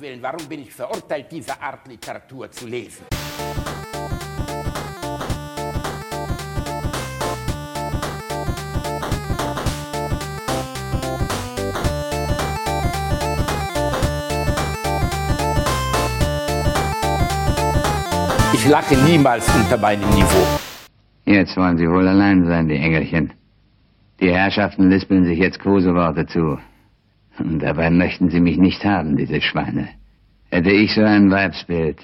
[0.00, 3.04] Willen, warum bin ich verurteilt, diese Art Literatur zu lesen?
[18.54, 20.46] Ich lache niemals unter meinem Niveau.
[21.26, 23.34] Jetzt wollen Sie wohl allein sein, die Engelchen.
[24.20, 26.58] Die Herrschaften lispeln sich jetzt Koseworte zu.
[27.38, 29.88] Und dabei möchten sie mich nicht haben, diese Schweine.
[30.50, 31.98] Hätte ich so ein Weibsbild,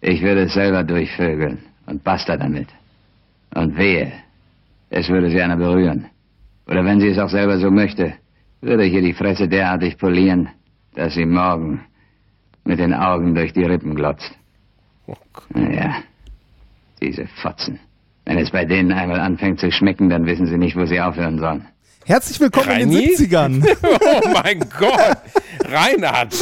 [0.00, 2.68] ich würde es selber durchvögeln und basta damit.
[3.54, 4.12] Und wehe,
[4.90, 6.06] es würde sie einer berühren.
[6.66, 8.14] Oder wenn sie es auch selber so möchte,
[8.60, 10.48] würde ich ihr die Fresse derartig polieren,
[10.94, 11.80] dass sie morgen
[12.64, 14.36] mit den Augen durch die Rippen glotzt.
[15.54, 15.96] Naja,
[17.00, 17.78] diese Fotzen.
[18.24, 21.38] Wenn es bei denen einmal anfängt zu schmecken, dann wissen sie nicht, wo sie aufhören
[21.38, 21.66] sollen.
[22.08, 23.02] Herzlich willkommen Reini?
[23.04, 23.76] in den 70ern.
[23.82, 25.16] Oh mein Gott,
[25.70, 26.34] Reinhard.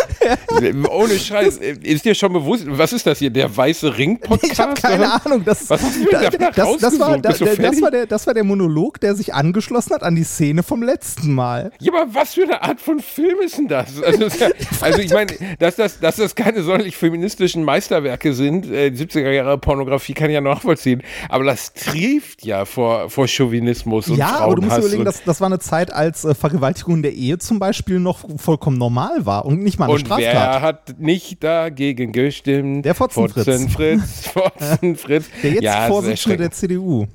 [0.91, 1.59] Ohne Scheiß.
[1.59, 4.53] Ist dir schon bewusst, was ist das hier, der weiße Ring-Podcast?
[4.53, 5.27] Ich habe keine oder?
[5.27, 5.45] Ahnung.
[5.45, 8.35] Das, Was hast du denn da das, das, war, du das, war der, das war
[8.35, 11.73] der Monolog, der sich angeschlossen hat an die Szene vom letzten Mal.
[11.81, 14.03] Ja, aber was für eine Art von Film ist denn das?
[14.03, 14.49] Also, ja,
[14.81, 19.31] also ich meine, dass das, dass das keine sonderlich feministischen Meisterwerke sind, äh, die 70er
[19.31, 24.39] Jahre Pornografie kann ich ja nachvollziehen, aber das trieft ja vor, vor Chauvinismus und Ja,
[24.39, 27.39] aber du musst überlegen, das, das war eine Zeit, als äh, Vergewaltigung in der Ehe
[27.39, 30.63] zum Beispiel noch vollkommen normal war und nicht mal eine Und wer Straftat.
[30.63, 32.85] hat nicht dagegen gestimmt?
[32.85, 33.45] Der Fotzenfritz.
[33.45, 34.27] Fotzenfritz.
[34.35, 35.27] Fotzenfritz.
[35.43, 37.07] Der jetzt ja, Vorsitzende der CDU.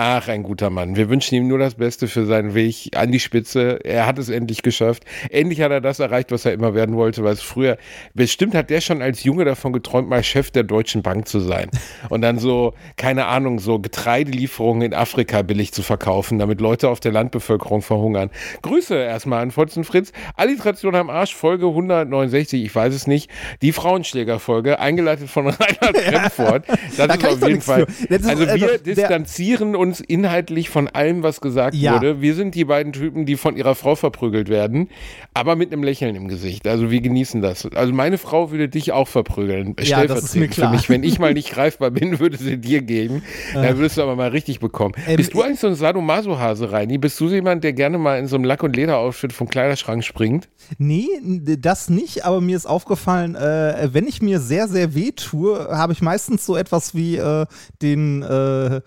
[0.00, 0.94] Ach, ein guter Mann.
[0.94, 3.80] Wir wünschen ihm nur das Beste für seinen Weg an die Spitze.
[3.82, 5.02] Er hat es endlich geschafft.
[5.28, 7.78] Endlich hat er das erreicht, was er immer werden wollte, weil es früher,
[8.14, 11.68] bestimmt hat der schon als Junge davon geträumt, mal Chef der Deutschen Bank zu sein.
[12.10, 17.00] Und dann so, keine Ahnung, so Getreidelieferungen in Afrika billig zu verkaufen, damit Leute auf
[17.00, 18.30] der Landbevölkerung verhungern.
[18.62, 20.12] Grüße erstmal an Fotzen Fritz.
[20.36, 23.32] Alliteration am Arsch, Folge 169, ich weiß es nicht.
[23.62, 26.62] Die Frauenschlägerfolge, eingeleitet von Reinhard Kremfort.
[26.96, 27.86] Das Da ist auf jeden Fall.
[28.08, 31.94] Also wir distanzieren uns inhaltlich von allem, was gesagt Ja.
[31.94, 32.20] wurde.
[32.20, 34.88] Wir sind die beiden Typen, die von ihrer Frau verprügelt werden,
[35.34, 36.66] aber mit einem Lächeln im Gesicht.
[36.66, 37.66] Also wir genießen das.
[37.74, 39.74] Also meine Frau würde dich auch verprügeln.
[39.80, 40.70] Ja, das ist mir stellvertretend klar.
[40.70, 40.88] Für mich.
[40.90, 43.22] Wenn ich mal nicht greifbar bin, würde sie dir geben.
[43.54, 44.94] Dann würdest du aber mal richtig bekommen.
[45.06, 46.98] Ähm, Bist du eigentlich so ein Sadomaso-Hase, Reini?
[46.98, 50.04] Bist du so jemand, der gerne mal in so einem Lack- und Leder-Outfit vom Kleiderschrank
[50.04, 50.48] springt?
[50.78, 51.06] Nee,
[51.58, 55.92] das nicht, aber mir ist aufgefallen, äh, wenn ich mir sehr, sehr weh tue, habe
[55.92, 57.46] ich meistens so etwas wie äh,
[57.82, 58.80] den, äh,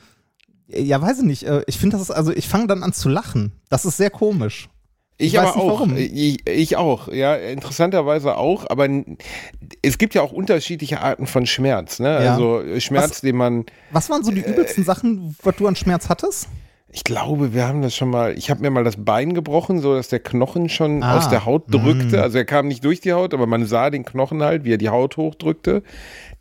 [0.73, 3.09] ja, weiß ich nicht, äh, ich finde das, ist, also ich fange dann an zu
[3.09, 3.51] lachen.
[3.69, 4.69] Das ist sehr komisch.
[5.17, 5.79] Ich, Ich weiß aber nicht, auch.
[5.79, 5.97] warum.
[5.97, 8.87] Ich, ich auch, ja, interessanterweise auch, aber
[9.83, 12.23] es gibt ja auch unterschiedliche Arten von Schmerz, ne?
[12.23, 12.31] Ja.
[12.33, 15.75] Also äh, Schmerz, Was- den man, Was waren so die übelsten Sachen, was du an
[15.75, 16.47] Schmerz hattest?
[16.93, 19.95] ich glaube, wir haben das schon mal, ich habe mir mal das Bein gebrochen, so
[19.95, 22.21] dass der Knochen schon Ah, aus der Haut drückte.
[22.21, 24.77] Also er kam nicht durch die Haut, aber man sah den Knochen halt, wie er
[24.77, 25.83] die Haut hochdrückte.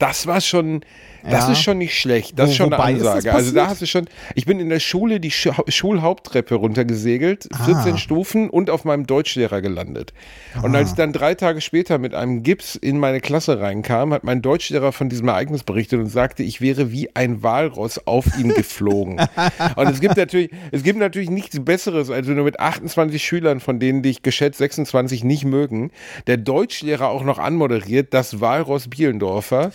[0.00, 0.80] Das war schon,
[1.24, 1.52] das Ja.
[1.52, 2.38] ist schon nicht schlecht.
[2.38, 3.32] Das Wo- ist schon eine Ansage.
[3.32, 7.94] Also da hast du schon, ich bin in der Schule die Schu Schulhaupttreppe runtergesegelt, 14
[7.94, 7.96] Ah.
[7.96, 10.12] Stufen und auf meinem Deutschlehrer gelandet.
[10.62, 14.24] Und als ich dann drei Tage später mit einem Gips in meine Klasse reinkam, hat
[14.24, 18.54] mein Deutschlehrer von diesem Ereignis berichtet und sagte, ich wäre wie ein Walross auf ihm
[18.54, 19.20] geflogen.
[19.76, 23.60] und es gibt natürlich, es gibt natürlich nichts Besseres, als wenn du mit 28 Schülern,
[23.60, 25.90] von denen dich geschätzt 26 nicht mögen,
[26.26, 29.70] der Deutschlehrer auch noch anmoderiert, das Walross Bielendorfer.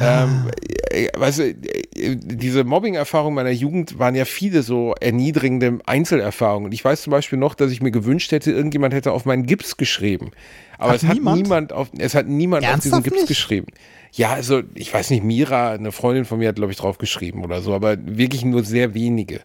[0.00, 0.74] Ähm, äh,
[1.16, 6.66] weißt du, äh, diese Mobbing-Erfahrungen meiner Jugend waren ja viele so erniedrigende Einzelerfahrungen.
[6.66, 9.46] Und ich weiß zum Beispiel noch, dass ich mir gewünscht hätte, irgendjemand hätte auf meinen
[9.46, 10.30] Gips geschrieben.
[10.78, 11.42] Aber Hat es hat niemand?
[11.42, 13.28] niemand auf, es hat niemand auf diesen Ernsthaft Gips nicht?
[13.28, 13.66] geschrieben.
[14.12, 17.44] Ja, also ich weiß nicht, Mira, eine Freundin von mir hat, glaube ich, drauf geschrieben
[17.44, 19.40] oder so, aber wirklich nur sehr wenige.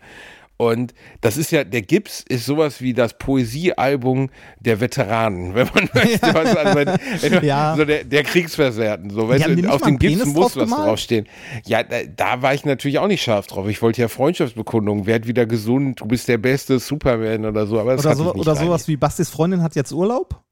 [0.62, 5.90] Und das ist ja, der Gips ist sowas wie das Poesiealbum der Veteranen, wenn man
[5.94, 6.34] möchte.
[6.34, 7.76] was, also Ja.
[7.78, 9.10] so der, der Kriegsversehrten.
[9.10, 10.86] So, weißt du, auf dem Gips muss was gemalt?
[10.86, 11.28] draufstehen.
[11.66, 13.70] Ja, da, da war ich natürlich auch nicht scharf drauf.
[13.70, 17.80] Ich wollte ja Freundschaftsbekundung, werd wieder gesund, du bist der beste Superman oder so.
[17.80, 20.44] Aber das Oder, so, oder sowas wie Bastis Freundin hat jetzt Urlaub?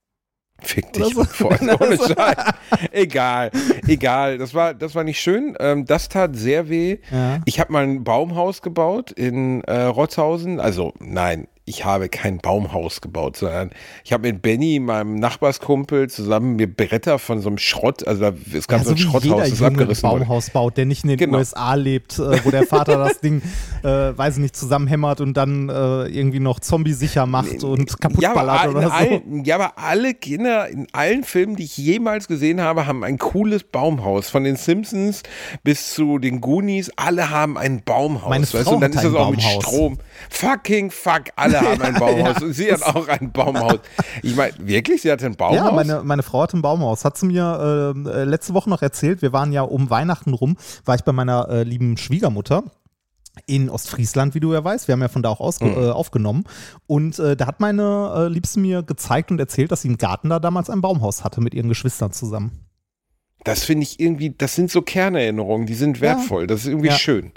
[0.62, 1.24] Fick dich, so.
[1.24, 2.54] Freund, ohne Scheiß.
[2.92, 3.52] Egal,
[3.88, 4.38] egal.
[4.38, 5.56] Das war, das war nicht schön.
[5.60, 6.98] Ähm, das tat sehr weh.
[7.12, 7.40] Ja.
[7.46, 10.60] Ich habe mal ein Baumhaus gebaut in äh, Rotzhausen.
[10.60, 13.72] Also nein, ich habe kein Baumhaus gebaut, sondern
[14.06, 18.70] ich habe mit Benny, meinem Nachbarskumpel, zusammen mir Bretter von so einem Schrott, also es
[18.70, 20.10] gab Ja, so ein Schrotthaus, jeder das abgerissen.
[20.10, 21.40] Baumhaus baut, der nicht in den Genau.
[21.40, 23.42] USA lebt, äh, wo der Vater das Ding,
[23.84, 28.32] äh, weiß ich nicht, zusammenhämmert und dann äh, irgendwie noch zombie-sicher macht und kaputt Ja
[28.32, 28.90] oder so.
[28.90, 33.18] allen, ja, aber alle Kinder in allen Filmen, die ich jemals gesehen habe, haben ein
[33.18, 34.30] cooles Baumhaus.
[34.30, 35.22] Von den Simpsons
[35.66, 38.30] bis zu den Goonies, alle haben ein Baumhaus.
[38.30, 38.58] Meine weißt du?
[38.64, 39.64] Frau Und dann ist das auch mit Baumhaus.
[39.66, 39.98] Strom.
[40.30, 42.42] Fucking fuck, alle alle haben ein Baumhaus.
[42.44, 43.80] Und sie hat auch ein Baumhaus.
[44.24, 45.02] Ich meine, wirklich?
[45.02, 45.56] Sie hatte ein Baumhaus?
[45.58, 47.06] Ja, meine, meine Frau hat ein Baumhaus.
[47.06, 49.22] Hat sie mir äh, letzte Woche noch erzählt.
[49.22, 52.64] Wir waren ja um Weihnachten rum, war ich bei meiner äh, lieben Schwiegermutter
[53.46, 54.88] in Ostfriesland, wie du ja weißt.
[54.88, 55.74] Wir haben ja von da auch ausge Mhm.
[55.84, 56.44] äh, aufgenommen.
[56.88, 60.30] Und äh, da hat meine äh, Liebste mir gezeigt und erzählt, dass sie im Garten
[60.30, 62.64] da damals ein Baumhaus hatte mit ihren Geschwistern zusammen.
[63.44, 66.48] Das finde ich irgendwie, das sind so Kernerinnerungen, die sind wertvoll.
[66.48, 66.94] Das ist irgendwie Ja.
[66.98, 67.32] schön.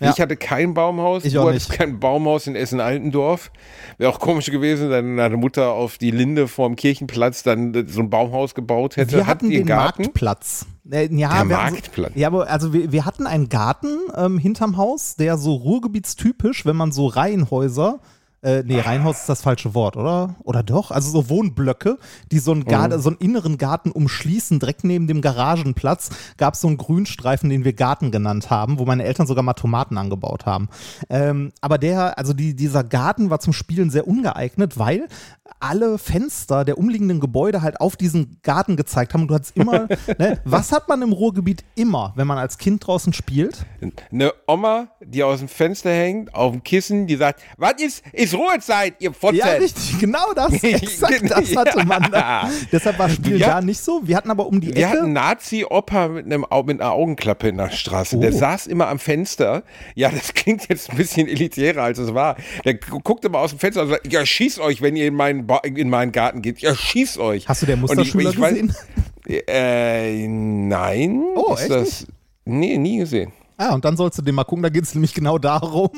[0.00, 0.10] Ja.
[0.10, 1.78] Ich hatte kein Baumhaus, Ich du auch hattest nicht.
[1.78, 3.50] kein Baumhaus in Essen-Altendorf.
[3.96, 8.08] Wäre auch komisch gewesen, wenn deine Mutter auf die Linde vorm Kirchenplatz dann so ein
[8.08, 9.12] Baumhaus gebaut hätte.
[9.16, 10.02] wir Hat hatten den Garten?
[10.02, 10.66] Marktplatz.
[10.90, 12.12] Äh, ja, Der Marktplatz.
[12.14, 16.64] So, ja, aber also wir, wir hatten einen Garten ähm, hinterm Haus, der so ruhrgebietstypisch,
[16.64, 17.98] wenn man so Reihenhäuser,
[18.42, 20.36] äh, nee, Reihenhaus ist das falsche Wort, oder?
[20.44, 20.90] Oder doch?
[20.90, 21.98] Also so Wohnblöcke,
[22.30, 22.66] die so einen, Mhm.
[22.66, 24.60] Gar so einen inneren Garten umschließen.
[24.60, 28.84] Direkt neben dem Garagenplatz gab es so einen Grünstreifen, den wir Garten genannt haben, wo
[28.84, 30.68] meine Eltern sogar mal Tomaten angebaut haben.
[31.10, 35.08] Ähm, aber der, also die, dieser Garten war zum Spielen sehr ungeeignet, weil
[35.60, 39.22] alle Fenster der umliegenden Gebäude halt auf diesen Garten gezeigt haben.
[39.22, 42.86] Und du hattest immer, ne, was hat man im Ruhrgebiet immer, wenn man als Kind
[42.86, 43.64] draußen spielt?
[44.12, 48.34] Eine Oma, die aus dem Fenster hängt, auf dem Kissen, die sagt, was ist, ist
[48.34, 49.36] Ruhezeit, ihr Fotzen.
[49.38, 50.52] Ja, richtig, genau das.
[50.62, 52.48] Exakt das hatte man da.
[52.72, 54.00] Deshalb war Spielen Wir da nicht so.
[54.04, 54.98] Wir hatten aber um die Wir Ecke.
[55.00, 58.18] hatten Nazi-Opa mit, einem mit einer Augenklappe in der Straße.
[58.18, 58.38] Der Oh.
[58.38, 59.62] saß immer am Fenster.
[59.94, 62.36] Ja, das klingt jetzt ein bisschen elitärer, als es war.
[62.64, 65.14] Der gu- guckte immer aus dem Fenster und sagt, ja, schießt euch, wenn ihr in
[65.14, 66.58] meinen, ba in meinen Garten geht.
[66.60, 67.48] Ja, schießt euch.
[67.48, 68.74] Hast du der ich- Musterschüler ich weiß- gesehen?
[69.46, 71.22] Äh, nein.
[71.36, 72.06] Oh, ist echt das?
[72.44, 73.32] Nee, nie gesehen.
[73.56, 75.90] Ah, und dann sollst du den mal gucken, da geht es nämlich genau darum.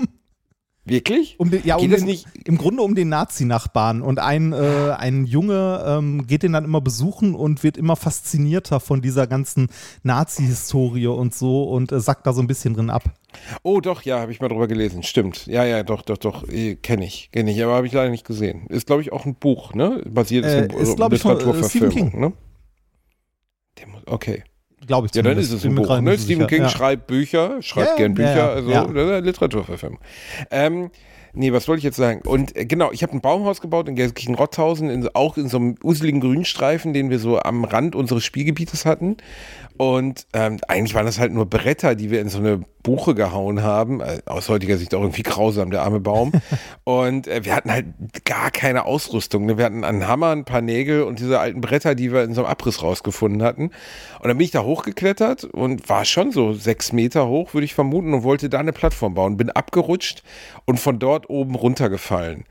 [0.86, 1.38] Wirklich?
[1.38, 2.26] Um den, ja, Geht um den, nicht?
[2.44, 4.00] Im Grunde um den Nazi-Nachbarn.
[4.00, 8.80] Und ein, äh, ein Junge ähm, geht den dann immer besuchen und wird immer faszinierter
[8.80, 9.68] von dieser ganzen
[10.02, 13.04] Nazi-Historie und so und äh, sackt da so ein bisschen drin ab.
[13.62, 15.02] Oh, doch, ja, habe ich mal drüber gelesen.
[15.02, 15.46] Stimmt.
[15.46, 16.48] Ja, ja, doch, doch, doch.
[16.48, 17.30] Äh, Kenne ich.
[17.30, 18.66] Kenne ich, aber habe ich leider nicht gesehen.
[18.68, 20.02] Ist, glaube ich, auch ein Buch, ne?
[20.08, 22.18] Basiert Äh, ist, ist, glaub ich, von, äh, Stephen King.
[22.18, 22.32] ne?
[24.06, 24.42] Okay.
[24.86, 26.00] Glaube ich Ja, dann ist es ein Buch.
[26.00, 26.18] Ne?
[26.18, 26.46] Stephen.
[26.46, 26.68] King ja.
[26.68, 30.00] schreibt Bücher, schreibt Ja, gern Bücher, also ist eine Literaturverfilmung.
[30.50, 30.90] Ähm,
[31.32, 32.22] nee, was wollte ich jetzt sagen?
[32.24, 35.74] Und äh, genau, ich habe ein Baumhaus gebaut in Gelsenkirchen-Rotthausen, in, auch in so einem
[35.82, 39.18] useligen Grünstreifen, den wir so am Rand unseres Spielgebietes hatten.
[39.76, 43.62] Und ähm, eigentlich waren das halt nur Bretter, die wir in so eine Buche gehauen
[43.62, 44.00] haben.
[44.00, 46.32] Äh, aus heutiger Sicht auch irgendwie grausam, der arme Baum.
[46.84, 47.86] und äh, wir hatten halt
[48.24, 49.46] gar keine Ausrüstung.
[49.46, 49.58] Ne?
[49.58, 52.42] Wir hatten einen Hammer, ein paar Nägel und diese alten Bretter, die wir in so
[52.42, 53.70] einem Abriss rausgefunden hatten.
[54.18, 57.74] Und dann bin ich da hochgeklettert und war schon so sechs Meter hoch, würde ich
[57.74, 59.36] vermuten, und wollte da eine Plattform bauen.
[59.36, 60.22] Bin abgerutscht
[60.64, 62.44] und von dort oben runtergefallen.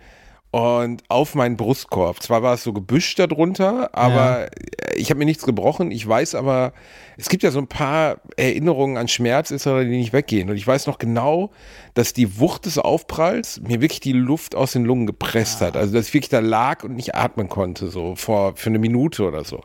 [0.52, 2.24] Und auf meinen Brustkorb.
[2.24, 5.92] Zwar war es so Gebüsch darunter, aber äh, ich habe mir nichts gebrochen.
[5.92, 6.74] Ich weiß aber,
[7.18, 10.50] es gibt ja so ein paar Erinnerungen an Schmerz, die nicht weggehen.
[10.50, 11.52] Und ich weiß noch genau,
[11.94, 15.78] dass die Wucht des Aufpralls mir wirklich die Luft aus den Lungen gepresst hat.
[15.78, 19.28] Also dass ich wirklich da lag und nicht atmen konnte, so vor für eine Minute
[19.28, 19.62] oder so.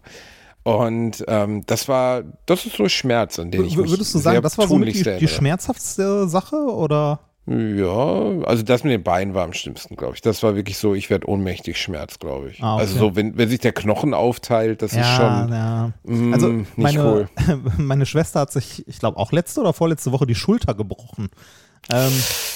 [0.64, 4.18] Und ähm, das war, das ist so Schmerz, an den ich W- mich Würdest du
[4.18, 7.20] sehr sagen, das war so die, die schmerzhaftste Sache oder?
[7.46, 10.22] Ja, also das mit den Beinen war am schlimmsten, glaube ich.
[10.22, 12.62] Das war wirklich so, ich werde ohnmächtig Schmerz, glaube ich.
[12.62, 12.82] Ah, okay.
[12.82, 15.92] Also so, wenn, wenn sich der Knochen aufteilt, das ist schon ja.
[16.04, 17.28] mm, Also nicht meine, cool.
[17.76, 21.28] meine Schwester hat sich, ich glaube auch letzte oder vorletzte Woche die Schulter gebrochen.
[21.90, 22.12] Ähm,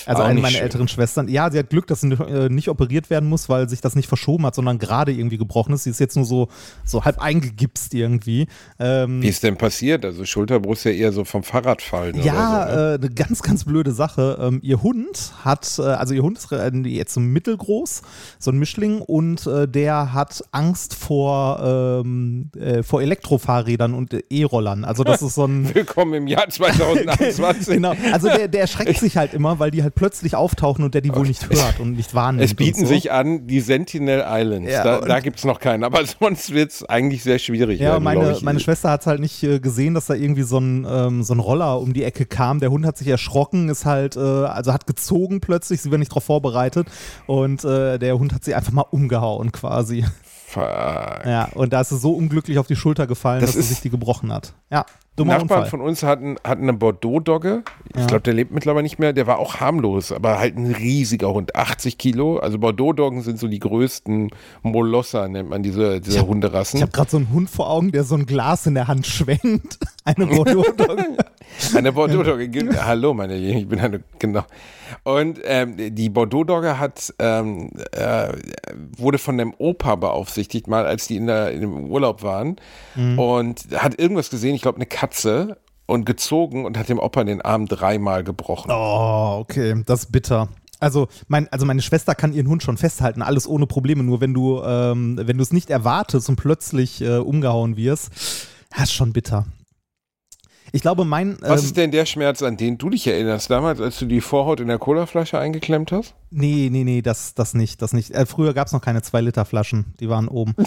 [0.07, 0.63] also eine meiner schön.
[0.63, 1.29] älteren Schwestern.
[1.29, 3.95] Ja, sie hat Glück, dass sie nicht, äh, nicht operiert werden muss, weil sich das
[3.95, 5.85] nicht verschoben hat, sondern gerade irgendwie gebrochen ist.
[5.85, 6.49] Sie ist jetzt nur so,
[6.85, 8.47] so halb eingegipst irgendwie.
[8.79, 10.05] Ähm, Wie ist denn passiert?
[10.05, 12.77] Also Schulterbrust ja eher so vom Fahrradfallen ja, oder so.
[12.77, 12.93] Ne?
[12.93, 14.39] äh, eine ganz, ganz blöde Sache.
[14.41, 18.03] Ähm, ihr Hund hat, äh, also ihr Hund ist äh, jetzt so mittelgroß,
[18.39, 24.85] so ein Mischling, und äh, der hat Angst vor, ähm, äh, vor Elektrofahrrädern und E-Rollern.
[24.85, 27.75] Also das ist so ein Willkommen im Jahr 2021.
[27.75, 27.95] genau.
[28.13, 31.15] Also der, der erschreckt sich halt immer, weil die halt plötzlich auftauchen und der die
[31.15, 32.43] wohl nicht hört und nicht wahrnimmt.
[32.45, 32.87] Es bieten so.
[32.87, 34.73] sich an die Sentinel Islands.
[34.73, 35.85] Ja, da da gibt es noch keinen.
[35.85, 37.81] Aber sonst wird es eigentlich sehr schwierig.
[37.81, 40.87] Ja, werden, meine, meine Schwester hat halt nicht äh, gesehen, dass da irgendwie so ein,
[40.89, 42.61] ähm, so ein Roller um die Ecke kam.
[42.61, 46.13] Der Hund hat sich erschrocken, ist halt, äh, also hat gezogen plötzlich, sie war nicht
[46.13, 46.89] darauf vorbereitet
[47.27, 50.05] und äh, der Hund hat sie einfach mal umgehauen quasi.
[50.47, 50.63] Fuck.
[50.63, 53.83] Ja, und da ist sie so unglücklich auf die Schulter gefallen, Das dass sie sich
[53.83, 54.55] die gebrochen hat.
[54.71, 54.87] Ja,
[55.19, 55.71] dummer Nachbarn Unfall.
[55.71, 57.63] von uns hatten, hatten eine Bordeaux-Dogge.
[57.95, 58.07] Ich Ja.
[58.07, 59.13] glaube, der lebt mittlerweile nicht mehr.
[59.13, 62.39] Der war auch harmlos, aber halt ein riesiger Hund, 80 Kilo.
[62.39, 64.31] Also Bordeaux-Doggen sind so die größten
[64.63, 66.79] Molosser, nennt man diese, diese Ich hab- Hunderassen.
[66.79, 69.07] Ich habe gerade so einen Hund vor Augen, der so ein Glas in der Hand
[69.07, 69.79] schwenkt.
[70.05, 71.05] Eine Bordeaux-Dogge.
[71.77, 72.49] Eine Bordeaux-Dogge.
[72.49, 74.43] Ge- Hallo, meine Lieben, ich bin eine, genau.
[75.03, 78.29] Und ähm, die Bordeaux-Dogge hat, ähm, äh,
[78.97, 82.57] wurde von dem Opa beaufsichtigt, mal als die in, der, in dem Urlaub waren.
[83.17, 85.08] Und hat irgendwas gesehen, ich glaube eine Katze,
[85.87, 88.71] und gezogen und hat dem Opa den Arm dreimal gebrochen.
[88.71, 90.49] Oh, okay, das ist bitter.
[90.81, 94.05] Also, mein, also meine Schwester kann ihren Hund schon festhalten, alles ohne Probleme.
[94.05, 98.13] Nur wenn du, ähm, wenn du es nicht erwartest und plötzlich äh, umgehauen wirst,
[98.71, 99.47] das ist schon bitter.
[100.73, 101.39] Ich glaube, mein.
[101.41, 103.51] Was ähm, ist denn der Schmerz, an den du dich erinnerst?
[103.51, 106.15] Damals, als du die Vorhaut in der Colaflasche eingeklemmt hast?
[106.31, 107.81] Nee, nee, nee, das, das nicht.
[107.83, 108.11] Das nicht.
[108.11, 110.55] Äh, früher gab es noch keine 2-Liter-Flaschen, die waren oben.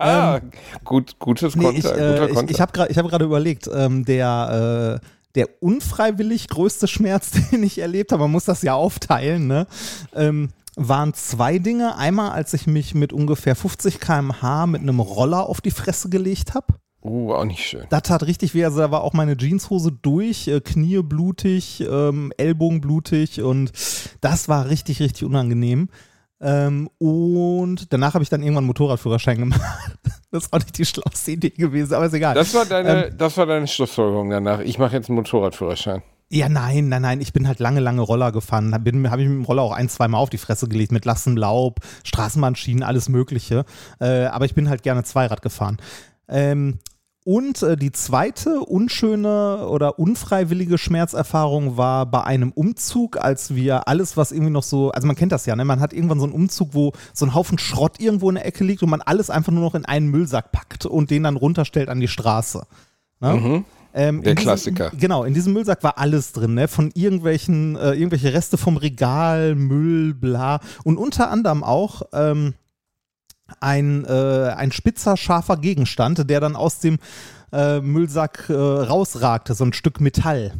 [0.00, 0.40] Ähm,
[0.84, 2.50] gut, gutes nee, Konter, ich, guter äh, ich, Konter.
[2.50, 8.12] ich habe gerade hab überlegt, ähm, der, äh, der unfreiwillig größte Schmerz, den ich erlebt
[8.12, 9.66] habe, man muss das ja aufteilen, ne?
[10.14, 11.96] Ähm, waren zwei Dinge.
[11.96, 16.54] Einmal, als ich mich mit ungefähr 50 km/h mit einem Roller auf die Fresse gelegt
[16.54, 16.66] habe.
[17.06, 17.84] Uh, auch nicht schön.
[17.90, 18.64] Das tat richtig weh.
[18.64, 23.72] Also da war auch meine Jeanshose durch, äh, Knie blutig, ähm, Ellbogen blutig und
[24.20, 25.88] das war richtig, richtig unangenehm.
[26.38, 29.60] Ähm, und danach habe ich dann irgendwann einen Motorradführerschein gemacht.
[30.32, 32.34] Das ist auch nicht die schlauste Idee gewesen, aber ist egal.
[32.34, 34.58] Das war deine, Ähm, das war deine Schlussfolgerung danach.
[34.60, 36.02] Ich mache jetzt einen Motorradführerschein.
[36.28, 37.20] ja, nein, nein, nein.
[37.22, 38.72] Ich bin halt lange, lange Roller gefahren.
[38.72, 41.06] Da habe ich mit dem Roller auch ein, zwei Mal auf die Fresse gelegt mit
[41.06, 43.64] Lassen, Laub, Straßenbahnschienen, alles Mögliche.
[43.98, 45.78] Äh, aber ich bin halt gerne Zweirad gefahren.
[46.28, 46.80] Ähm,
[47.26, 54.16] und äh, die zweite unschöne oder unfreiwillige Schmerzerfahrung war bei einem Umzug, als wir alles,
[54.16, 55.64] was irgendwie noch so, also man kennt das ja, ne?
[55.64, 58.62] man hat irgendwann so einen Umzug, wo so ein Haufen Schrott irgendwo in der Ecke
[58.62, 61.88] liegt und man alles einfach nur noch in einen Müllsack packt und den dann runterstellt
[61.88, 62.62] an die Straße.
[63.18, 63.64] Ne?
[63.92, 64.92] Ähm, Der diesem- Klassiker.
[64.96, 66.68] Genau, in diesem Müllsack war alles drin, ne?
[66.68, 70.60] Von irgendwelchen, äh, irgendwelche Reste vom Regal, Müll, bla.
[70.84, 72.54] Und unter anderem auch ähm,
[73.60, 76.98] ein, äh, ein spitzer, scharfer Gegenstand, der dann aus dem
[77.52, 80.52] äh, Müllsack äh, rausragte, so ein Stück Metall.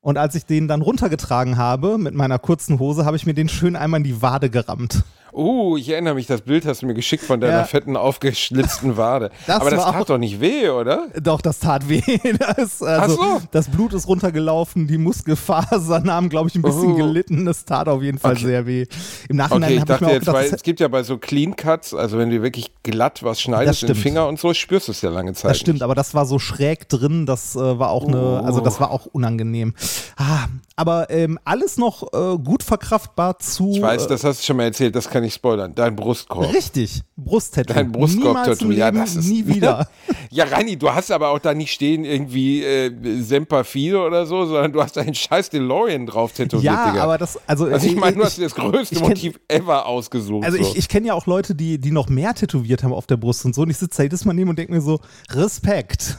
[0.00, 3.48] Und als ich den dann runtergetragen habe mit meiner kurzen Hose, habe ich mir den
[3.48, 5.02] schön einmal in die Wade gerammt.
[5.36, 7.64] Uh, ich erinnere mich, das Bild hast du mir geschickt von deiner Ja.
[7.64, 9.30] fetten, aufgeschlitzten Wade.
[9.46, 11.08] Das Aber das tat doch nicht weh, oder?
[11.22, 12.00] Doch, das tat weh.
[12.38, 13.42] Das, also, Ach so.
[13.50, 16.96] das Blut ist runtergelaufen, die Muskelfasern haben, glaube ich, ein bisschen Oh.
[16.96, 17.44] gelitten.
[17.44, 18.46] Das tat auf jeden Fall Okay.
[18.46, 18.86] sehr weh.
[19.28, 20.88] Im Nachhinein Okay, ich habe ich dachte mir auch jetzt, gedacht, weil es gibt ja
[20.88, 23.94] bei so Clean Cuts, also wenn du wirklich glatt was schneidest im.
[23.94, 25.50] Finger und so, spürst du es ja lange Zeit.
[25.50, 25.82] das stimmt, nicht.
[25.82, 29.04] aber das war so schräg drin, das äh, war auch eine, also das war auch
[29.06, 29.74] unangenehm.
[30.16, 33.70] Ah, aber ähm, alles noch äh, gut verkraftbar zu.
[33.72, 35.74] Ich weiß, äh, das hast du schon mal erzählt, das kann ich spoilern.
[35.74, 36.52] Dein Brustkorb.
[36.54, 37.72] Richtig, Brusttattoo.
[37.72, 39.88] Dein Brustkorb-Tattoo, ja, das ist- nie wieder.
[40.30, 42.92] Ja, Reini, du hast aber auch da nicht stehen irgendwie äh,
[43.22, 47.02] Semper Fi oder so, sondern du hast da einen scheiß DeLorean drauf tätowiert, ja, Digga.
[47.04, 49.86] aber das, also, also ich äh, meine, du hast dir das größte kenn- Motiv ever
[49.86, 50.44] ausgesucht.
[50.44, 50.70] Also so.
[50.70, 53.44] ich, ich kenne ja auch Leute, die, die noch mehr tätowiert haben auf der Brust
[53.46, 53.62] und so.
[53.62, 56.18] Und ich sitze da jedes Mal neben und denke mir so, Respekt.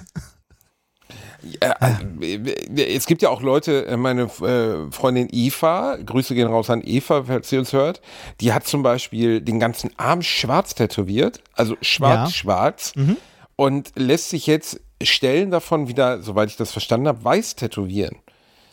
[1.43, 1.75] Ja,
[2.21, 6.81] äh, es gibt ja auch Leute, äh, meine äh, Freundin Eva, Grüße gehen raus an
[6.83, 8.01] Eva, falls sie uns hört,
[8.41, 11.79] die hat zum Beispiel den ganzen Arm schwarz tätowiert, also Ja.
[11.81, 12.93] schwarz-schwarz
[13.55, 18.15] und lässt sich jetzt Stellen davon wieder, soweit ich das verstanden habe, weiß tätowieren.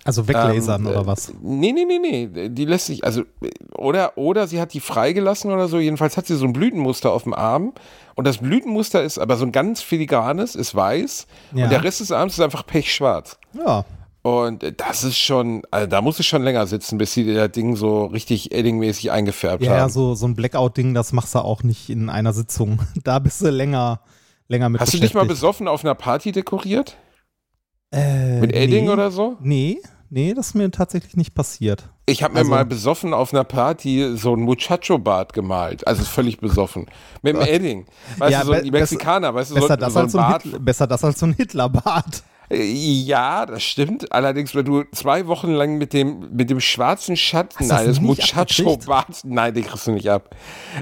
[0.04, 1.32] Also weglasern Ähm, oder äh, was?
[1.42, 2.48] Nee, nee, nee, nee.
[2.50, 3.22] Die lässt sich, also,
[3.76, 5.78] oder, oder sie hat die freigelassen oder so.
[5.78, 7.72] Jedenfalls hat sie so ein Blütenmuster auf dem Arm.
[8.14, 11.26] Und das Blütenmuster ist aber so ein ganz filigranes, ist weiß.
[11.54, 11.64] Ja.
[11.64, 13.38] Und der Rest des Arms ist einfach pechschwarz.
[13.54, 13.84] Ja.
[14.22, 17.76] Und das ist schon, also da muss es schon länger sitzen, bis sie das Ding
[17.76, 19.90] so richtig Edding-mäßig eingefärbt Ja, ja, haben.
[19.92, 22.78] so, so ein Blackout-Ding, das machst du auch nicht in einer Sitzung.
[23.04, 24.00] Da bist du länger,
[24.48, 26.96] länger mit Hast du dich mal besoffen auf einer Party dekoriert?
[27.92, 28.90] äh, Mit Edding nee.
[28.90, 29.36] oder so?
[29.40, 29.78] Nee,
[30.14, 31.88] nee, das ist mir tatsächlich nicht passiert.
[32.06, 35.86] Ich habe mir Also- mal besoffen auf einer Party so ein Muchacho-Bart gemalt.
[35.86, 36.86] Also völlig besoffen.
[37.22, 37.86] Mit dem Edding.
[38.18, 40.18] Weißt Ja, du, so die Mexikaner, weißt du, so, Besser das, so ein als so
[40.18, 40.42] ein Bart.
[40.42, 42.22] Hitler, besser das als so ein Hitlerbart.
[42.54, 42.64] Äh,
[43.04, 44.12] Ja, das stimmt.
[44.12, 49.24] Allerdings, wenn du zwei Wochen lang mit dem, mit dem schwarzen Schatten eines nicht Muchacho-Barts,
[49.24, 50.34] nein, den kriegst du nicht ab.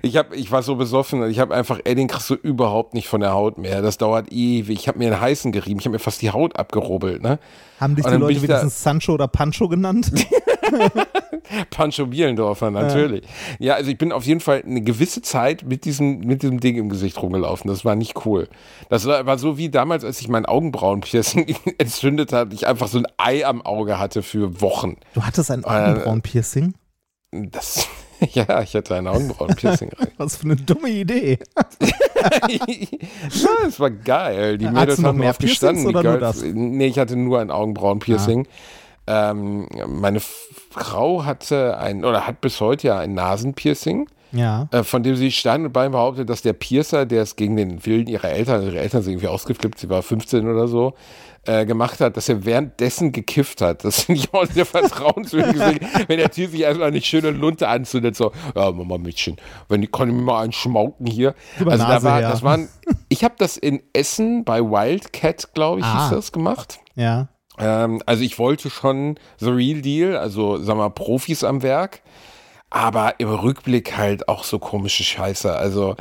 [0.02, 3.09] Ich, hab, ich war so besoffen, ich habe einfach, ey, den kriegst du überhaupt nicht
[3.09, 3.83] von der Haut mehr.
[3.83, 4.79] Das dauert ewig.
[4.79, 7.38] Ich habe mir einen heißen gerieben, ich habe mir fast die Haut abgerubbelt, ne?
[7.81, 10.12] Haben dich Und die Leute wenigstens Sancho oder Pancho genannt?
[11.71, 13.25] Pancho Bielendorfer, natürlich.
[13.59, 13.75] Ja.
[13.75, 16.88] also ich bin auf jeden Fall eine gewisse Zeit mit diesem, mit diesem Ding im
[16.88, 17.69] Gesicht rumgelaufen.
[17.69, 18.49] Das war nicht cool.
[18.88, 22.99] Das war, war so wie damals, als ich mein Augenbrauenpiercing entzündet hat, ich einfach so
[22.99, 24.97] ein Ei am Auge hatte für Wochen.
[25.14, 26.75] Du hattest ein Äh, Augenbrauenpiercing?
[27.31, 27.87] Das,
[28.33, 30.09] ja, ich hatte ein Augenbrauenpiercing rein.
[30.19, 31.38] Was für eine dumme Idee.
[32.49, 34.59] ja, das war geil.
[34.59, 35.87] Die Mädels haben mehr gestanden.
[35.87, 36.42] Oder nur das?
[36.42, 36.47] Ah.
[36.52, 38.47] nee, ich hatte nur ein Augenbrauenpiercing.
[39.07, 44.09] Ähm, meine Frau hatte ein, oder hat bis heute ja ein Nasenpiercing.
[44.35, 44.66] Ja.
[44.71, 47.85] äh, von dem sie Stein und Bein behauptet, dass der Piercer, der es gegen den
[47.85, 50.95] Willen ihrer Eltern, ihre Eltern sind irgendwie ausgeflippt, sie war 15 oder so,
[51.45, 53.85] äh, gemacht hat, dass er währenddessen gekifft hat.
[53.85, 55.61] Das finde ich auch sehr vertrauenswürdig,
[56.07, 59.37] wenn der Tier sich erstmal eine schöne Lunte anzündet, so, ja, Mama Mädchen,
[59.69, 61.35] wenn die kann ich mir mal einen schmauken hier.
[61.59, 62.31] Mal Also da Nase war, her.
[62.31, 62.69] das waren,
[63.09, 66.09] ich habe das in Essen bei Wildcat, glaube ich, Ah.
[66.09, 66.79] hieß das, gemacht.
[66.95, 67.29] Ja.
[67.59, 72.03] Ähm, also ich wollte schon The Real Deal, also sagen wir mal Profis am Werk,
[72.71, 75.53] aber im Rückblick halt auch so komische Scheiße.
[75.55, 75.97] Also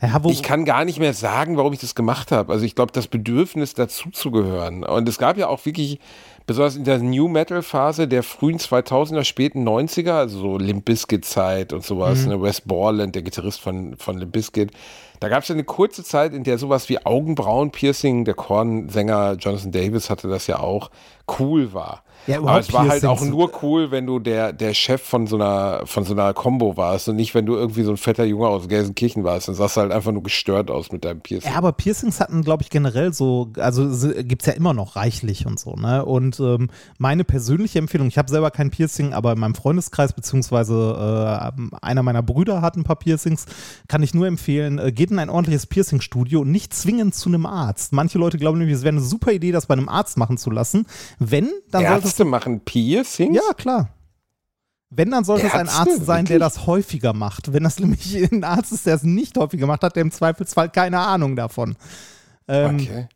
[0.00, 2.52] Ja, ich kann gar nicht mehr sagen, warum ich das gemacht habe.
[2.52, 4.84] Also ich glaube, das Bedürfnis dazu zu gehören.
[4.84, 5.98] Und es gab ja auch wirklich,
[6.46, 11.24] besonders in der New Metal Phase der frühen 2000er, späten 90er, also so Limp Bizkit
[11.24, 14.70] Zeit und sowas, ne, Wes Borland, der Gitarrist von, von Limp Bizkit.
[15.20, 19.72] Da gab es ja eine kurze Zeit, in der sowas wie Augenbrauen-Piercing, der Korn-Sänger Jonathan
[19.72, 20.90] Davis hatte das ja auch,
[21.38, 22.02] cool war.
[22.28, 25.36] Ja, Aber es war halt auch nur cool, wenn du der, der Chef von so
[25.36, 28.48] einer, von so einer Combo warst und nicht, wenn du irgendwie so ein fetter Junge
[28.48, 29.48] aus Gelsenkirchen warst.
[29.48, 31.50] Dann sahst du halt einfach nur gestört aus mit deinem Piercing.
[31.50, 33.88] Ja, aber Piercings hatten, glaube ich, generell so, also
[34.22, 36.04] gibt es ja immer noch reichlich und so, ne?
[36.04, 36.68] Und ähm,
[36.98, 42.02] meine persönliche Empfehlung, ich habe selber kein Piercing, aber in meinem Freundeskreis, beziehungsweise äh, einer
[42.02, 43.46] meiner Brüder hat ein paar Piercings,
[43.88, 47.46] kann ich nur empfehlen, äh, geht in ein ordentliches Piercing-Studio und nicht zwingend zu einem
[47.46, 47.94] Arzt.
[47.94, 50.50] Manche Leute glauben nämlich, es wäre eine super Idee, das bei einem Arzt machen zu
[50.50, 50.86] lassen.
[51.18, 53.36] Wenn, dann sollte es Ärzte machen Piercings?
[53.36, 53.90] Ja, klar.
[54.90, 55.78] Wenn, dann sollte es ein Ärzte?
[55.80, 56.54] Arzt sein, der Wirklich?
[56.54, 57.52] das häufiger macht.
[57.52, 60.70] Wenn das nämlich ein Arzt ist, der es nicht häufiger macht, hat der im Zweifelsfall
[60.70, 61.76] keine Ahnung davon.
[62.48, 63.08] Ähm, Okay.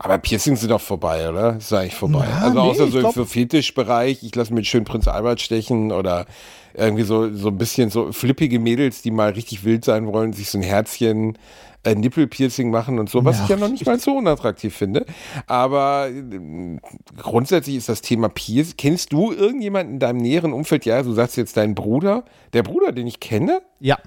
[0.00, 1.56] Aber Piercings sind doch vorbei, oder?
[1.56, 2.24] Ist eigentlich vorbei.
[2.24, 5.40] Ja, also nee, außer ich so glaub- für Fetischbereich, ich lasse mir schön Prinz Albert
[5.40, 6.26] stechen oder
[6.72, 10.50] irgendwie so, so ein bisschen so flippige Mädels, die mal richtig wild sein wollen, sich
[10.50, 11.36] so ein Herzchen,
[11.84, 15.06] äh, Nippelpiercing machen und so, was Ja, ich ja noch nicht mal so unattraktiv finde.
[15.46, 16.78] Aber äh,
[17.16, 18.76] grundsätzlich ist das Thema Piercing.
[18.76, 20.84] Kennst du irgendjemanden in deinem näheren Umfeld?
[20.84, 22.24] Ja, du sagst jetzt deinen Bruder.
[22.52, 23.62] Der Bruder, den ich kenne?
[23.80, 23.98] Ja.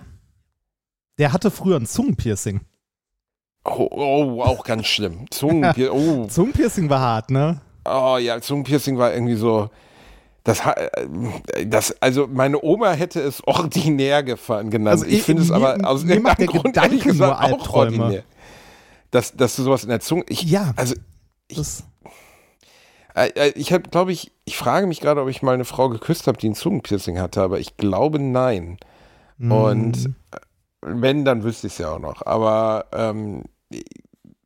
[1.17, 2.61] Der hatte früher ein Zungenpiercing.
[3.63, 5.25] Oh, oh auch ganz schlimm.
[5.29, 5.91] Zungenpiercing.
[6.23, 6.27] Oh.
[6.27, 7.61] Zungenpiercing war hart, ne?
[7.85, 9.69] Oh ja, Zungenpiercing war irgendwie so.
[10.43, 14.93] Das, äh, das, also meine Oma hätte es ordinär gefahren genannt.
[15.01, 18.23] Also ich ich- finde es aber aus irgendeinem Grund ehrlich gesagt auch ordinär.
[19.11, 20.23] Dass, dass du sowas in der Zunge.
[20.29, 20.73] Ich, Ja.
[20.77, 20.95] Also
[21.53, 21.83] Das,
[23.13, 25.89] äh, äh, ich habe, glaube ich, ich frage mich gerade, ob ich mal eine Frau
[25.89, 28.77] geküsst habe, die ein Zungenpiercing hatte, aber ich glaube nein.
[29.37, 30.15] Und Hm.
[30.31, 30.37] äh,
[30.81, 32.25] wenn, dann wüsste ich es ja auch noch.
[32.25, 33.43] Aber ähm,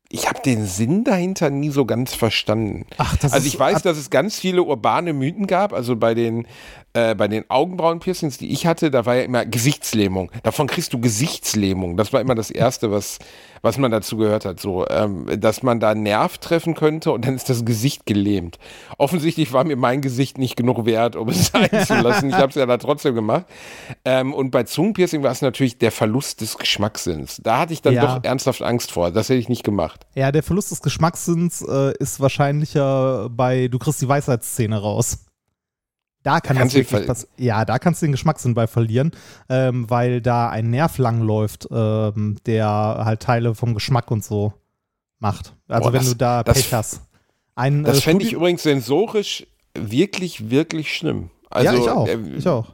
[0.08, 2.86] ich habe den Sinn dahinter nie so ganz verstanden.
[2.98, 5.72] Ach, das also ist ich weiß, ab- dass es ganz viele urbane Mythen gab.
[5.72, 6.46] Also bei den,
[6.96, 10.30] äh, bei den Augenbrauenpiercings, die ich hatte, da war ja immer Gesichtslähmung.
[10.42, 11.96] Davon kriegst du Gesichtslähmung.
[11.96, 13.18] Das war immer das Erste, was,
[13.62, 14.58] was man dazu gehört hat.
[14.60, 18.58] So, ähm, dass man da einen Nerv treffen könnte und dann ist das Gesicht gelähmt.
[18.98, 22.30] Offensichtlich war mir mein Gesicht nicht genug wert, um es sein zu lassen.
[22.30, 23.44] Ich habe es ja da trotzdem gemacht.
[24.04, 27.40] Ähm, und bei Zungenpiercing war es natürlich der Verlust des Geschmackssinns.
[27.42, 28.06] Da hatte ich dann Ja.
[28.16, 29.10] doch ernsthaft Angst vor.
[29.10, 30.06] Das hätte ich nicht gemacht.
[30.14, 35.18] ja, der Verlust des Geschmackssinns äh, ist wahrscheinlicher bei Du kriegst die Weisheitsszene raus.
[36.26, 37.32] Da kann das kannst du wirklich passieren.
[37.36, 39.12] Ja, da kannst du den Geschmackssinn bei verlieren,
[39.48, 44.52] ähm, weil da ein Nerv langläuft, ähm, der halt Teile vom Geschmack und so
[45.20, 45.54] macht.
[45.68, 47.02] Also Boah, wenn das- du da das- Pech hast.
[47.54, 49.46] Ein, Das äh, fände ich übrigens sensorisch
[49.78, 51.30] wirklich, wirklich schlimm.
[51.48, 52.08] Also, ja, ich auch.
[52.08, 52.66] äh, ich auch.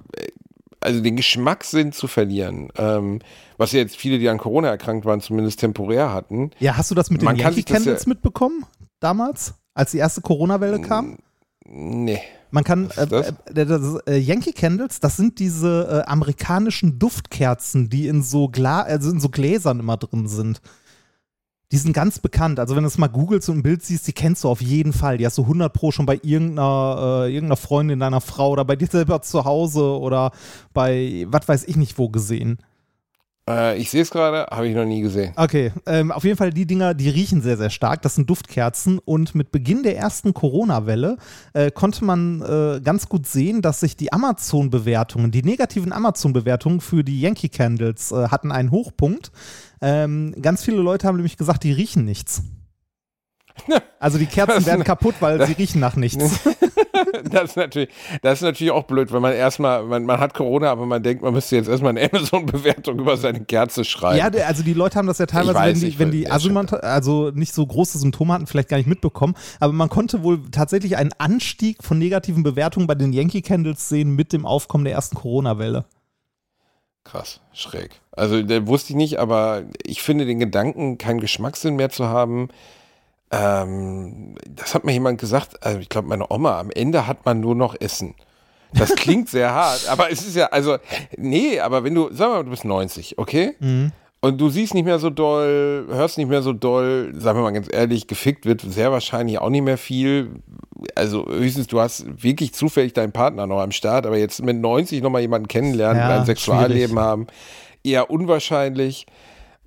[0.81, 3.19] also den Geschmackssinn zu verlieren, ähm,
[3.59, 6.53] was ja jetzt viele, die an Corona erkrankt waren, zumindest temporär hatten.
[6.59, 8.65] Ja, hast du das mit den Yankee das ja- Candles mitbekommen
[8.99, 11.19] damals, als die erste Corona-Welle kam?
[11.75, 12.21] Nee.
[12.51, 18.23] Man kann, äh, äh, äh, Yankee Candles, das sind diese äh, amerikanischen Duftkerzen, die in
[18.23, 20.61] so, Gla also in so Gläsern immer drin sind.
[21.71, 22.61] Die sind ganz bekannt.
[22.61, 24.93] Also wenn du es mal googelst und ein Bild siehst, die kennst du auf jeden
[24.93, 25.17] Fall.
[25.17, 28.77] Die hast du 100 pro schon bei irgendeiner, äh, irgendeiner Freundin deiner Frau oder bei
[28.77, 30.33] dir selber zu Hause oder
[30.75, 32.59] bei, was weiß ich nicht wo gesehen.
[33.49, 35.33] Äh, ich sehe es gerade, habe ich noch nie gesehen.
[35.37, 38.03] Okay, ähm, auf jeden Fall die Dinger, die riechen sehr, sehr stark.
[38.03, 41.17] Das sind Duftkerzen und mit Beginn der ersten Corona-Welle
[41.53, 47.03] äh, konnte man äh, ganz gut sehen, dass sich die Amazon-Bewertungen, die negativen Amazon-Bewertungen für
[47.03, 49.33] die Yankee Candles äh, hatten einen Hochpunkt.
[49.81, 52.43] Ähm, ganz viele Leute haben nämlich gesagt, die riechen nichts.
[54.01, 56.41] Also die Kerzen Das- werden kaputt, weil sie riechen nach nichts.
[57.31, 57.89] Das ist natürlich,
[58.23, 61.23] das ist natürlich auch blöd, wenn man erstmal, man, man hat Corona, aber man denkt,
[61.23, 64.19] man müsste jetzt erstmal eine Amazon-Bewertung über seine Kerze schreiben.
[64.19, 66.73] Ja, also die Leute haben das ja teilweise, weiß, wenn die, wenn die ja, Asylmant
[66.83, 69.35] also nicht so große Symptome hatten, vielleicht gar nicht mitbekommen.
[69.61, 74.15] Aber man konnte wohl tatsächlich einen Anstieg von negativen Bewertungen bei den Yankee Candles sehen
[74.15, 75.85] mit dem Aufkommen der ersten Corona-Welle.
[77.05, 78.01] Krass, schräg.
[78.13, 82.49] Also, der wusste ich nicht, aber ich finde den Gedanken, keinen Geschmackssinn mehr zu haben,
[83.33, 87.41] ähm, das hat mir jemand gesagt, also ich glaube meine Oma, am Ende hat man
[87.41, 88.15] nur noch Essen.
[88.75, 90.77] Das klingt sehr hart, aber es ist ja, also,
[91.17, 93.55] nee, aber wenn du, sag mal, du bist 90, okay?
[94.21, 97.53] Und du siehst nicht mehr so doll, hörst nicht mehr so doll, sagen wir mal
[97.53, 100.31] ganz ehrlich, gefickt wird sehr wahrscheinlich auch nicht mehr viel.
[100.95, 105.03] Also höchstens, du hast wirklich zufällig deinen Partner noch am Start, aber jetzt mit 90
[105.03, 106.97] nochmal jemanden kennenlernen Ja, ein Sexualleben schwierig.
[106.97, 107.27] haben,
[107.83, 109.07] eher unwahrscheinlich.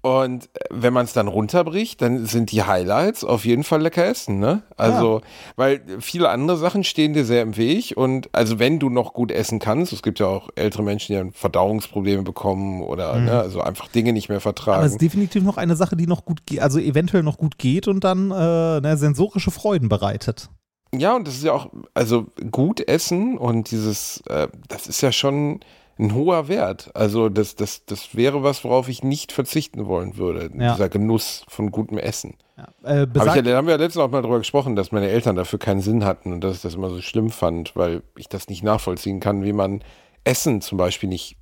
[0.05, 4.05] Und äh, wenn man es dann runterbricht, dann sind die Highlights auf jeden Fall lecker
[4.05, 4.61] essen, ne?
[4.77, 5.25] Also, ja.
[5.55, 9.31] weil viele andere Sachen stehen dir sehr im Weg und also wenn du noch gut
[9.31, 13.25] essen kannst, es gibt ja auch ältere Menschen, die dann Verdauungsprobleme bekommen oder mhm.
[13.25, 14.77] ne, also einfach Dinge nicht mehr vertragen.
[14.77, 17.57] Aber es ist definitiv noch eine Sache, die noch gut geht, also eventuell noch gut
[17.57, 20.51] geht und dann äh, ne, sensorische Freuden bereitet.
[20.93, 25.11] Ja, und das ist ja auch, also gut essen und dieses, äh, das ist ja
[25.11, 25.61] schon
[25.97, 26.91] ein hoher Wert.
[26.93, 30.51] Also das, das, das wäre was, worauf ich nicht verzichten wollen würde.
[30.57, 30.73] Ja.
[30.73, 32.35] Dieser Genuss von gutem Essen.
[32.57, 32.67] Ja.
[32.83, 35.35] Äh, Hab ich da haben wir ja letztens auch mal drüber gesprochen, dass meine Eltern
[35.35, 38.47] dafür keinen Sinn hatten und dass ich das immer so schlimm fand, weil ich das
[38.47, 39.83] nicht nachvollziehen kann, wie man
[40.23, 41.37] Essen zum Beispiel nicht.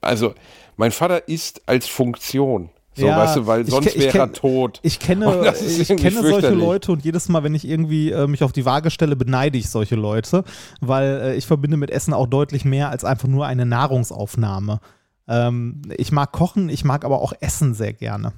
[0.00, 0.34] Also
[0.76, 2.70] mein Vater isst als Funktion.
[2.96, 4.78] So, ja, weißt du, weil sonst wäre er tot.
[4.82, 8.52] Ich kenne, ich kenne solche Leute und jedes Mal, wenn ich irgendwie äh, mich auf
[8.52, 10.44] die Waage stelle, beneide ich solche Leute,
[10.80, 14.80] weil äh, ich verbinde mit Essen auch deutlich mehr als einfach nur eine Nahrungsaufnahme.
[15.26, 18.32] Ähm, ich mag kochen, ich mag aber auch Essen sehr gerne.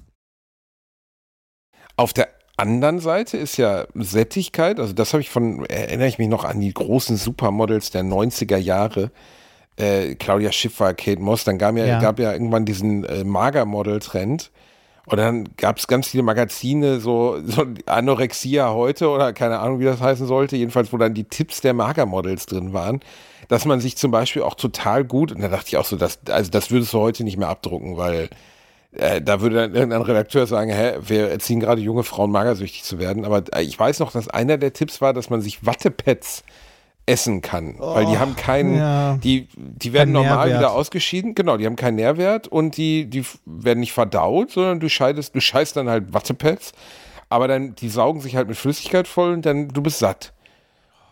[1.97, 6.29] Auf der anderen Seite ist ja Sättigkeit, also das habe ich von, erinnere ich mich
[6.29, 9.11] noch an die großen Supermodels der 90er Jahre,
[9.77, 12.01] äh, Claudia Schiffer, Kate Moss, dann gab ja, ja.
[12.01, 14.51] gab ja irgendwann diesen äh, Magermodel-Trend.
[15.09, 19.85] Und dann gab es ganz viele Magazine, so, so Anorexia heute oder keine Ahnung, wie
[19.85, 22.99] das heißen sollte, jedenfalls, wo dann die Tipps der Magermodels drin waren,
[23.47, 26.19] dass man sich zum Beispiel auch total gut, und da dachte ich auch so, dass,
[26.29, 28.29] also das würdest du heute nicht mehr abdrucken, weil
[28.97, 32.99] äh, da würde dann irgendein Redakteur sagen, hä, wir erziehen gerade junge Frauen magersüchtig zu
[32.99, 33.25] werden.
[33.25, 36.43] Aber äh, ich weiß noch, dass einer der Tipps war, dass man sich Wattepads
[37.07, 37.77] essen kann.
[37.79, 39.16] Oh, weil die haben keinen, ja.
[39.16, 40.59] die, die werden Kein normal Nährwert.
[40.61, 44.88] wieder ausgeschieden, genau, die haben keinen Nährwert und die, die werden nicht verdaut, sondern du
[44.88, 46.73] scheidest, du scheißt dann halt Wattepads,
[47.29, 50.33] aber dann, die saugen sich halt mit Flüssigkeit voll und dann, du bist satt.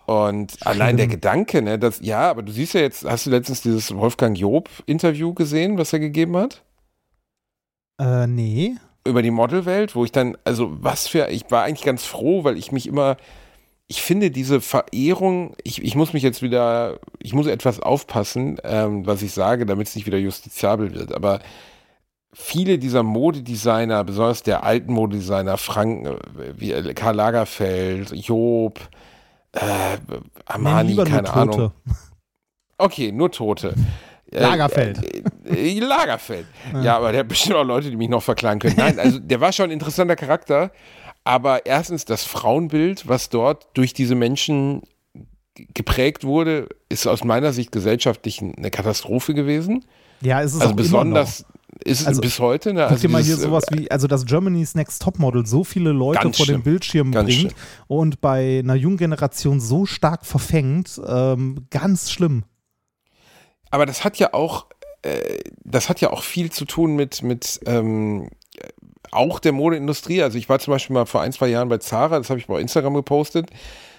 [0.07, 0.67] Und Schlimm.
[0.69, 3.95] allein der Gedanke, ne, dass, ja, aber du siehst ja jetzt, hast du letztens dieses
[3.95, 6.63] Wolfgang Job-Interview gesehen, was er gegeben hat?
[7.99, 8.75] Äh, nee.
[9.07, 12.59] Über die Modelwelt, wo ich dann, also was für, ich war eigentlich ganz froh, weil
[12.59, 13.17] ich mich immer,
[13.87, 19.07] ich finde diese Verehrung, ich, ich muss mich jetzt wieder, ich muss etwas aufpassen, ähm,
[19.07, 21.41] was ich sage, damit es nicht wieder justiziabel wird, aber
[22.33, 26.17] viele dieser Modedesigner, besonders der alten Modedesigner, Frank, äh,
[26.57, 28.81] wie äh, Karl Lagerfeld, Job,
[29.53, 29.99] äh,
[30.47, 31.73] Armani, keine Ahnung.
[32.77, 33.75] Okay, nur Tote.
[34.33, 35.25] Äh, Lagerfeld.
[35.47, 36.47] Äh, äh, Lagerfeld.
[36.73, 36.83] Ja.
[36.83, 38.75] ja, aber der hat bestimmt auch Leute, die mich noch verklagen können.
[38.77, 40.73] Nein, also der war schon ein interessanter Charakter.
[41.25, 44.83] Aber erstens, das Frauenbild, was dort durch diese Menschen
[45.55, 49.85] geprägt wurde, ist aus meiner Sicht gesellschaftlich eine Katastrophe gewesen.
[50.21, 51.45] Ja, ist es also besonders
[51.83, 52.73] ist es also, bis heute.
[52.73, 52.85] Ne?
[52.85, 56.33] Also guck dir mal hier sowas wie, also dass Germany's Next Topmodel so viele Leute
[56.33, 57.53] vor den Bildschirm bringt schlimm.
[57.89, 62.45] und bei einer jungen Generation so stark verfängt, ähm, ganz schlimm.
[63.71, 64.67] Aber das hat ja auch,
[65.03, 68.31] äh, das hat ja auch viel zu tun mit, mit ähm,
[69.15, 70.23] auch der Modeindustrie.
[70.23, 72.47] Also ich war zum Beispiel mal vor ein, zwei Jahren bei Zara, das habe ich
[72.47, 73.51] bei Instagram gepostet.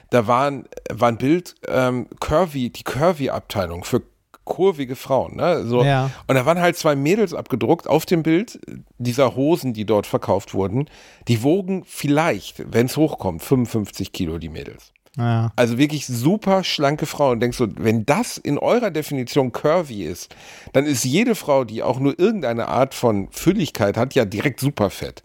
[0.09, 4.01] Da war ein, war ein Bild, ähm, Curvy, die Curvy-Abteilung für
[4.45, 5.35] kurvige Frauen.
[5.35, 5.65] Ne?
[5.65, 5.83] So.
[5.83, 6.11] Ja.
[6.27, 8.59] Und da waren halt zwei Mädels abgedruckt auf dem Bild
[8.97, 10.87] dieser Hosen, die dort verkauft wurden.
[11.27, 14.93] Die wogen vielleicht, wenn es hochkommt, 55 Kilo, die Mädels.
[15.17, 15.51] Ja.
[15.55, 17.31] Also wirklich super schlanke Frau.
[17.31, 20.35] Und denkst du, wenn das in eurer Definition curvy ist,
[20.73, 24.89] dann ist jede Frau, die auch nur irgendeine Art von Fülligkeit hat, ja direkt super
[24.89, 25.23] fett.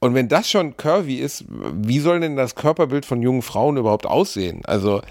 [0.00, 4.06] Und wenn das schon curvy ist, wie soll denn das Körperbild von jungen Frauen überhaupt
[4.06, 4.62] aussehen?
[4.64, 5.02] Also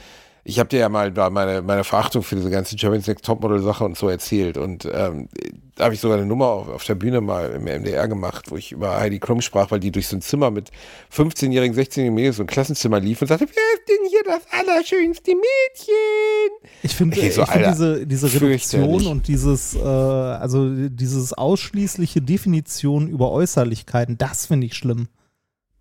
[0.50, 3.98] ich habe dir ja mal meine, meine Verachtung für diese ganze Germany's Next Topmodel-Sache und
[3.98, 4.58] so erzählt.
[4.58, 5.30] Und ähm,
[5.76, 8.58] da habe ich sogar eine Nummer auf, auf, der Bühne mal im MDR gemacht, wo
[8.58, 10.72] ich über Heidi Klum sprach, weil die durch so ein Zimmer mit
[11.14, 15.32] 15-jährigen, 16-jährigen Mädels, so ein Klassenzimmer lief und sagte, wer ist denn hier das allerschönste
[15.32, 16.70] Mädchen?
[16.82, 23.08] Ich finde okay, so, find diese, diese Reduktion und dieses, äh, also dieses ausschließliche Definition
[23.08, 25.10] über Äußerlichkeiten, das finde ich schlimm.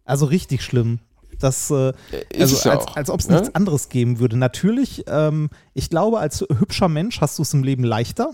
[0.05, 1.01] Also richtig schlimm.
[1.39, 1.93] Das, äh,
[2.39, 3.37] also als, als ob es ne?
[3.37, 4.37] nichts anderes geben würde.
[4.37, 8.33] Natürlich, ähm, ich glaube, als hübscher Mensch hast du es im Leben leichter.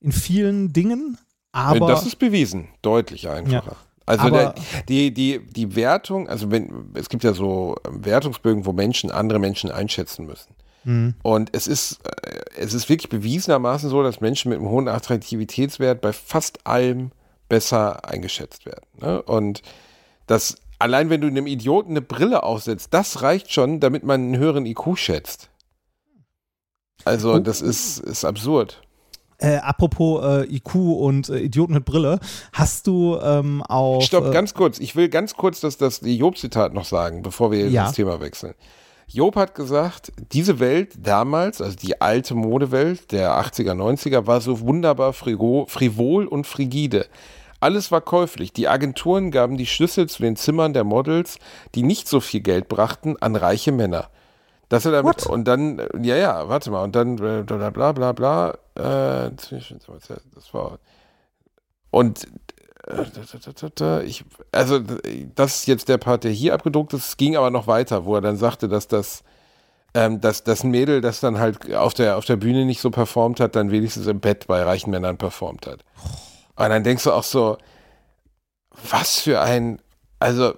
[0.00, 1.18] In vielen Dingen.
[1.52, 1.88] Aber.
[1.88, 2.68] Das ist bewiesen.
[2.82, 3.70] Deutlich einfacher.
[3.70, 3.76] Ja.
[4.06, 4.54] Also der,
[4.88, 9.72] die, die, die Wertung, also wenn, es gibt ja so Wertungsbögen, wo Menschen andere Menschen
[9.72, 10.54] einschätzen müssen.
[10.84, 11.14] Mhm.
[11.22, 16.00] Und es ist, äh, es ist wirklich bewiesenermaßen so, dass Menschen mit einem hohen Attraktivitätswert
[16.00, 17.10] bei fast allem
[17.48, 18.86] besser eingeschätzt werden.
[19.00, 19.22] Ne?
[19.22, 19.62] Und
[20.28, 24.36] das allein wenn du einem Idioten eine Brille aufsetzt, das reicht schon, damit man einen
[24.36, 25.50] höheren IQ schätzt.
[27.04, 27.38] Also, oh.
[27.38, 28.82] das ist, ist absurd.
[29.38, 32.18] Äh, apropos äh, IQ und äh, Idioten mit Brille,
[32.54, 34.00] hast du ähm, auch.
[34.00, 34.78] Stopp, äh, ganz kurz.
[34.78, 37.84] Ich will ganz kurz das, das Job-Zitat noch sagen, bevor wir ja.
[37.84, 38.54] das Thema wechseln.
[39.08, 44.60] Job hat gesagt, diese Welt damals, also die alte Modewelt der 80er, 90er, war so
[44.60, 47.06] wunderbar frivol und frigide.
[47.60, 48.52] Alles war käuflich.
[48.52, 51.38] Die Agenturen gaben die Schlüssel zu den Zimmern der Models,
[51.74, 54.10] die nicht so viel Geld brachten, an reiche Männer.
[54.68, 55.26] Das er damit, What?
[55.26, 59.30] und dann, äh, ja, ja, warte mal, und dann äh, bla bla bla bla, äh,
[59.30, 60.78] das war,
[61.90, 62.26] und
[63.80, 64.80] äh, ich, also
[65.34, 67.08] das ist jetzt der Part, der hier abgedruckt ist.
[67.08, 69.22] Es ging aber noch weiter, wo er dann sagte, dass das,
[69.94, 73.40] ähm, dass das Mädel, das dann halt auf der, auf der Bühne nicht so performt
[73.40, 75.84] hat, dann wenigstens im Bett bei reichen Männern performt hat.
[76.56, 77.58] Und dann denkst du auch so,
[78.90, 79.80] was für ein,
[80.18, 80.54] also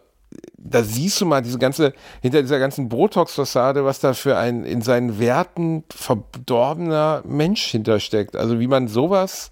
[0.57, 4.83] da siehst du mal diese ganze, hinter dieser ganzen Botox-Fassade, was da für ein in
[4.83, 8.37] seinen Werten verdorbener Mensch hintersteckt.
[8.37, 9.51] Also wie man sowas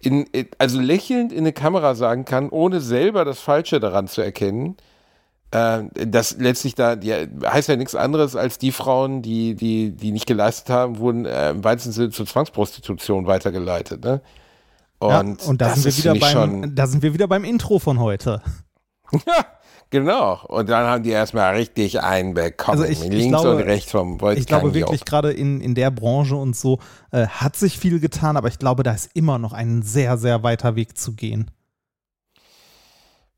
[0.00, 0.26] in,
[0.58, 4.76] also lächelnd in eine Kamera sagen kann, ohne selber das Falsche daran zu erkennen.
[5.50, 10.12] Äh, das letztlich da, die, heißt ja nichts anderes als die Frauen, die, die, die
[10.12, 14.04] nicht geleistet haben, wurden äh, im weitesten Sinne zur Zwangsprostitution weitergeleitet.
[14.04, 14.20] Ne?
[15.00, 15.10] Und,
[15.42, 18.42] ja, und da, sind wir wieder beim, da sind wir wieder beim Intro von heute.
[19.12, 19.46] Ja,
[19.90, 20.44] genau.
[20.48, 22.80] Und dann haben die erstmal richtig einbekommen.
[22.80, 25.90] Also ich, ich links glaube, und rechts vom Ich glaube wirklich, gerade in, in der
[25.90, 26.78] Branche und so
[27.10, 30.42] äh, hat sich viel getan, aber ich glaube, da ist immer noch ein sehr, sehr
[30.42, 31.50] weiter Weg zu gehen.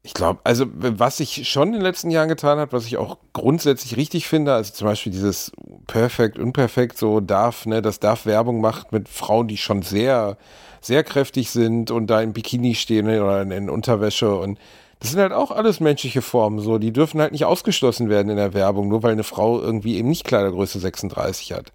[0.03, 3.19] Ich glaube, also was sich schon in den letzten Jahren getan hat, was ich auch
[3.35, 5.53] grundsätzlich richtig finde, also zum Beispiel dieses
[5.87, 10.39] Perfekt, Unperfekt, so darf, ne, das darf Werbung macht mit Frauen, die schon sehr,
[10.81, 14.59] sehr kräftig sind und da im Bikini stehen oder in, Unterwäsche und
[15.01, 16.77] das sind halt auch alles menschliche Formen, so.
[16.77, 20.11] Die dürfen halt nicht ausgeschlossen werden in der Werbung, nur weil eine Frau irgendwie eben
[20.11, 21.73] nicht Kleidergröße 36 hat.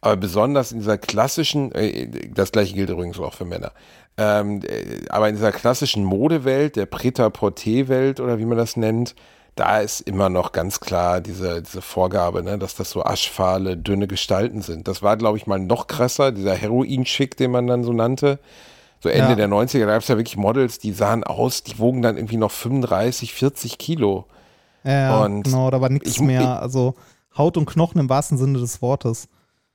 [0.00, 3.72] Aber besonders in dieser klassischen, äh, das gleiche gilt übrigens auch für Männer,
[4.16, 9.14] ähm, äh, aber in dieser klassischen Modewelt, der Prêt-à-porter-Welt oder wie man das nennt,
[9.56, 14.06] da ist immer noch ganz klar diese, diese Vorgabe, ne, dass das so aschfahle, dünne
[14.06, 14.88] Gestalten sind.
[14.88, 18.38] Das war, glaube ich, mal noch krasser, dieser Heroin-Schick, den man dann so nannte.
[19.02, 19.34] So Ende Ja.
[19.34, 22.36] der 90er, da gab es ja wirklich Models, die sahen aus, die wogen dann irgendwie
[22.36, 24.26] noch 35, 40 Kilo.
[24.84, 26.60] Ja, Und genau, da war nichts ich- mehr.
[26.62, 26.94] Also
[27.36, 29.28] Haut und Knochen im wahrsten Sinne des Wortes.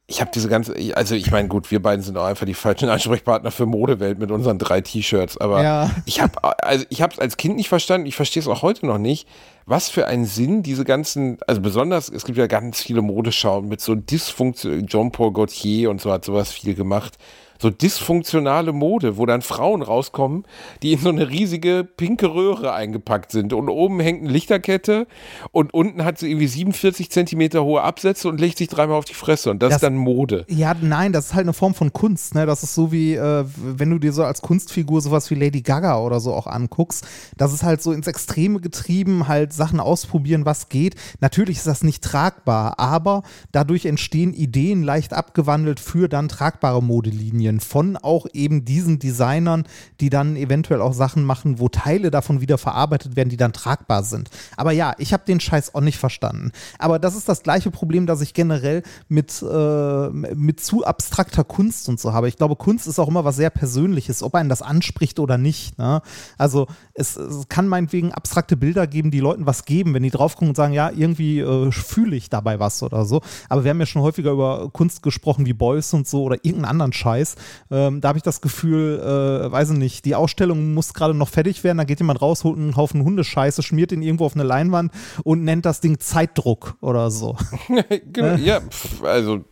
[0.08, 2.90] Ich habe diese ganze, also ich meine, gut, wir beiden sind auch einfach die falschen
[2.90, 5.90] Ansprechpartner für Modewelt mit unseren drei T-Shirts, aber Ja.
[6.06, 8.86] ich habe also ich habe es als Kind nicht verstanden, ich verstehe es auch heute
[8.86, 9.28] noch nicht,
[9.66, 13.82] was für einen Sinn diese ganzen, also besonders, es gibt ja ganz viele Modeschauen mit
[13.82, 17.18] so Dysfunktion, Jean-Paul Gaultier und so hat sowas viel gemacht.
[17.62, 20.44] So dysfunktionale Mode, wo dann Frauen rauskommen,
[20.84, 23.54] die in so eine riesige pinke Röhre eingepackt sind.
[23.54, 25.08] Und oben hängt eine Lichterkette
[25.52, 29.14] und unten hat sie irgendwie 47 Zentimeter hohe Absätze und legt sich dreimal auf die
[29.14, 29.52] Fresse.
[29.52, 30.46] Und das, Das- ist dann Mode.
[30.50, 32.36] Ja, nein, das ist halt eine Form von Kunst.
[32.36, 32.46] Ne?
[32.46, 36.00] Das ist so wie, äh, wenn du dir so als Kunstfigur sowas wie Lady Gaga
[36.00, 37.06] oder so auch anguckst.
[37.38, 40.96] Das ist halt so ins Extreme getrieben, halt Sachen ausprobieren, was geht.
[41.22, 47.45] Natürlich ist das nicht tragbar, aber dadurch entstehen Ideen leicht abgewandelt für dann tragbare Modelinien
[47.60, 49.66] von auch eben diesen Designern,
[50.00, 54.04] die dann eventuell auch Sachen machen, wo Teile davon wieder verarbeitet werden, die dann tragbar
[54.04, 54.30] sind.
[54.58, 56.52] Aber ja, ich habe den Scheiß auch nicht verstanden.
[56.80, 61.90] Aber das ist das gleiche Problem, das ich generell mit, äh, mit zu abstrakter Kunst
[61.90, 62.28] und so habe.
[62.28, 65.78] Ich glaube, Kunst ist auch immer was sehr Persönliches, ob einen das anspricht oder nicht.
[65.78, 66.02] Ne?
[66.38, 70.36] Also es, es kann meinetwegen abstrakte Bilder geben, die Leuten was geben, wenn die drauf
[70.36, 73.22] gucken und sagen, ja, irgendwie äh, fühle ich dabei was oder so.
[73.50, 76.66] Aber wir haben ja schon häufiger über Kunst gesprochen wie Beuys und so oder irgendeinen
[76.66, 77.36] anderen Scheiß.
[77.70, 81.28] Ähm, da habe ich das Gefühl, äh, weiß ich nicht, die Ausstellung muss gerade noch
[81.28, 84.44] fertig werden, da geht jemand raus, holt einen Haufen Hundescheiße, schmiert ihn irgendwo auf eine
[84.44, 84.92] Leinwand
[85.24, 87.36] und nennt das Ding Zeitdruck oder so.
[88.14, 89.44] genau, ja, pf, also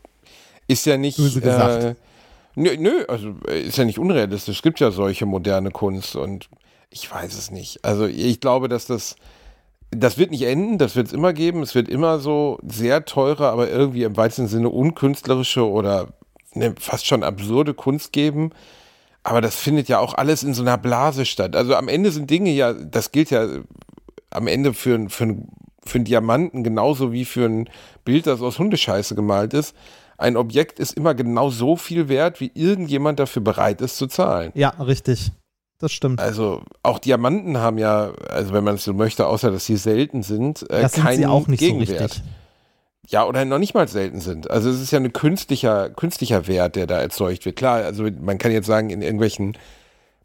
[0.68, 1.18] ist ja nicht.
[1.18, 1.84] Böse gesagt.
[1.84, 1.96] Äh,
[2.56, 4.58] nö, nö, also äh, ist ja nicht unrealistisch.
[4.58, 6.50] Es gibt ja solche moderne Kunst und
[6.94, 7.84] ich weiß es nicht.
[7.84, 9.16] Also ich glaube, dass das.
[9.96, 11.62] Das wird nicht enden, das wird es immer geben.
[11.62, 16.14] Es wird immer so sehr teure, aber irgendwie im weitesten Sinne unkünstlerische oder
[16.56, 18.50] ne, fast schon absurde Kunst geben.
[19.22, 21.56] Aber das findet ja auch alles in so einer Blase statt.
[21.56, 23.48] Also am Ende sind Dinge ja, das gilt ja
[24.32, 25.38] am Ende für, für,
[25.86, 27.70] für einen Diamanten genauso wie für ein
[28.04, 29.76] Bild, das aus Hundescheiße gemalt ist.
[30.18, 34.52] Ein Objekt ist immer genau so viel wert, wie irgendjemand dafür bereit ist zu zahlen.
[34.56, 35.32] Ja, richtig.
[35.84, 36.22] Das stimmt.
[36.22, 40.24] Also auch Diamanten haben ja, also wenn man es so möchte, außer dass sie selten
[40.24, 41.90] sind, äh, das sind keinen sie auch nicht Gegenwert.
[41.90, 42.24] so richtig.
[43.10, 44.50] Ja, oder noch nicht mal selten sind.
[44.50, 47.58] Also es ist ja ein künstlicher, künstlicher Wert, der da erzeugt wird.
[47.58, 49.58] Klar, also man kann jetzt sagen, in irgendwelchen,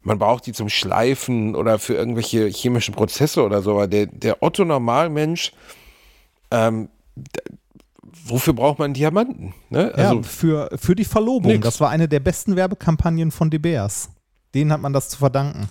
[0.01, 4.41] man braucht die zum Schleifen oder für irgendwelche chemischen Prozesse oder so, aber der, der
[4.41, 5.51] Otto-Normalmensch,
[6.51, 6.87] ähm,
[8.23, 9.53] wofür braucht man Diamanten?
[9.69, 9.91] Ne?
[9.93, 11.51] Also, ja, für, für die Verlobung.
[11.51, 11.65] nix.
[11.65, 14.09] Das war eine der besten Werbekampagnen von De Beers.
[14.53, 15.69] Denen hat man das zu verdanken.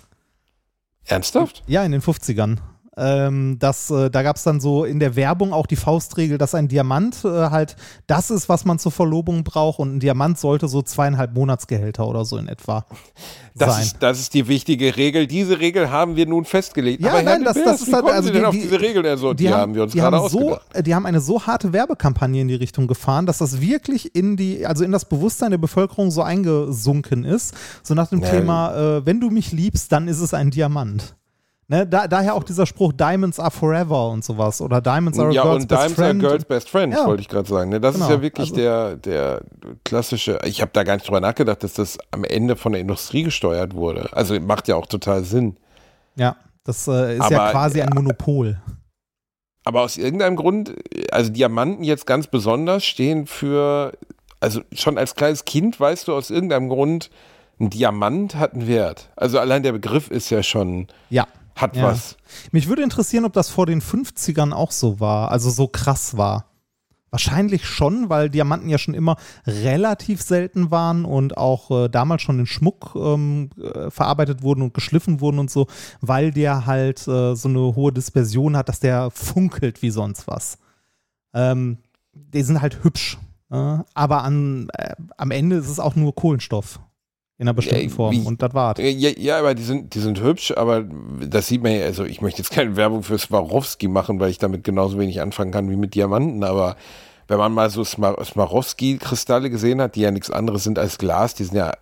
[1.05, 1.63] ernsthaft?
[1.67, 2.59] Ja, in den 50ern.
[2.99, 6.55] Ähm, das, äh, da gab es dann so in der Werbung auch die Faustregel, dass
[6.55, 10.69] ein Diamant äh, halt das ist, was man zur Verlobung braucht und ein Diamant sollte
[10.69, 12.85] so zweieinhalb Monatsgehälter oder so in etwa
[13.59, 13.83] das sein.
[13.85, 15.27] Ist, das ist die wichtige Regel.
[15.27, 17.03] Diese Regel haben wir nun festgelegt.
[17.03, 19.07] Ja, Aber nein, das, das ist halt, also Sie denn die, auf die, diese Regel?
[19.07, 20.87] Also, die, haben wir uns die gerade haben so, ausgedacht.
[20.87, 24.67] Die haben eine so harte Werbekampagne in die Richtung gefahren, dass das wirklich in die,
[24.67, 27.55] also in das Bewusstsein der Bevölkerung so eingesunken ist.
[27.83, 28.31] So nach dem Ja.
[28.31, 31.17] Thema, äh, wenn du mich liebst, dann ist es ein Diamant.
[31.71, 35.33] Ne, da, daher auch dieser Spruch Diamonds are forever und sowas oder Diamonds are a
[35.33, 36.21] Ja, girl's und best are friend.
[36.21, 37.05] Girls Best Friend, Ja.
[37.07, 37.69] wollte ich gerade sagen.
[37.69, 37.79] Ne?
[37.79, 39.43] Das Genau, ist ja wirklich also- der, der
[39.85, 43.23] klassische, ich habe da gar nicht drüber nachgedacht, dass das am Ende von der Industrie
[43.23, 44.09] gesteuert wurde.
[44.13, 45.59] Also macht ja auch total Sinn.
[46.17, 48.59] Ja, das äh, ist ja Aber, quasi ein Monopol.
[49.67, 50.75] Aber aus irgendeinem Grund,
[51.13, 53.93] also Diamanten jetzt ganz besonders stehen für,
[54.41, 57.11] also schon als kleines Kind weißt du aus irgendeinem Grund,
[57.61, 59.11] ein Diamant hat einen Wert.
[59.17, 61.27] Also allein der Begriff ist ja schon, Ja.
[61.61, 61.85] Hat Ja.
[61.85, 62.17] was.
[62.53, 66.47] Mich würde interessieren, ob das vor den 50ern auch so war, also so krass war.
[67.11, 69.17] Wahrscheinlich schon, weil Diamanten ja schon immer
[69.47, 74.75] relativ selten waren und auch äh, damals schon in Schmuck ähm, äh, verarbeitet wurden und
[74.75, 75.69] geschliffen wurden und so,
[76.03, 80.59] weil der halt äh, so eine hohe Dispersion hat, dass der funkelt wie sonst was.
[81.33, 81.79] Ähm,
[82.13, 83.17] die sind halt hübsch,
[83.51, 86.79] äh, aber an, äh, am Ende ist es auch nur Kohlenstoff
[87.39, 88.79] in einer bestimmten Form wie- und das war's.
[88.79, 90.85] Ja, ja, aber die sind, die sind hübsch, aber
[91.21, 94.39] das sieht man ja, also ich möchte jetzt keine Werbung für Swarovski machen, weil ich
[94.39, 96.77] damit genauso wenig anfangen kann wie mit Diamanten, aber
[97.29, 101.35] wenn man mal so Smar- Swarovski-Kristalle gesehen hat, die ja nichts anderes sind als Glas,
[101.35, 101.73] die sind ja,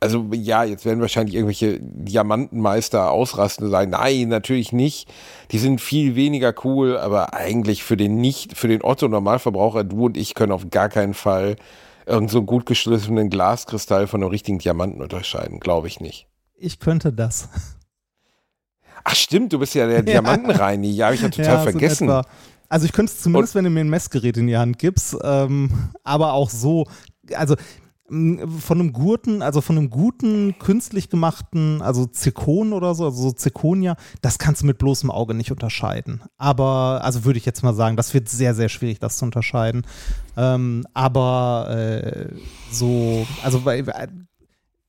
[0.00, 5.08] also ja, jetzt werden wahrscheinlich irgendwelche Diamantenmeister ausrasten und sagen, nein, natürlich nicht.
[5.50, 10.16] Die sind viel weniger cool, aber eigentlich für den nicht, für den Otto-Normalverbraucher, du und
[10.16, 11.56] ich können auf gar keinen Fall
[12.06, 16.28] irgend so einen gut geschliffenen Glaskristall von einem richtigen Diamanten unterscheiden, glaube ich nicht.
[16.56, 17.48] Ich könnte das.
[19.04, 20.90] Ach stimmt, du bist ja der Diamantenreini.
[20.92, 22.04] Ja, habe ich ja total Ja, so vergessen.
[22.08, 22.24] etwa.
[22.68, 25.90] Also ich könnte es zumindest, wenn du mir ein Messgerät in die Hand gibst, ähm,
[26.02, 26.86] aber auch so,
[27.34, 27.54] also
[28.06, 33.32] von einem guten, also von einem guten, künstlich gemachten, also Zirkon oder so, also so
[33.32, 36.22] Zirkonia, das kannst du mit bloßem Auge nicht unterscheiden.
[36.36, 39.86] Aber, also würde ich jetzt mal sagen, das wird sehr, sehr schwierig, das zu unterscheiden.
[40.36, 42.28] Ähm, aber äh,
[42.70, 43.82] so, also bei,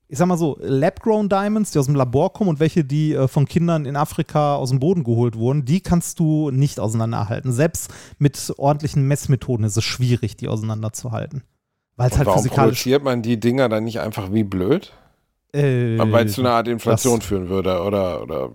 [0.10, 3.30] ich sag mal so, Lab-Grown Diamonds, die aus dem Labor kommen und welche, die äh,
[3.30, 7.54] von Kindern in Afrika aus dem Boden geholt wurden, die kannst du nicht auseinanderhalten.
[7.54, 11.44] Selbst mit ordentlichen Messmethoden ist es schwierig, die auseinanderzuhalten.
[11.98, 12.68] Weil es Und halt warum physikalisch.
[12.80, 14.92] produziert man die Dinger dann nicht einfach wie blöd?
[15.54, 18.50] Äh, Weil es zu einer Art Inflation das- führen würde, oder, oder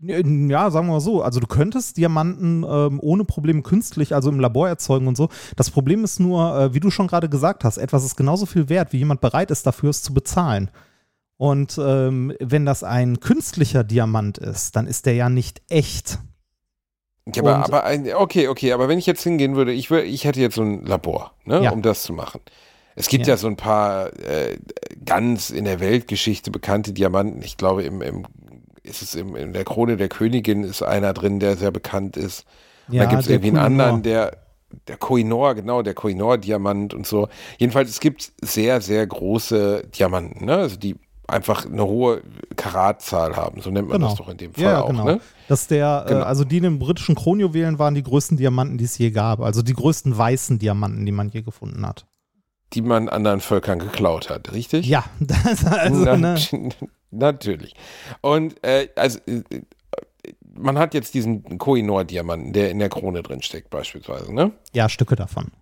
[0.00, 1.22] Ja, sagen wir mal so.
[1.22, 5.28] Also du könntest Diamanten ähm, ohne Probleme künstlich, also im Labor erzeugen und so.
[5.56, 8.68] Das Problem ist nur, äh, wie du schon gerade gesagt hast, etwas ist genauso viel
[8.68, 10.70] wert, wie jemand bereit ist, dafür es zu bezahlen.
[11.36, 16.18] Und ähm, wenn das ein künstlicher Diamant ist, dann ist der ja nicht echt.
[17.34, 20.40] Ja, aber, aber ein, okay, okay, aber wenn ich jetzt hingehen würde, ich, ich hätte
[20.40, 21.70] jetzt so ein Labor, ne, Ja.
[21.70, 22.40] um das zu machen.
[22.96, 23.34] Es gibt Ja.
[23.34, 24.58] ja, so ein paar äh,
[25.04, 27.42] ganz in der Weltgeschichte bekannte Diamanten.
[27.42, 28.24] Ich glaube, im, im,
[28.82, 32.44] ist es im, in der Krone der Königin ist einer drin, der sehr bekannt ist.
[32.88, 33.84] Und da gibt es irgendwie einen Kohinoor.
[33.86, 34.36] anderen, der,
[34.88, 37.28] der Koinor, genau, der Koinor-Diamant und so.
[37.58, 40.54] Jedenfalls, es gibt sehr, sehr große Diamanten, ne?
[40.56, 42.20] Also die einfach eine hohe
[42.56, 43.60] Karatzahl haben.
[43.62, 44.08] So nennt man Genau.
[44.10, 45.04] das doch in dem Fall Ja, auch, genau.
[45.04, 45.20] ne?
[45.48, 46.20] Dass der, Genau.
[46.20, 49.40] äh, also die in den britischen Kronjuwelen waren die größten Diamanten, die es je gab.
[49.40, 52.06] Also die größten weißen Diamanten, die man je gefunden hat.
[52.74, 54.86] Die man anderen Völkern geklaut hat, richtig?
[54.86, 56.38] Ja, das, also, Na, ne,
[57.10, 57.74] Natürlich.
[58.20, 59.42] Und äh, also äh,
[60.56, 64.52] man hat jetzt diesen Koinor-Diamanten, der in der Krone drin steckt, beispielsweise, ne?
[64.72, 65.52] ja, Stücke davon.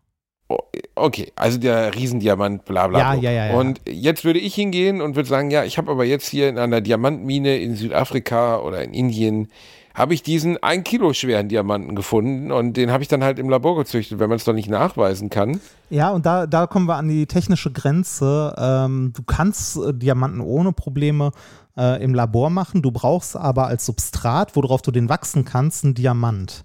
[0.95, 2.99] Okay, also der Riesendiamant, bla bla.
[2.99, 3.23] Ja, bla.
[3.23, 3.55] ja, ja, ja.
[3.55, 6.59] Und jetzt würde ich hingehen und würde sagen, ja, ich habe aber jetzt hier in
[6.59, 9.49] einer Diamantmine in Südafrika oder in Indien,
[9.95, 13.49] habe ich diesen ein Kilo schweren Diamanten gefunden und den habe ich dann halt im
[13.51, 15.61] Labor gezüchtet, wenn man es doch nicht nachweisen kann.
[15.91, 18.55] Ja, und da, da kommen wir an die technische Grenze.
[18.57, 21.33] Ähm, du kannst äh, Diamanten ohne Probleme
[21.77, 22.83] äh, im Labor machen.
[22.83, 26.65] Du brauchst aber als Substrat, worauf du den wachsen kannst, einen Diamant.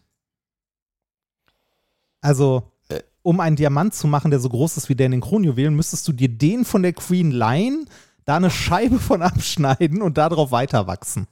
[2.21, 3.01] Also, Äh.
[3.21, 6.07] um einen Diamant zu machen, der so groß ist wie der in den Kronjuwelen, müsstest
[6.07, 7.89] du dir den von der Queen leihen,
[8.25, 11.27] da eine Scheibe von abschneiden und darauf weiter wachsen.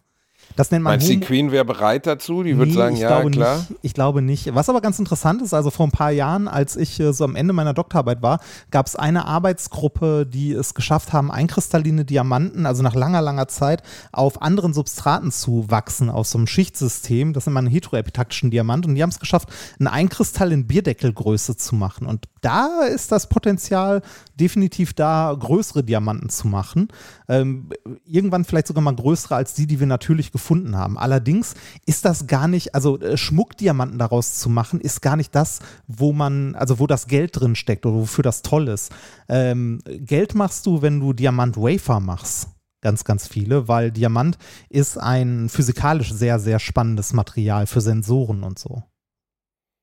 [0.55, 2.43] Das nennt man Meinst du, die Queen wäre bereit dazu?
[2.43, 3.57] Die würde Nee, sagen, ich ja, klar.
[3.57, 3.79] Nicht.
[3.81, 4.55] Ich glaube nicht.
[4.55, 7.35] Was aber ganz interessant ist, also vor ein paar Jahren, als ich äh, so am
[7.35, 8.39] Ende meiner Doktorarbeit war,
[8.71, 13.83] gab es eine Arbeitsgruppe, die es geschafft haben, einkristalline Diamanten, also nach langer, langer Zeit,
[14.11, 17.33] auf anderen Substraten zu wachsen, aus so einem Schichtsystem.
[17.33, 18.85] Das sind mal einen heteroepitaktischen Diamant.
[18.85, 19.49] Und die haben es geschafft,
[19.79, 22.07] einen Einkristall in Bierdeckelgröße zu machen.
[22.07, 24.01] Und da ist das Potenzial
[24.39, 26.87] definitiv da, größere Diamanten zu machen.
[27.27, 27.69] Ähm,
[28.05, 30.44] irgendwann vielleicht sogar mal größere als die, die wir natürlich gefunden
[30.75, 30.97] haben.
[30.97, 35.59] Allerdings ist das gar nicht, also äh, Schmuckdiamanten daraus zu machen, ist gar nicht das,
[35.87, 38.91] wo man, also wo das Geld drin steckt oder wofür das toll ist.
[39.27, 42.49] Ähm, Geld machst du, wenn du Diamant-Wafer machst
[42.85, 44.37] ganz, ganz viele, weil Diamant
[44.69, 48.83] ist ein physikalisch sehr, sehr spannendes Material für Sensoren und so.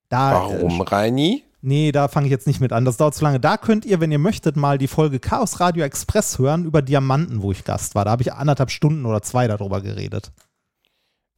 [0.08, 1.42] Da, Warum, äh, Reini?
[1.62, 2.84] Nee, da fange ich jetzt nicht mit an.
[2.84, 3.40] Das dauert zu lange.
[3.40, 7.42] Da könnt ihr, wenn ihr möchtet, mal die Folge Chaos Radio Express hören über Diamanten,
[7.42, 8.04] wo ich Gast war.
[8.04, 10.30] Da habe ich anderthalb Stunden oder zwei darüber geredet.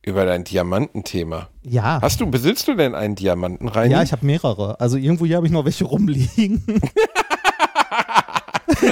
[0.05, 1.49] Über dein Diamantenthema.
[1.63, 1.99] Ja.
[2.03, 3.71] Hast du, besitzt du denn einen Diamanten?
[3.91, 4.79] Ja, ich habe mehrere.
[4.79, 6.63] Also irgendwo hier habe ich noch welche rumliegen.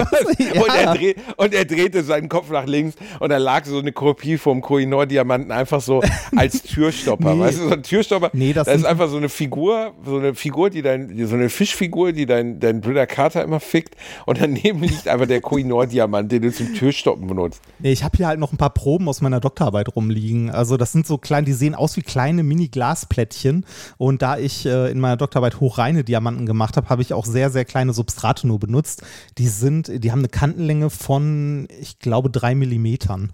[0.55, 3.93] und, er dreh, und, er drehte seinen Kopf nach links und da lag so eine
[3.93, 6.03] Kopie vom Koinor-Diamanten einfach so
[6.36, 7.34] als Türstopper.
[7.34, 7.40] nee.
[7.40, 8.30] Weißt du, so ein Türstopper.
[8.32, 11.49] Nee, das, das ist einfach so eine Figur, so eine Figur, die dein, so eine
[11.49, 13.97] Fischfigur, die dein, dein Brüder Carter immer fickt.
[14.26, 17.61] Und daneben liegt einfach der Koinor-Diamant, den du zum Türstoppen benutzt.
[17.78, 20.51] Nee, ich habe hier halt noch ein paar Proben aus meiner Doktorarbeit rumliegen.
[20.51, 23.66] Also, das sind so kleine, die sehen aus wie kleine Mini-Glasplättchen.
[23.99, 27.51] Und da ich äh, in meiner Doktorarbeit hochreine Diamanten gemacht habe, habe ich auch sehr,
[27.51, 29.03] sehr kleine Substrate nur benutzt.
[29.38, 33.33] Die sind, die haben eine Kantenlänge von, ich glaube, drei Millimetern.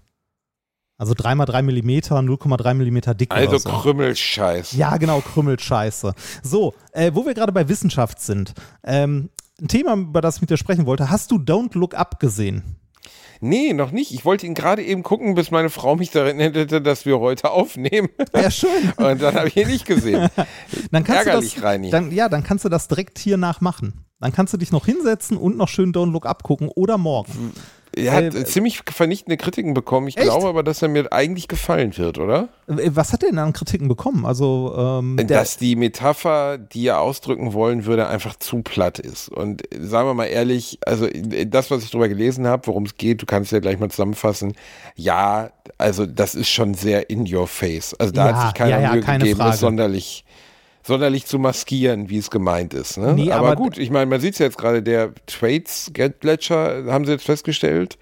[0.99, 3.31] Also 3 mal 3 Millimeter, 0,3 Millimeter dick.
[3.31, 3.69] Also so.
[3.69, 4.75] Krümmelscheiße.
[4.75, 6.13] Ja, genau, Krümmelscheiße.
[6.43, 8.53] So, äh, wo wir gerade bei Wissenschaft sind.
[8.83, 9.29] Ähm,
[9.61, 11.09] ein Thema, über das ich mit dir sprechen wollte.
[11.09, 12.75] Hast du Don't Look Up gesehen?
[13.39, 14.13] Nee, noch nicht.
[14.13, 17.51] Ich wollte ihn gerade eben gucken, bis meine Frau mich daran erinnerte, dass wir heute
[17.51, 18.09] aufnehmen.
[18.35, 18.69] Ja, schön.
[18.97, 20.29] Und dann habe ich ihn nicht gesehen.
[20.91, 21.89] dann kannst Ärgerlich, du das, Reini.
[21.89, 24.05] Dann, ja, dann kannst du das direkt hier nachmachen.
[24.19, 27.53] Dann kannst du dich noch hinsetzen und noch schön Don't Look Up gucken oder morgen.
[27.95, 30.07] Er hat äh, ziemlich vernichtende Kritiken bekommen.
[30.07, 30.25] Ich echt?
[30.25, 32.49] glaube aber, dass er mir eigentlich gefallen wird, oder?
[32.67, 34.25] Äh, was hat er denn an Kritiken bekommen?
[34.25, 39.29] Also, ähm, dass die Metapher, die er ausdrücken wollen würde, einfach zu platt ist.
[39.29, 41.07] Und sagen wir mal ehrlich, also
[41.47, 44.53] das, was ich darüber gelesen habe, worum es geht, du kannst ja gleich mal zusammenfassen.
[44.95, 47.95] Ja, also das ist schon sehr in your face.
[47.95, 49.53] Also da ja, hat sich keiner ja, ja, Mühe gegeben, Frage.
[49.53, 50.25] ist sonderlich
[50.83, 52.97] sonderlich zu maskieren, wie es gemeint ist.
[52.97, 53.13] Ne?
[53.13, 57.05] Nee, aber, aber, gut, ich meine, man sieht es jetzt gerade, der Trades Gletscher, haben
[57.05, 57.97] sie jetzt festgestellt,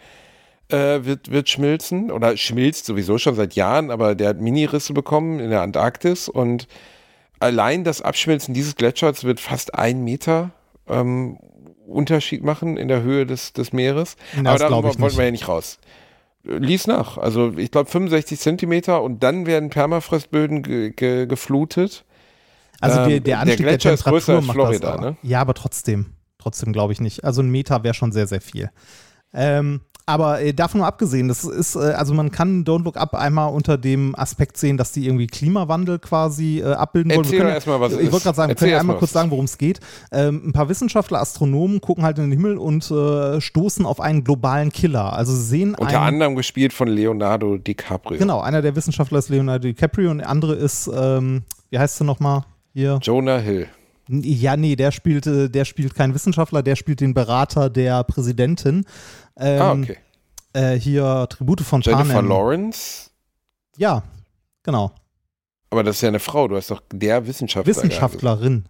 [0.70, 5.40] äh, wird, wird schmilzen oder schmilzt sowieso schon seit Jahren, aber der hat Minirisse bekommen
[5.40, 6.68] in der Antarktis und
[7.40, 10.52] allein das Abschmelzen dieses Gletschers wird fast ein Meter
[10.88, 11.38] ähm,
[11.88, 14.18] Unterschied machen in der Höhe des, des Meeres.
[14.44, 15.80] Das aber da wollten wir ja nicht raus.
[16.44, 17.18] Lies nach.
[17.18, 22.06] Also ich glaube 65 Zentimeter und dann werden Permafrostböden ge ge geflutet.
[22.82, 25.02] Also der, der Anstieg der, der Temperatur macht Florida, das.
[25.02, 25.18] Ne?
[25.24, 26.08] Ja, aber trotzdem.
[26.38, 27.24] Trotzdem glaube ich nicht.
[27.24, 28.70] Also ein Meter wäre schon sehr, sehr viel.
[29.34, 33.14] Ähm, aber äh, davon nur abgesehen, das ist, äh, also man kann Don't Look Up
[33.14, 37.26] einmal unter dem Aspekt sehen, dass die irgendwie Klimawandel quasi äh, abbilden wollen.
[37.26, 39.58] Erzähl können, erstmal, was Ich wollte gerade sagen, wir können einmal kurz sagen, worum es
[39.58, 39.82] geht.
[40.14, 44.24] Ähm, ein paar Wissenschaftler, Astronomen gucken halt in den Himmel und äh, stoßen auf einen
[44.24, 45.12] globalen Killer.
[45.12, 48.18] Also sehen Unter einen, anderem gespielt von Leonardo DiCaprio.
[48.18, 52.06] Genau, einer der Wissenschaftler ist Leonardo DiCaprio und der andere ist, ähm, wie heißt sie
[52.06, 52.44] nochmal?
[52.78, 53.00] Hier.
[53.02, 53.68] Jonah Hill.
[54.08, 58.86] Ja, nee, der spielt, der spielt keinen Wissenschaftler, der spielt den Berater der Präsidentin.
[59.36, 59.98] Ähm, ah, okay.
[60.54, 62.30] Äh, hier Tribute von Jennifer Panem.
[62.30, 63.10] Lawrence?
[63.78, 64.04] Ja,
[64.62, 64.92] genau.
[65.72, 67.76] Aber das ist ja eine Frau, du hast doch der Wissenschaftler.
[67.76, 68.66] Wissenschaftlerin.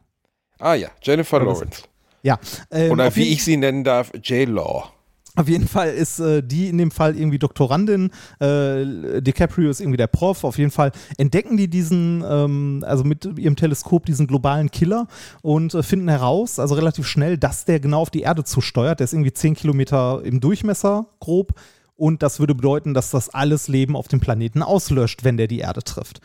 [0.57, 1.83] Ah ja, Jennifer Lawrence.
[2.23, 2.39] Ja.
[2.71, 4.89] Ähm, Oder wie ich sie nennen darf, J-Law.
[5.37, 8.09] Auf jeden Fall ist äh, die in dem Fall irgendwie Doktorandin,
[8.39, 10.43] äh, DiCaprio ist irgendwie der Prof.
[10.43, 15.07] Auf jeden Fall entdecken die diesen, ähm, also mit ihrem Teleskop diesen globalen Killer
[15.43, 18.99] und äh, finden heraus, also relativ schnell, dass der genau auf die Erde zusteuert.
[18.99, 21.53] Der ist irgendwie 10 Kilometer im Durchmesser grob
[21.95, 25.59] und das würde bedeuten, dass das alles Leben auf dem Planeten auslöscht, wenn der die
[25.59, 26.19] Erde trifft.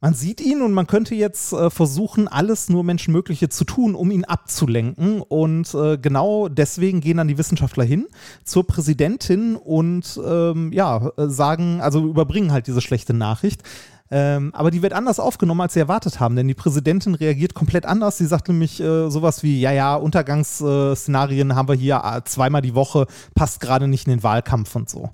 [0.00, 4.10] Man sieht ihn und man könnte jetzt äh, versuchen, alles nur Menschenmögliche zu tun, um
[4.10, 5.22] ihn abzulenken.
[5.22, 8.06] Und äh, genau deswegen gehen dann die Wissenschaftler hin
[8.44, 13.62] zur Präsidentin und ähm, ja, sagen, also überbringen halt diese schlechte Nachricht.
[14.10, 17.86] Ähm, aber die wird anders aufgenommen, als sie erwartet haben, denn die Präsidentin reagiert komplett
[17.86, 18.18] anders.
[18.18, 22.74] Sie sagt nämlich äh, sowas wie: Ja, ja, Untergangsszenarien haben wir hier äh, zweimal die
[22.74, 25.10] Woche, passt gerade nicht in den Wahlkampf und so.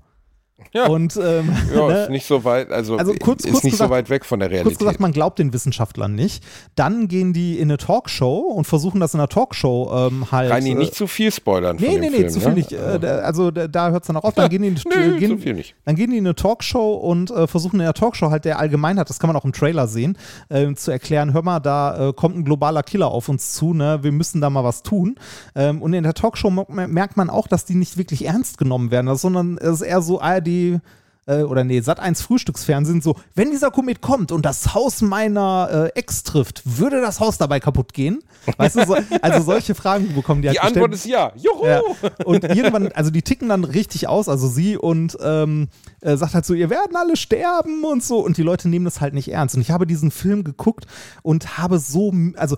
[0.72, 0.86] Ja.
[0.86, 2.02] Und, ähm, ja, ne?
[2.02, 4.40] ist nicht so weit, also, also kurz, ist kurz nicht gesagt, so weit weg von
[4.40, 4.72] der Realität.
[4.72, 6.44] Kurz gesagt, man glaubt den Wissenschaftlern nicht.
[6.74, 10.50] Dann gehen die in eine Talkshow und versuchen das in einer Talkshow ähm, halt.
[10.50, 11.76] Reini, äh, nicht zu viel spoilern.
[11.78, 12.54] Nee, nee, nee, Film, zu viel ne?
[12.54, 12.72] nicht.
[12.72, 14.34] Äh, also da hört es dann auch auf.
[14.34, 15.74] Dann gehen die, nee, gehen, zu viel nicht.
[15.84, 19.08] dann gehen die in eine Talkshow und äh, versuchen in der Talkshow halt der Allgemeinheit,
[19.08, 20.16] das kann man auch im Trailer sehen,
[20.48, 24.00] äh, zu erklären: Hör mal, da äh, kommt ein globaler Killer auf uns zu, ne?
[24.02, 25.16] wir müssen da mal was tun.
[25.54, 29.14] Ähm, und in der Talkshow merkt man auch, dass die nicht wirklich ernst genommen werden,
[29.16, 30.80] sondern es ist eher so, ah, die
[31.26, 35.90] äh, oder nee, Sat 1 Frühstücksfernsehen so, wenn dieser Komet kommt und das Haus meiner
[35.94, 38.22] äh, Ex trifft, würde das Haus dabei kaputt gehen?
[38.56, 41.32] Weißt du, so, also solche Fragen bekommen die Die halt Antwort gestellt.
[41.34, 41.52] ist ja.
[41.52, 41.64] Juhu!
[41.64, 41.80] Ja.
[42.24, 45.68] Und irgendwann, also die ticken dann richtig aus, also sie und ähm,
[46.00, 48.18] äh, sagt halt so, ihr werden alle sterben und so.
[48.18, 49.54] Und die Leute nehmen das halt nicht ernst.
[49.54, 50.86] Und ich habe diesen Film geguckt
[51.22, 52.56] und habe so, also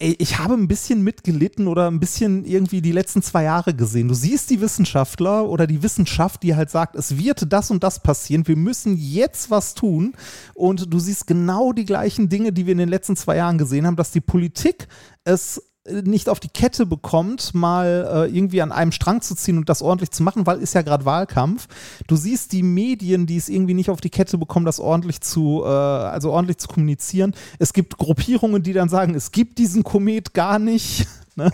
[0.00, 4.08] ey, ich habe ein bisschen mitgelitten oder ein bisschen irgendwie die letzten zwei Jahre gesehen.
[4.08, 8.00] Du siehst die Wissenschaftler oder die Wissenschaft, die halt sagt, es wird das und das
[8.00, 10.14] passieren, wir müssen jetzt was tun.
[10.54, 13.86] Und du siehst genau die gleichen Dinge, die wir in den letzten zwei Jahren gesehen
[13.86, 14.86] haben, dass die Politik
[15.24, 15.62] es
[16.04, 19.82] nicht auf die Kette bekommt, mal äh, irgendwie an einem Strang zu ziehen und das
[19.82, 21.68] ordentlich zu machen, weil ist ja gerade Wahlkampf.
[22.06, 25.62] Du siehst die Medien, die es irgendwie nicht auf die Kette bekommen, das ordentlich zu,
[25.64, 27.34] äh, also ordentlich zu kommunizieren.
[27.58, 31.06] Es gibt Gruppierungen, die dann sagen, es gibt diesen Komet gar nicht.
[31.38, 31.52] Ne?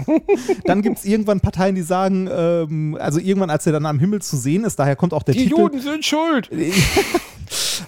[0.65, 4.23] Dann gibt es irgendwann Parteien, die sagen, ähm, also irgendwann, als er dann am Himmel
[4.23, 5.61] zu sehen ist, daher kommt auch der Die Titel.
[5.61, 6.49] Juden sind schuld.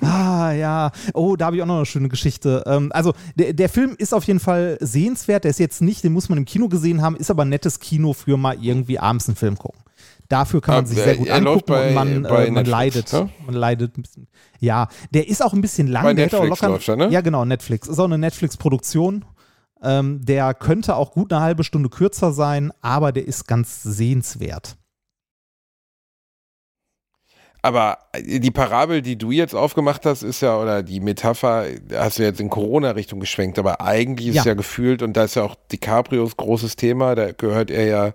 [0.02, 0.90] Ah, ja.
[1.14, 2.62] Oh, da habe ich auch noch eine schöne Geschichte.
[2.66, 5.44] Ähm, also, der, der Film ist auf jeden Fall sehenswert.
[5.44, 7.80] Der ist jetzt nicht, den muss man im Kino gesehen haben, ist aber ein nettes
[7.80, 9.80] Kino für mal irgendwie abends einen Film gucken.
[10.28, 13.12] Dafür kann man sich sehr gut er läuft angucken bei- und man, äh, man leidet.
[13.12, 13.28] ne?
[13.46, 14.26] Man leidet ein bisschen.
[14.58, 16.02] Ja, der ist auch ein bisschen lang.
[16.02, 17.08] Bei der Netflix locker, läuft er, ne?
[17.10, 17.86] Ja, genau, Netflix.
[17.86, 19.24] Ist auch eine Netflix-Produktion.
[19.82, 24.76] Ähm, der könnte auch gut eine halbe Stunde kürzer sein, aber der ist ganz sehenswert.
[27.66, 32.22] Aber die Parabel, die du jetzt aufgemacht hast, ist ja, oder die Metapher, hast du
[32.22, 34.40] jetzt in Corona-Richtung geschwenkt, aber eigentlich ist Ja.
[34.42, 38.12] es ja gefühlt, und da ist ja auch DiCaprios großes Thema, da gehört er ja,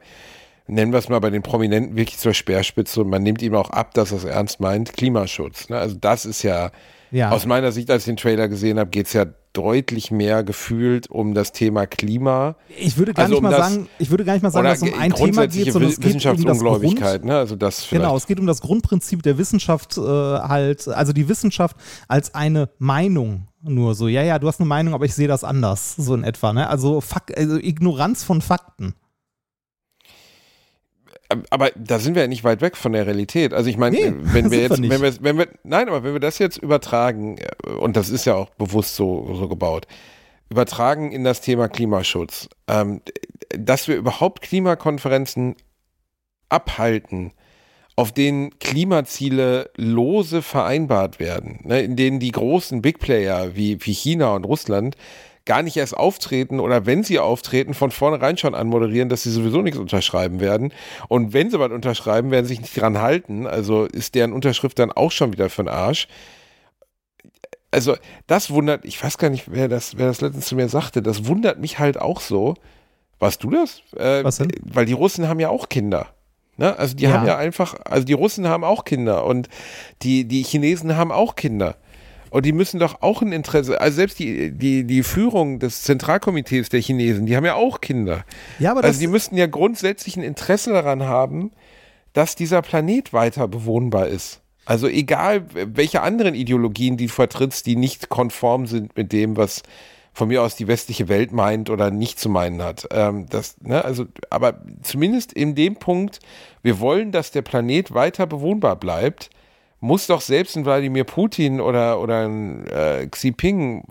[0.67, 3.71] nennen wir es mal bei den Prominenten, wirklich zur Speerspitze und man nimmt ihm auch
[3.71, 5.67] ab, dass er es ernst meint, Klimaschutz.
[5.67, 5.77] Ne?
[5.77, 6.71] Also das ist ja,
[7.11, 7.31] Ja.
[7.31, 11.09] aus meiner Sicht, als ich den Trailer gesehen habe, geht es ja deutlich mehr gefühlt
[11.09, 12.55] um das Thema Klima.
[12.79, 14.65] Ich würde gar Also nicht um mal das- sagen, ich würde gar nicht mal sagen,
[14.65, 17.37] dass es um ein Thema geht, sondern es geht um das Grund, ne?
[17.37, 18.03] Also das vielleicht.
[18.03, 21.75] Genau, es geht um das Grundprinzip der Wissenschaft äh, halt, also die Wissenschaft
[22.07, 24.07] als eine Meinung nur so.
[24.07, 26.53] Ja, ja, du hast eine Meinung, aber ich sehe das anders, so in etwa.
[26.53, 26.67] Ne?
[26.69, 28.95] Also, Fak also Ignoranz von Fakten.
[31.49, 33.53] Aber da sind wir ja nicht weit weg von der Realität.
[33.53, 34.89] Also ich meine, Nee, wenn sind wir wir jetzt, nicht.
[34.91, 38.25] wenn wir, wenn wir, nein, aber wenn wir das jetzt übertragen, äh, und das ist
[38.25, 39.87] ja auch bewusst so, so gebaut,
[40.49, 43.01] übertragen in das Thema Klimaschutz, ähm,
[43.49, 45.55] dass wir überhaupt Klimakonferenzen
[46.49, 47.31] abhalten,
[47.95, 53.93] auf denen Klimaziele lose vereinbart werden, ne, in denen die großen Big Player wie, wie
[53.93, 54.95] China und Russland
[55.51, 59.61] gar nicht erst auftreten oder wenn sie auftreten, von vornherein schon anmoderieren, dass sie sowieso
[59.61, 60.71] nichts unterschreiben werden.
[61.09, 63.47] Und wenn sie was unterschreiben, werden sie sich nicht dran halten.
[63.47, 66.07] Also ist deren Unterschrift dann auch schon wieder für den Arsch.
[67.69, 67.97] Also
[68.27, 71.25] das wundert, ich weiß gar nicht, wer das, wer das letztens zu mir sagte, das
[71.27, 72.53] wundert mich halt auch so.
[73.19, 73.81] Warst du das?
[73.97, 74.53] Äh, Was denn?
[74.63, 76.07] Weil die Russen haben ja auch Kinder.
[76.55, 76.79] Ne?
[76.79, 77.11] Also die Ja.
[77.11, 79.49] haben ja einfach, also die Russen haben auch Kinder und
[80.01, 81.75] die, die Chinesen haben auch Kinder.
[82.31, 86.69] Und die müssen doch auch ein Interesse, also selbst die, die, die Führung des Zentralkomitees
[86.69, 88.23] der Chinesen, die haben ja auch Kinder.
[88.57, 91.51] Ja, aber das, Also die müssten ja grundsätzlich ein Interesse daran haben,
[92.13, 94.39] dass dieser Planet weiter bewohnbar ist.
[94.63, 99.63] Also egal, welche anderen Ideologien die du vertrittst, die nicht konform sind mit dem, was
[100.13, 102.87] von mir aus die westliche Welt meint oder nicht zu meinen hat.
[102.91, 106.19] Ähm, das, ne, also, aber zumindest in dem Punkt,
[106.63, 109.29] wir wollen, dass der Planet weiter bewohnbar bleibt,
[109.81, 113.35] muss doch selbst ein Wladimir Putin oder, oder ein äh, Xi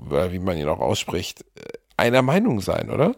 [0.08, 3.14] oder wie man ihn auch ausspricht, äh, einer Meinung sein, oder?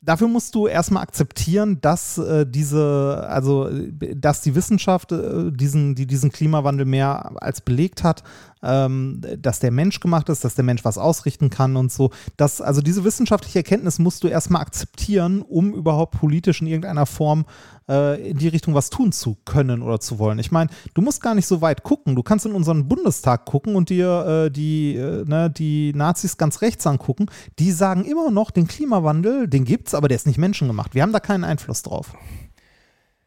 [0.00, 5.94] dafür musst du erstmal akzeptieren, dass äh, diese, also äh, dass die Wissenschaft äh, diesen,
[5.94, 8.22] die diesen Klimawandel mehr als belegt hat,
[8.62, 12.10] ähm, dass der Mensch gemacht ist, dass der Mensch was ausrichten kann und so.
[12.36, 17.44] Das, also diese wissenschaftliche Erkenntnis musst du erstmal akzeptieren, um überhaupt politisch in irgendeiner Form
[17.88, 20.38] äh, in die Richtung was tun zu können oder zu wollen.
[20.38, 22.14] Ich meine, du musst gar nicht so weit gucken.
[22.14, 26.60] Du kannst in unseren Bundestag gucken und dir äh, die, äh, ne, die Nazis ganz
[26.62, 27.26] rechts angucken.
[27.58, 30.94] Die sagen immer noch, den Klimawandel, den gibt's, aber der ist nicht menschengemacht.
[30.94, 32.12] Wir haben da keinen Einfluss drauf.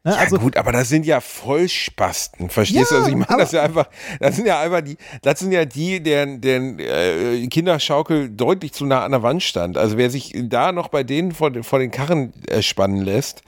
[0.04, 2.94] Ne, Ja also, gut, aber das sind ja Vollspasten, verstehst du?
[2.96, 3.88] Ja, Also ich meine, das ist ja einfach,
[4.20, 8.84] das sind ja einfach die, das sind ja die, deren, deren äh, Kinderschaukel deutlich zu
[8.84, 9.76] nah an der Wand stand.
[9.78, 13.42] Also wer sich da noch bei denen vor, den- vor den Karren äh, spannen lässt,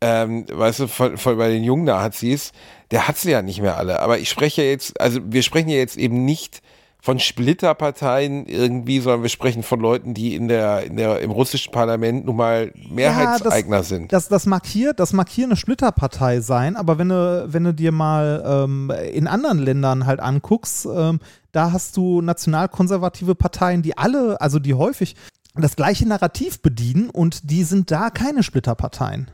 [0.00, 2.50] ähm, weißt du, von, von, bei den jungen Nazis,
[2.90, 4.00] der hat sie ja nicht mehr alle.
[4.00, 6.60] Aber ich spreche ja jetzt, also wir sprechen ja jetzt eben nicht
[7.04, 11.70] von Splitterparteien irgendwie, sondern wir sprechen von Leuten, die in der, in der, im russischen
[11.70, 14.10] Parlament nun mal Mehrheitseigner sind.
[14.10, 17.74] Das, das, mag hier, das mag hier eine Splitterpartei sein, aber wenn du, wenn du
[17.74, 21.20] dir mal ähm, in anderen Ländern halt anguckst, ähm,
[21.52, 25.14] da hast du nationalkonservative Parteien, die alle, also die häufig
[25.54, 29.30] das gleiche Narrativ bedienen und die sind da keine Splitterparteien.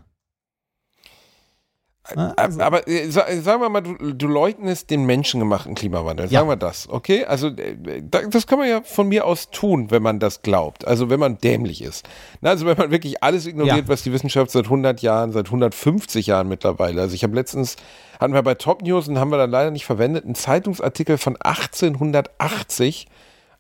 [2.17, 2.33] Ne?
[2.37, 6.27] Also, aber äh, sa- sagen wir mal, du, du leugnest den menschengemachten Klimawandel.
[6.27, 6.41] Ja.
[6.41, 7.25] Sagen wir das, okay?
[7.25, 10.87] Also äh, da- das kann man ja von mir aus tun, wenn man das glaubt.
[10.87, 12.09] Also wenn man dämlich ist.
[12.41, 13.89] Na, also wenn man wirklich alles ignoriert, Ja.
[13.89, 17.01] was die Wissenschaft seit 100 Jahren, seit 150 Jahren mittlerweile.
[17.03, 17.77] Also ich habe letztens,
[18.19, 21.37] hatten wir bei Top News und haben wir dann leider nicht verwendet, einen Zeitungsartikel von
[21.37, 23.07] 1880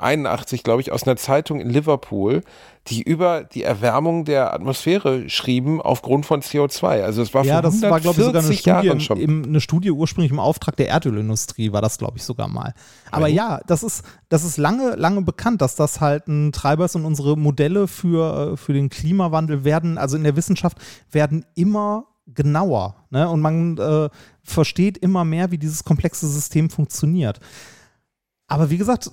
[0.00, 2.42] 81, glaube ich, aus einer Zeitung in Liverpool,
[2.86, 7.02] die über die Erwärmung der Atmosphäre schrieben aufgrund von CO2.
[7.02, 9.20] Also es war ja, vor das war, glaube ich, sogar eine 140 Studie, Jahren schon.
[9.20, 12.74] im, eine Studie ursprünglich im Auftrag der Erdölindustrie, war das, glaube ich, sogar mal.
[13.10, 16.96] Aber ja, das ist, das ist lange, lange bekannt, dass das halt ein Treiber ist
[16.96, 20.78] und unsere Modelle für, äh, für den Klimawandel werden, also in der Wissenschaft,
[21.10, 22.96] werden immer genauer.
[23.10, 23.28] Ne?
[23.28, 24.08] Und man äh,
[24.42, 27.40] versteht immer mehr, wie dieses komplexe System funktioniert.
[28.46, 29.10] Aber wie gesagt,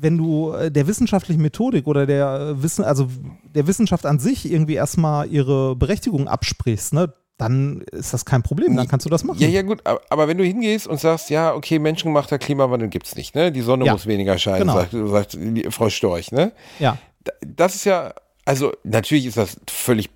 [0.00, 3.08] wenn du äh, der wissenschaftlichen Methodik oder der äh, Wissen, also
[3.54, 8.76] der Wissenschaft an sich irgendwie erstmal ihre Berechtigung absprichst, ne, dann ist das kein Problem,
[8.76, 9.38] dann kannst du das machen.
[9.40, 13.34] Ja, ja, gut, aber, wenn du hingehst und sagst, ja, okay, menschengemachter Klimawandel gibt's nicht,
[13.34, 13.52] ne?
[13.52, 13.92] Die Sonne Ja.
[13.92, 14.74] muss weniger scheinen, Genau.
[14.74, 15.38] sagt, sagt
[15.74, 16.52] Frau Storch, ne?
[16.78, 16.98] Ja.
[17.24, 18.12] Da- Das ist ja,
[18.44, 20.10] also natürlich ist das völlig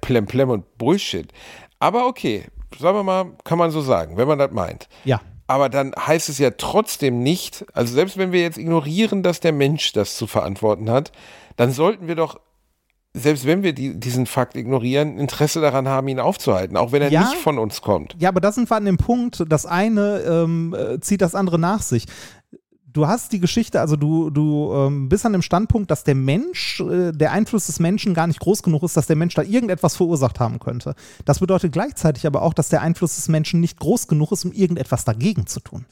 [0.00, 1.32] plemplem und Bullshit.
[1.80, 2.44] Aber okay,
[2.78, 4.88] sagen wir mal, kann man so sagen, wenn man das meint.
[5.04, 5.20] Ja.
[5.50, 9.50] Aber dann heißt es ja trotzdem nicht, also selbst wenn wir jetzt ignorieren, dass der
[9.50, 11.10] Mensch das zu verantworten hat,
[11.56, 12.38] dann sollten wir doch,
[13.14, 17.10] selbst wenn wir die, diesen Fakt ignorieren, Interesse daran haben, ihn aufzuhalten, auch wenn er
[17.10, 17.22] Ja.
[17.22, 18.14] nicht von uns kommt.
[18.20, 21.58] Ja, aber da sind wir an dem Punkt, das eine ähm, äh, zieht das andere
[21.58, 22.06] nach sich.
[22.92, 26.80] Du hast die Geschichte, also du, du ähm, bist an dem Standpunkt, dass der Mensch,
[26.80, 29.96] äh, der Einfluss des Menschen gar nicht groß genug ist, dass der Mensch da irgendetwas
[29.96, 30.94] verursacht haben könnte.
[31.24, 34.52] Das bedeutet gleichzeitig aber auch, dass der Einfluss des Menschen nicht groß genug ist, um
[34.52, 35.86] irgendetwas dagegen zu tun.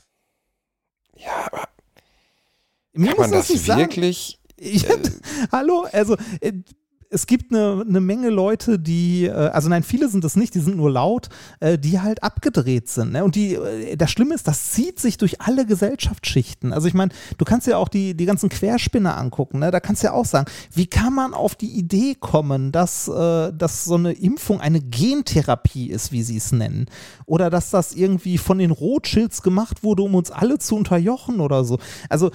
[1.16, 1.68] Ja, aber
[2.94, 3.80] Mir kann man muss das sagen.
[3.80, 4.40] wirklich?
[4.56, 4.86] Ich,
[5.52, 6.52] hallo, also äh,
[7.10, 10.60] es gibt eine, eine Menge Leute, die, äh, also nein, viele sind es nicht, die
[10.60, 11.28] sind nur laut,
[11.60, 13.12] äh, die halt abgedreht sind.
[13.12, 13.24] Ne?
[13.24, 16.72] Und die, äh, das Schlimme ist, das zieht sich durch alle Gesellschaftsschichten.
[16.72, 19.70] Also ich meine, du kannst ja auch die, die ganzen Querspinner angucken, ne?
[19.70, 23.84] da kannst du ja auch sagen, wie kann man auf die Idee kommen, dass, dass
[23.84, 26.86] so eine Impfung eine Gentherapie ist, wie sie es nennen.
[27.26, 31.64] Oder dass das irgendwie von den Rothschilds gemacht wurde, um uns alle zu unterjochen oder
[31.64, 31.78] so.
[32.08, 32.30] Also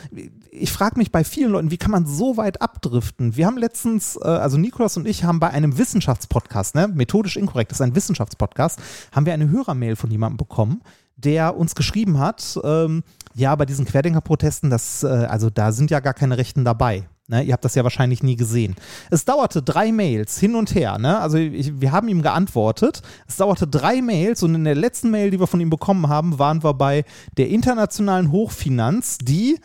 [0.52, 3.36] ich frage mich bei vielen Leuten, wie kann man so weit abdriften?
[3.36, 7.78] Wir haben letztens, also Nikolas und ich haben bei einem Wissenschaftspodcast, ne, methodisch inkorrekt, das
[7.78, 8.80] ist ein Wissenschaftspodcast,
[9.11, 10.82] haben wir eine Hörermail von jemandem bekommen,
[11.16, 13.03] der uns geschrieben hat, ähm,
[13.36, 17.07] ja, bei diesen Querdenker-Protesten, das, äh, also da sind ja gar keine Rechten dabei.
[17.30, 18.76] Ne, ihr habt das ja wahrscheinlich nie gesehen.
[19.09, 20.97] Es dauerte drei Mails hin und her.
[20.97, 21.20] Ne?
[21.20, 23.01] Also ich, wir haben ihm geantwortet.
[23.30, 26.38] Es dauerte drei Mails und in der letzten Mail, die wir von ihm bekommen haben,
[26.38, 27.05] waren wir bei
[27.38, 29.57] der internationalen Hochfinanz, die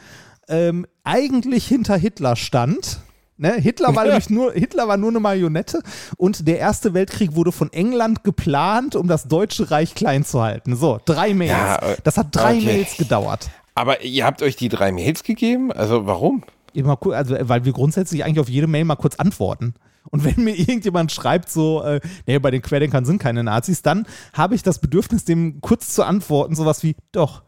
[0.48, 3.00] ähm, eigentlich hinter Hitler stand.
[3.38, 3.54] Ne?
[3.54, 5.82] Hitler, war nämlich nur, Hitler war nur eine Marionette
[6.16, 10.76] und der Erste Weltkrieg wurde von England geplant, um das Deutsche Reich klein zu halten.
[10.76, 11.52] So, drei Mails.
[11.52, 12.66] Ja, äh, das hat drei okay.
[12.66, 13.48] Mails gedauert.
[13.74, 15.72] Aber ihr habt euch die drei Mails gegeben?
[15.72, 16.42] Also warum?
[16.74, 19.74] Immer cool, also weil wir grundsätzlich eigentlich auf jede Mail mal kurz antworten.
[20.10, 24.06] Und wenn mir irgendjemand schreibt, so, äh, nee, bei den Querdenkern sind keine Nazis, dann
[24.32, 27.42] habe ich das Bedürfnis, dem kurz zu antworten, sowas wie, doch.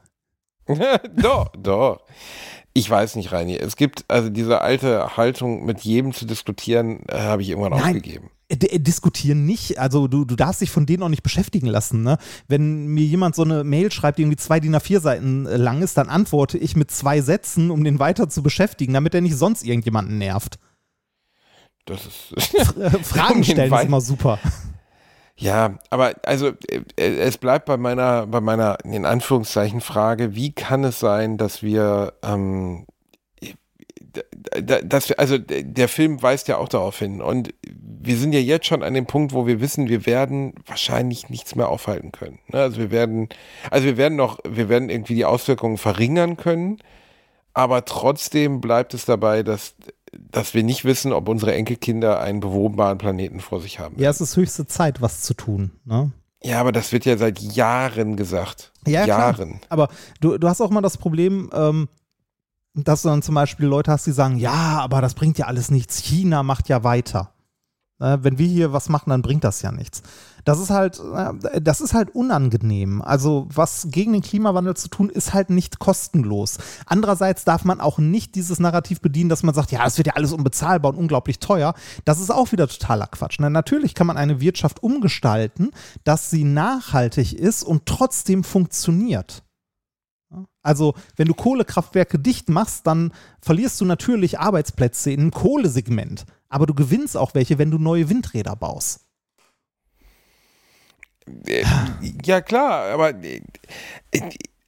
[1.16, 2.00] doch, doch.
[2.72, 3.56] Ich weiß nicht, Reini.
[3.56, 7.82] Es gibt also diese alte Haltung, mit jedem zu diskutieren, äh, habe ich irgendwann Nein.
[7.82, 8.30] aufgegeben.
[8.48, 12.02] Äh, diskutieren nicht, also du, du darfst dich von denen auch nicht beschäftigen lassen.
[12.02, 12.18] Ne?
[12.48, 15.82] Wenn mir jemand so eine Mail schreibt, die irgendwie zwei DIN A4 Seiten äh, lang
[15.82, 19.36] ist, dann antworte ich mit zwei Sätzen, um den weiter zu beschäftigen, damit er nicht
[19.36, 20.58] sonst irgendjemanden nervt.
[21.86, 22.54] Das ist.
[22.76, 24.38] Äh, Fragen Um stellen ist immer super.
[25.40, 30.84] Ja, aber also äh, es bleibt bei meiner, bei meiner in Anführungszeichen Frage, wie kann
[30.84, 32.86] es sein, dass wir, ähm,
[34.12, 37.54] d- dass wir, also der Film weist ja auch darauf hin und
[38.02, 41.54] wir sind ja jetzt schon an dem Punkt, wo wir wissen, wir werden wahrscheinlich nichts
[41.54, 42.38] mehr aufhalten können.
[42.48, 42.60] Ne?
[42.60, 43.30] Also wir werden,
[43.70, 46.78] also wir werden noch, wir werden irgendwie die Auswirkungen verringern können,
[47.54, 49.74] aber trotzdem bleibt es dabei, dass
[50.30, 53.96] dass wir nicht wissen, ob unsere Enkelkinder einen bewohnbaren Planeten vor sich haben.
[53.98, 55.72] Ja, es ist höchste Zeit, was zu tun.
[55.84, 56.12] Ne?
[56.42, 58.72] Ja, aber das wird ja seit Jahren gesagt.
[58.86, 59.18] Ja, klar.
[59.18, 59.60] Jahren.
[59.68, 59.88] Aber
[60.20, 61.88] du, du hast auch mal das Problem, ähm,
[62.74, 65.70] dass du dann zum Beispiel Leute hast, die sagen, ja, aber das bringt ja alles
[65.70, 65.98] nichts.
[65.98, 67.32] China macht ja weiter.
[68.00, 70.02] Äh, wenn wir hier was machen, dann bringt das ja nichts.
[70.44, 71.00] Das ist halt,
[71.60, 73.02] das ist halt unangenehm.
[73.02, 76.58] Also was gegen den Klimawandel zu tun, ist halt nicht kostenlos.
[76.86, 80.14] Andererseits darf man auch nicht dieses Narrativ bedienen, dass man sagt, ja, es wird ja
[80.14, 81.74] alles unbezahlbar und unglaublich teuer.
[82.06, 83.38] Das ist auch wieder totaler Quatsch.
[83.38, 83.50] Ne?
[83.50, 85.70] Natürlich kann man eine Wirtschaft umgestalten,
[86.04, 89.42] dass sie nachhaltig ist und trotzdem funktioniert.
[90.62, 96.24] Also, wenn du Kohlekraftwerke dicht machst, dann verlierst du natürlich Arbeitsplätze einem Kohlesegment.
[96.50, 99.06] Aber du gewinnst auch welche, wenn du neue Windräder baust.
[101.46, 101.64] äh,
[102.24, 103.40] ja klar, aber äh,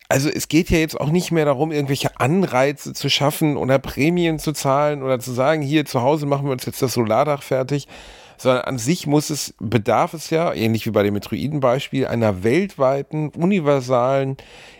[0.08, 4.38] also es geht ja jetzt auch nicht mehr darum, irgendwelche Anreize zu schaffen oder Prämien
[4.38, 7.88] zu zahlen oder zu sagen, hier zu Hause machen wir uns jetzt das Solardach fertig,
[8.36, 13.30] sondern an sich muss es, bedarf es ja, ähnlich wie bei dem Metroiden-Beispiel, einer weltweiten,
[13.30, 14.36] universalen,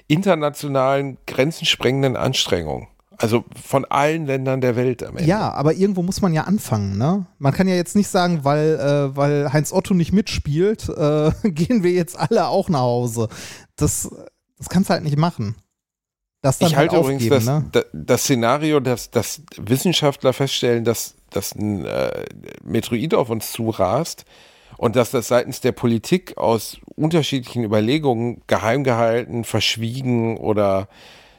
[0.07, 2.89] internationalen, grenzensprengenden Anstrengung.
[3.19, 5.29] Also von allen Ländern der Welt am Ende.
[5.29, 7.27] Ja, aber irgendwo muss man ja anfangen, ne?
[7.39, 11.83] Man kann ja jetzt nicht sagen, weil, äh, weil Heinz Otto nicht mitspielt, äh, gehen
[11.83, 13.29] wir jetzt alle auch nach Hause.
[13.77, 14.11] Das,
[14.59, 15.57] das kannst du halt nicht machen.
[16.43, 17.87] Das dann ich halt halte übrigens das, ne?
[17.93, 22.25] das, Szenario, dass, dass Wissenschaftler feststellen, dass, dass ein äh,
[22.65, 24.25] Metroid auf uns zurast
[24.77, 30.89] und dass das seitens der Politik aus unterschiedlichen Überlegungen geheim gehalten, verschwiegen oder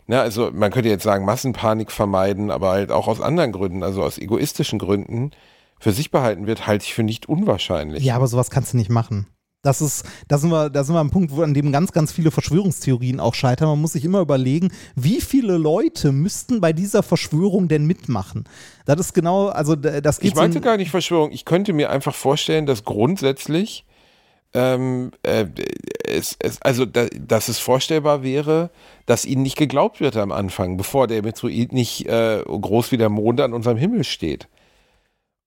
[0.08, 4.04] Ne, also man könnte jetzt sagen, Massenpanik vermeiden, aber halt auch aus anderen Gründen, also
[4.04, 5.32] aus egoistischen Gründen,
[5.80, 8.04] für sich behalten wird, halte ich für nicht unwahrscheinlich.
[8.04, 9.28] Ja, aber sowas kannst du nicht machen.
[9.64, 12.12] Das ist, da sind wir, da sind wir am Punkt, wo an dem ganz, ganz
[12.12, 13.70] viele Verschwörungstheorien auch scheitern.
[13.70, 18.44] Man muss sich immer überlegen, wie viele Leute müssten bei dieser Verschwörung denn mitmachen?
[18.86, 21.32] Das ist genau, also das geht Ich meinte gar nicht Verschwörung.
[21.32, 23.86] Ich könnte mir einfach vorstellen, dass grundsätzlich
[24.54, 25.46] ähm, äh,
[26.06, 28.70] es, es, also da, dass es vorstellbar wäre,
[29.06, 33.10] dass ihnen nicht geglaubt wird am Anfang, bevor der Metroid nicht äh, groß wie der
[33.10, 34.48] Mond an unserem Himmel steht.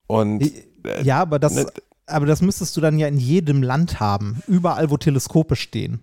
[0.07, 0.41] Und
[0.85, 1.67] äh, ja, aber das, ne,
[2.05, 6.01] aber das müsstest du dann ja in jedem Land haben, überall, wo Teleskope stehen.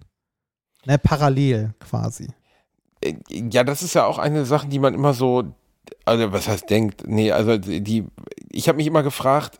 [0.87, 2.29] Ne, parallel quasi.
[3.01, 5.55] Äh, ja, das ist ja auch eine Sache, die man immer so,
[6.05, 8.07] also was heißt denkt, nee, also die,
[8.51, 9.59] ich habe mich immer gefragt,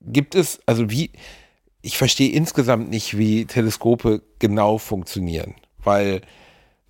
[0.00, 1.10] gibt es, also wie,
[1.82, 6.22] ich verstehe insgesamt nicht, wie Teleskope genau funktionieren, weil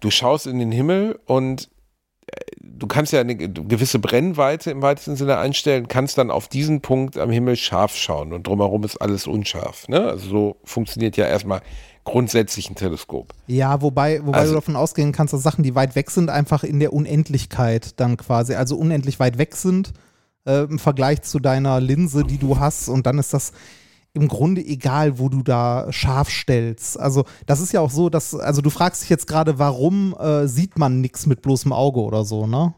[0.00, 1.70] du schaust in den Himmel und
[2.26, 6.82] äh, du kannst ja eine gewisse Brennweite im weitesten Sinne einstellen, kannst dann auf diesen
[6.82, 9.88] Punkt am Himmel scharf schauen und drumherum ist alles unscharf.
[9.88, 10.04] Ne?
[10.04, 11.62] Also so funktioniert ja erstmal
[12.04, 13.32] grundsätzlich ein Teleskop.
[13.46, 16.64] Ja, wobei, wobei also, du davon ausgehen kannst, dass Sachen, die weit weg sind, einfach
[16.64, 19.92] in der Unendlichkeit dann quasi, also unendlich weit weg sind
[20.44, 23.52] äh, im Vergleich zu deiner Linse, die du hast und dann ist das
[24.14, 26.98] im Grunde egal, wo du da scharf stellst.
[27.00, 30.46] Also das ist ja auch so, dass, also du fragst dich jetzt gerade, warum äh,
[30.46, 32.74] sieht man nichts mit bloßem Auge oder so, ne?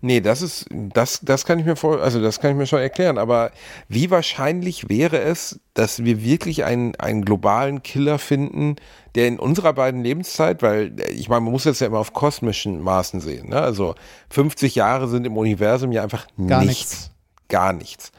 [0.00, 2.80] Nee, das ist, das, das kann ich mir vor, also das kann ich mir schon
[2.80, 3.52] erklären, aber
[3.88, 8.76] wie wahrscheinlich wäre es, dass wir wirklich einen, einen globalen Killer finden,
[9.14, 12.82] der in unserer beiden Lebenszeit, weil ich meine, man muss das ja immer auf kosmischen
[12.82, 13.62] Maßen sehen, ne?
[13.62, 13.94] Also
[14.28, 16.66] 50 Jahre sind im Universum ja einfach Gar nichts.
[16.66, 17.10] nichts.
[17.48, 18.12] Gar nichts.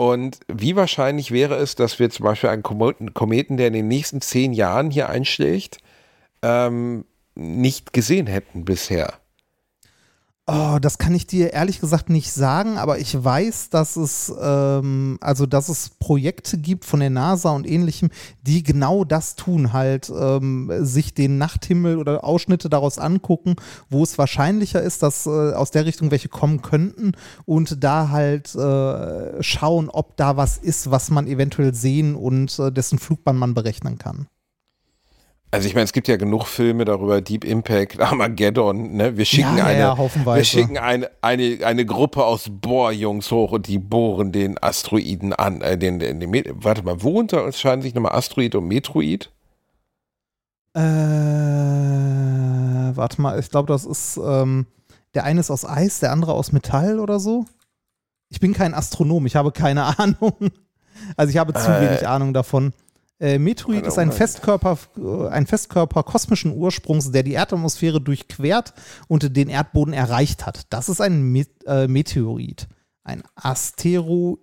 [0.00, 4.22] Und wie wahrscheinlich wäre es, dass wir zum Beispiel einen Kometen, der in den nächsten
[4.22, 5.76] zehn Jahren hier einschlägt,
[6.40, 9.19] ähm, nicht gesehen hätten bisher?
[10.52, 15.16] Oh, das kann ich dir ehrlich gesagt nicht sagen, aber ich weiß, dass es ähm,
[15.20, 18.10] also dass es Projekte gibt von der NASA und ähnlichem,
[18.42, 23.54] die genau das tun, halt ähm, sich den Nachthimmel oder Ausschnitte daraus angucken,
[23.90, 27.12] wo es wahrscheinlicher ist, dass äh, aus der Richtung welche kommen könnten
[27.44, 32.72] und da halt äh, schauen, ob da was ist, was man eventuell sehen und äh,
[32.72, 34.26] dessen Flugbahn man berechnen kann.
[35.52, 39.16] Also ich meine, es gibt ja genug Filme darüber, Deep Impact, Armageddon, ne?
[39.16, 43.66] Wir schicken ja, eine, ja, wir schicken eine, eine, eine Gruppe aus Bohrjungs hoch und
[43.66, 48.12] die bohren den Asteroiden an, äh, den, den, den, warte mal, wo unterscheiden sich nochmal
[48.12, 49.32] Asteroid und Metroid?
[50.74, 50.80] Äh,
[52.94, 54.66] warte mal, ich glaube, das ist, ähm,
[55.14, 57.44] der eine ist aus Eis, der andere aus Metall oder so.
[58.28, 60.52] Ich bin kein Astronom, ich habe keine Ahnung.
[61.16, 62.72] Also ich habe zu äh, wenig Ahnung davon.
[63.20, 68.72] Äh, Metroid ist ein Festkörper, äh, ein Festkörper kosmischen Ursprungs, der die Erdatmosphäre durchquert
[69.08, 70.62] und den Erdboden erreicht hat.
[70.70, 72.66] Das ist ein Met äh, Meteorit.
[73.04, 74.38] Ein Asteroid.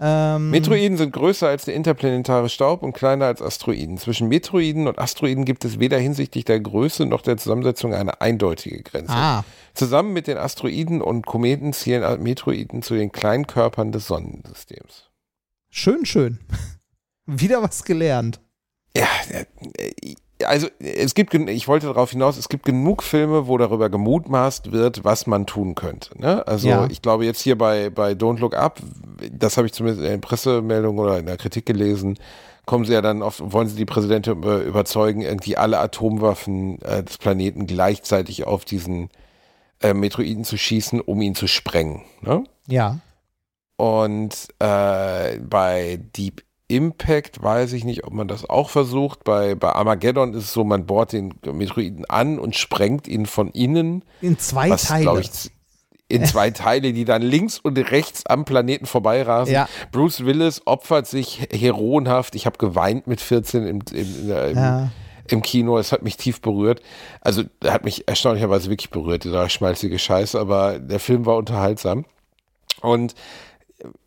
[0.00, 3.98] Ähm, Metroiden sind größer als der interplanetare Staub und kleiner als Asteroiden.
[3.98, 8.82] Zwischen Metroiden und Asteroiden gibt es weder hinsichtlich der Größe noch der Zusammensetzung eine eindeutige
[8.82, 9.12] Grenze.
[9.12, 9.44] Ah.
[9.72, 15.10] Zusammen mit den Asteroiden und Kometen zählen Metroiden zu den Kleinkörpern des Sonnensystems.
[15.70, 16.38] Schön, schön.
[17.26, 18.40] Wieder was gelernt.
[18.96, 20.14] Ja, äh,
[20.44, 25.04] also es gibt, ich wollte darauf hinaus, es gibt genug Filme, wo darüber gemutmaßt wird,
[25.04, 26.20] was man tun könnte.
[26.20, 26.46] Ne?
[26.46, 26.86] Also ja.
[26.90, 28.80] ich glaube jetzt hier bei, bei Don't Look Up,
[29.30, 32.18] das habe ich zumindest in der Pressemeldung oder in der Kritik gelesen,
[32.66, 37.18] kommen sie ja dann auf, wollen sie die Präsidentin überzeugen, irgendwie alle Atomwaffen äh, des
[37.18, 39.10] Planeten gleichzeitig auf diesen
[39.80, 42.02] äh, Metroiden zu schießen, um ihn zu sprengen.
[42.22, 42.44] Ne?
[42.68, 42.98] Ja.
[43.76, 49.24] Und äh, bei Deep Impact weiß ich nicht, ob man das auch versucht.
[49.24, 53.48] Bei, bei Armageddon ist es so, man bohrt den Metroiden an und sprengt ihn von
[53.50, 54.04] innen.
[54.22, 55.20] In zwei was, Teile.
[55.20, 55.50] Ich,
[56.08, 59.52] in zwei Teile, die dann links und rechts am Planeten vorbeirasen.
[59.52, 59.68] Ja.
[59.92, 62.34] Bruce Willis opfert sich heroenhaft.
[62.34, 64.90] Ich habe geweint mit 14 im, im, im, Ja.
[65.28, 65.76] im Kino.
[65.76, 66.80] Es hat mich tief berührt.
[67.20, 72.06] Also, er hat mich erstaunlicherweise wirklich berührt, dieser schmalzige Scheiß, aber der Film war unterhaltsam.
[72.80, 73.14] Und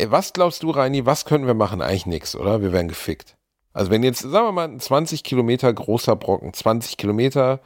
[0.08, 1.82] was glaubst du, Reini, was können wir machen?
[1.82, 2.62] Eigentlich nichts, oder?
[2.62, 3.38] Wir werden gefickt.
[3.74, 7.60] Also wenn jetzt, sagen wir mal, ein 20 Kilometer großer Brocken, 20 Kilometer,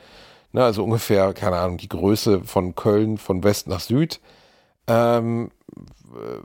[0.51, 4.20] ne, also ungefähr, keine Ahnung, die Größe von Köln von West nach Süd,
[4.88, 5.51] ähm,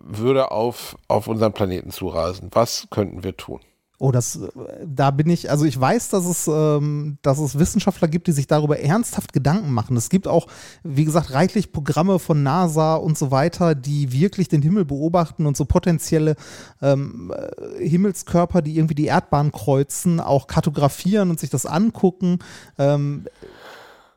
[0.02, 2.50] würde auf, auf unseren Planeten zurasen.
[2.52, 3.60] Was könnten wir tun?
[3.98, 4.48] Oh, das, äh,
[4.84, 8.46] da bin ich, also ich weiß, dass es, ähm, dass es Wissenschaftler gibt, die sich
[8.46, 9.96] darüber ernsthaft Gedanken machen.
[9.96, 10.48] Es gibt auch,
[10.82, 15.56] wie gesagt, reichlich Programme von NASA und so weiter, die wirklich den Himmel beobachten und
[15.56, 16.36] so potenzielle
[16.82, 22.40] ähm, äh, Himmelskörper, die irgendwie die Erdbahn kreuzen, auch kartografieren und sich das angucken.
[22.78, 23.24] Ähm,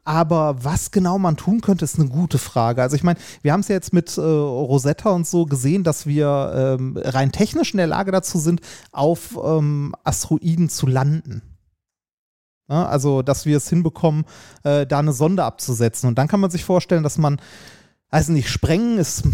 [0.09, 2.81] aber was genau man tun könnte, ist eine gute Frage.
[2.81, 6.07] Also ich meine, wir haben es ja jetzt mit äh, Rosetta und so gesehen, dass
[6.07, 11.43] wir ähm, rein technisch in der Lage dazu sind, auf ähm, Asteroiden zu landen.
[12.67, 14.25] Ja, also, dass wir es hinbekommen,
[14.63, 16.07] äh, da eine Sonde abzusetzen.
[16.09, 17.39] Und dann kann man sich vorstellen, dass man,
[18.09, 19.25] also nicht sprengen ist,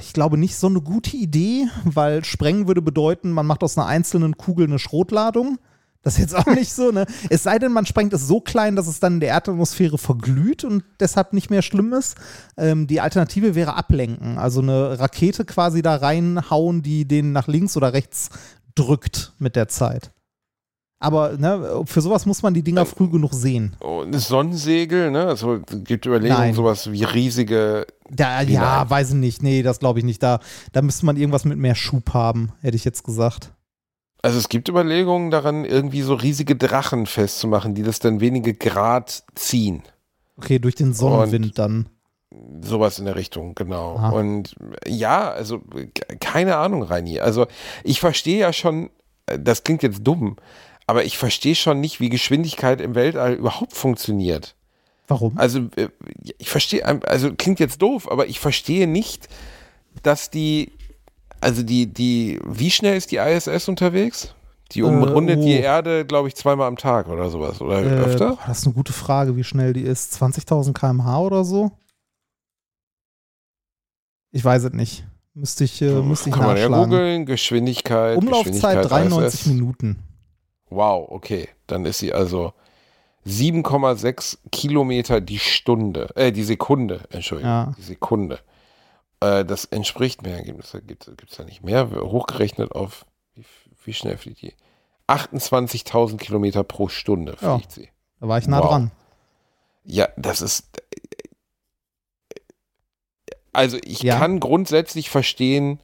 [0.00, 3.88] ich glaube, nicht so eine gute Idee, weil sprengen würde bedeuten, man macht aus einer
[3.88, 5.58] einzelnen Kugel eine Schrotladung.
[6.04, 7.06] Das ist jetzt auch nicht so, ne?
[7.30, 10.62] Es sei denn, man sprengt es so klein, dass es dann in der Erdatmosphäre verglüht
[10.62, 12.16] und deshalb nicht mehr schlimm ist.
[12.58, 17.76] Ähm, die Alternative wäre ablenken, also eine Rakete quasi da reinhauen, die den nach links
[17.76, 18.28] oder rechts
[18.74, 20.10] drückt mit der Zeit.
[21.00, 23.76] Aber ne, für sowas muss man die Dinger früh genug sehen.
[23.80, 25.26] Und Sonnensegel, ne?
[25.26, 26.54] Also es gibt Überlegungen, Nein.
[26.54, 27.86] sowas wie riesige.
[28.10, 29.42] Da, ja, weiß ich nicht.
[29.42, 30.22] Nee, das glaube ich nicht.
[30.22, 30.40] Da,
[30.72, 33.53] da müsste man irgendwas mit mehr Schub haben, hätte ich jetzt gesagt.
[34.24, 39.22] Also es gibt Überlegungen daran, irgendwie so riesige Drachen festzumachen, die das dann wenige Grad
[39.34, 39.82] ziehen.
[40.38, 41.90] Okay, durch den Sonnenwind dann.
[42.62, 43.96] Sowas in der Richtung, genau.
[43.96, 44.08] Aha.
[44.10, 44.56] Und
[44.88, 47.20] ja, also ke- keine Ahnung, Reini.
[47.20, 47.46] Also
[47.84, 48.88] ich verstehe ja schon,
[49.26, 50.36] äh, das klingt jetzt dumm,
[50.86, 54.56] aber ich verstehe schon nicht, wie Geschwindigkeit im Weltall überhaupt funktioniert.
[55.06, 55.36] Warum?
[55.36, 55.88] Also äh,
[56.38, 59.28] ich verstehe, also klingt jetzt doof, aber ich verstehe nicht,
[60.02, 60.72] dass die,
[61.44, 64.34] also die, die, wie schnell ist die ISS unterwegs?
[64.72, 65.44] Die umrundet oh.
[65.44, 67.60] die Erde, glaube ich, zweimal am Tag oder sowas.
[67.60, 68.38] Oder Äh, öfter?
[68.46, 70.20] das ist eine gute Frage, wie schnell die ist.
[70.20, 71.70] 20.000 km/h oder so?
[74.32, 75.04] Ich weiß es nicht.
[75.34, 76.90] Müsste ich, äh, müsste ich Kann man ja nachschlagen.
[76.90, 78.16] googeln, Geschwindigkeit.
[78.16, 79.46] Umlaufzeit Geschwindigkeit 93 ISS.
[79.46, 79.98] Minuten.
[80.70, 81.48] Wow, okay.
[81.66, 82.52] Dann ist sie also
[83.26, 87.74] 7,6 Kilometer die Stunde, äh, die Sekunde, Entschuldigung, Ja.
[87.76, 88.38] die Sekunde.
[89.24, 93.44] Äh, das entspricht mehr Ergebnisse, gibt es da nicht mehr, hochgerechnet auf, wie,
[93.84, 94.54] wie schnell fliegt die?
[95.06, 97.56] 28.000 Kilometer pro Stunde Ja.
[97.56, 97.88] fliegt sie.
[98.20, 98.68] Da war ich nah Wow.
[98.70, 98.90] dran.
[99.84, 100.66] Ja, das ist.
[103.52, 104.18] Also ich Ja.
[104.18, 105.78] kann grundsätzlich verstehen,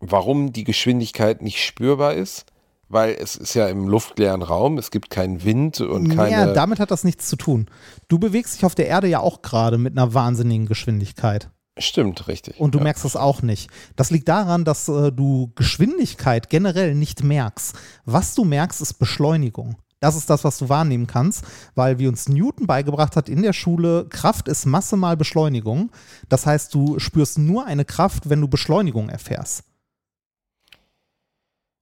[0.00, 2.46] warum die Geschwindigkeit nicht spürbar ist,
[2.88, 6.30] weil es ist ja im luftleeren Raum, es gibt keinen Wind und keine.
[6.36, 7.70] Ja, damit hat das nichts zu tun.
[8.08, 11.48] Du bewegst dich auf der Erde ja auch gerade mit einer wahnsinnigen Geschwindigkeit.
[11.76, 12.60] Stimmt, richtig.
[12.60, 12.84] Und du ja.
[12.84, 13.68] merkst das auch nicht.
[13.96, 17.74] Das liegt daran, dass äh, du Geschwindigkeit generell nicht merkst.
[18.04, 19.76] Was du merkst, ist Beschleunigung.
[19.98, 21.44] Das ist das, was du wahrnehmen kannst,
[21.74, 25.90] weil wie uns Newton beigebracht hat in der Schule, Kraft ist Masse mal Beschleunigung.
[26.28, 29.64] Das heißt, du spürst nur eine Kraft, wenn du Beschleunigung erfährst.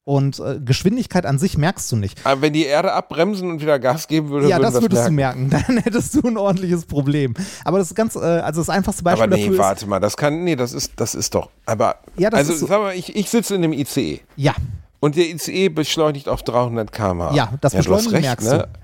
[0.04, 2.18] Und äh, Geschwindigkeit an sich merkst du nicht.
[2.26, 5.48] Aber wenn die Erde abbremsen und wieder Gas geben würde, ja, das würdest merken.
[5.48, 5.64] du merken.
[5.74, 7.34] Dann hättest du ein ordentliches Problem.
[7.64, 10.00] Aber das ist ganz, äh, also das einfachste Beispiel Aber nee, dafür ist, warte mal,
[10.00, 12.80] das kann, nee, das ist, das ist doch, aber, Ja, das also ist so- sag
[12.80, 14.54] mal, ich, ich sitze in einem ICE ja,
[14.98, 17.34] und der ICE beschleunigt auf 300 km/h.
[17.34, 18.58] Ja, das hast Beschleunigen recht, merkst ne?
[18.58, 18.81] du.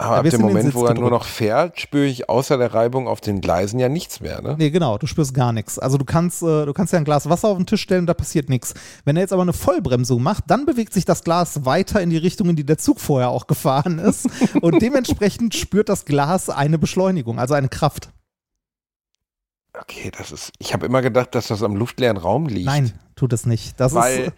[0.00, 3.20] Aber ab dem Moment, wo er nur noch fährt, spüre ich außer der Reibung auf
[3.20, 4.56] den Gleisen ja nichts mehr, ne?
[4.58, 5.78] Nee, genau, du spürst gar nichts.
[5.78, 8.14] Also du kannst, äh, du kannst ja ein Glas Wasser auf den Tisch stellen, da
[8.14, 8.72] passiert nichts.
[9.04, 12.16] Wenn er jetzt aber eine Vollbremsung macht, dann bewegt sich das Glas weiter in die
[12.16, 14.26] Richtung, in die der Zug vorher auch gefahren ist.
[14.62, 18.08] und dementsprechend spürt das Glas eine Beschleunigung, also eine Kraft.
[19.78, 22.66] Okay, das ist, ich habe immer gedacht, dass das am luftleeren Raum liegt.
[22.66, 23.78] Nein, tut es nicht.
[23.78, 24.32] Das ist, Weil,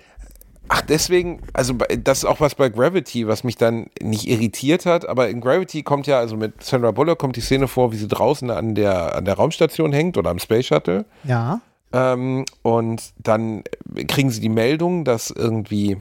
[0.69, 5.09] ach, deswegen, also das ist auch was bei Gravity, was mich dann nicht irritiert hat,
[5.09, 8.09] aber in Gravity kommt ja, also mit Sandra Bullock kommt die Szene vor, wie sie
[8.09, 11.05] draußen an der, an der Raumstation hängt oder am Space Shuttle.
[11.25, 11.61] ja,
[11.93, 13.65] Ähm, und dann
[14.09, 15.99] kriegen sie die Meldung, dass irgendwie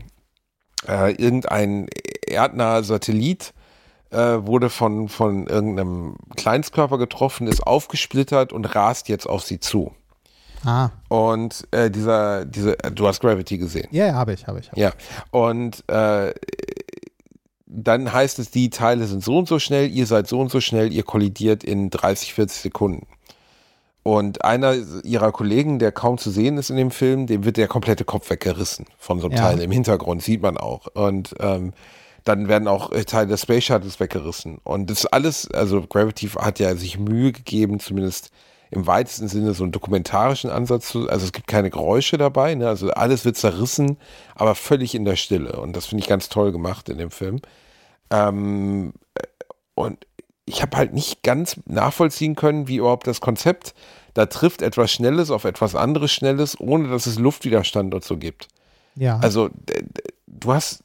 [0.88, 1.88] äh, irgendein
[2.26, 3.53] erdnaher Satellit
[4.12, 9.93] äh, wurde von, von irgendeinem Kleinstkörper getroffen, ist aufgesplittert und rast jetzt auf sie zu.
[10.66, 13.88] Ah, Und äh, dieser, diese, du hast Gravity gesehen.
[13.91, 14.70] ja, ja, habe ich, habe ich.
[14.72, 14.78] Hab.
[14.78, 14.91] Ja.
[15.32, 16.34] Und äh,
[17.66, 20.59] dann heißt es, die Teile sind so und so schnell, ihr seid so und so
[20.59, 23.07] schnell, ihr kollidiert in 30, 40 Sekunden.
[24.03, 27.68] und einer ihrer Kollegen, der kaum zu sehen ist in dem Film, dem wird der
[27.68, 29.43] komplette Kopf weggerissen von so einem Ja.
[29.43, 29.62] Teil.
[29.62, 30.88] Im Hintergrund sieht man auch.
[30.95, 31.74] Und ähm,
[32.24, 34.57] dann werden auch äh, Teile des Space Shuttles weggerissen.
[34.64, 38.32] Und das alles, also Gravity hat ja sich Mühe gegeben, zumindest
[38.72, 42.67] im weitesten Sinne so einen dokumentarischen Ansatz zu, also es gibt keine Geräusche dabei, ne?
[42.67, 43.97] also alles wird zerrissen,
[44.34, 45.59] aber völlig in der Stille.
[45.59, 47.41] Und das finde ich ganz toll gemacht in dem Film.
[48.09, 49.24] Ähm, äh,
[49.76, 50.07] und
[50.45, 53.74] ich habe halt nicht ganz nachvollziehen können, wie überhaupt das Konzept
[54.13, 58.47] da trifft etwas Schnelles auf etwas anderes Schnelles, ohne dass es Luftwiderstand und so gibt.
[58.95, 59.19] Ja.
[59.19, 59.49] Also
[60.28, 60.84] du hast,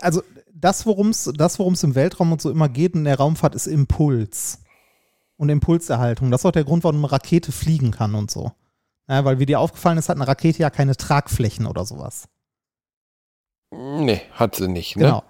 [0.00, 3.54] also das, worum es das, worum's im Weltraum und so immer geht in der Raumfahrt,
[3.54, 4.60] ist Impuls.
[5.40, 6.30] Und Impulserhaltung.
[6.30, 8.52] Das ist auch der Grund, warum eine Rakete fliegen kann und so.
[9.08, 12.28] Ja, weil wie dir aufgefallen ist, hat eine Rakete ja keine Tragflächen oder sowas.
[13.70, 14.96] nee, hat sie nicht.
[14.96, 15.04] Ne?
[15.04, 15.22] Genau.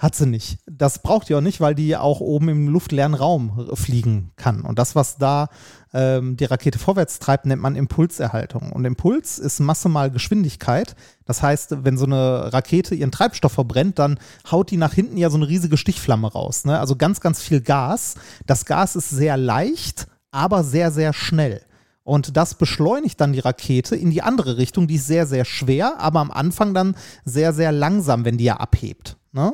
[0.00, 0.60] Hat sie nicht.
[0.64, 4.62] Das braucht die auch nicht, weil die auch oben im luftleeren Raum fliegen kann.
[4.62, 5.50] Und das, was da
[5.92, 8.72] ähm, die Rakete vorwärts treibt, nennt man Impulserhaltung.
[8.72, 10.96] Und Impuls ist Masse mal Geschwindigkeit.
[11.26, 14.18] Das heißt, wenn so eine Rakete ihren Treibstoff verbrennt, dann
[14.50, 16.64] haut die nach hinten ja so eine riesige Stichflamme raus.
[16.64, 16.80] Ne?
[16.80, 18.14] Also ganz, ganz viel Gas.
[18.46, 21.60] Das Gas ist sehr leicht, aber sehr, sehr schnell.
[22.04, 24.86] Und das beschleunigt dann die Rakete in die andere Richtung.
[24.86, 26.96] Die ist sehr, sehr schwer, aber am Anfang dann
[27.26, 29.18] sehr, sehr langsam, wenn die ja abhebt.
[29.32, 29.52] Ne?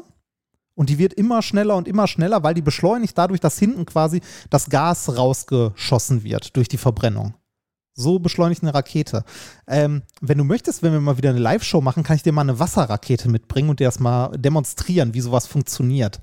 [0.76, 4.20] Und die wird immer schneller und immer schneller, weil die beschleunigt dadurch, dass hinten quasi
[4.50, 7.34] das Gas rausgeschossen wird durch die Verbrennung.
[7.94, 9.24] So beschleunigt eine Rakete.
[9.66, 12.42] Ähm, wenn du möchtest, wenn wir mal wieder eine Live-Show machen, kann ich dir mal
[12.42, 16.20] eine Wasserrakete mitbringen und dir das mal demonstrieren, wie sowas funktioniert.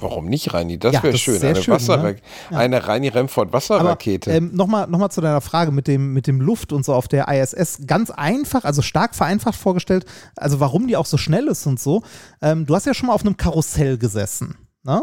[0.00, 0.78] Warum nicht, Reini?
[0.78, 1.42] Das Ja, wäre schön.
[1.42, 2.16] Eine, schön, Wasser ne?
[2.50, 2.58] Ja.
[2.58, 4.30] eine Reini Remford Wasserrakete.
[4.30, 7.08] Ähm, Nochmal noch mal zu deiner Frage mit dem, mit dem Luft und so auf
[7.08, 7.80] der ISS.
[7.86, 12.02] Ganz einfach, also stark vereinfacht vorgestellt, also warum die auch so schnell ist und so.
[12.40, 15.02] Ähm, du hast ja schon mal auf einem Karussell gesessen, ne?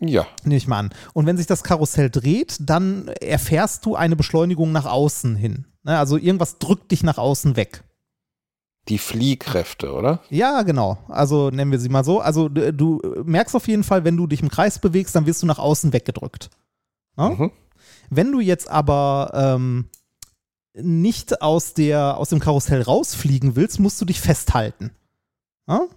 [0.00, 0.26] ja.
[0.44, 0.90] Nehme ich mal an.
[1.14, 5.66] Und wenn sich das Karussell dreht, dann erfährst du eine Beschleunigung nach außen hin.
[5.84, 5.96] Ne?
[5.98, 7.82] Also irgendwas drückt dich nach außen weg.
[8.88, 10.20] Die Fliehkräfte, oder?
[10.30, 10.98] Ja, genau.
[11.08, 12.20] Also nennen wir sie mal so.
[12.20, 15.42] Also du, du merkst auf jeden Fall, wenn du dich im Kreis bewegst, dann wirst
[15.42, 16.50] du nach außen weggedrückt.
[17.16, 17.36] Ne?
[17.36, 17.50] Mhm.
[18.10, 19.88] Wenn du jetzt aber ähm,
[20.74, 24.92] nicht aus, der, aus dem Karussell rausfliegen willst, musst du dich festhalten.
[25.66, 25.88] Ne?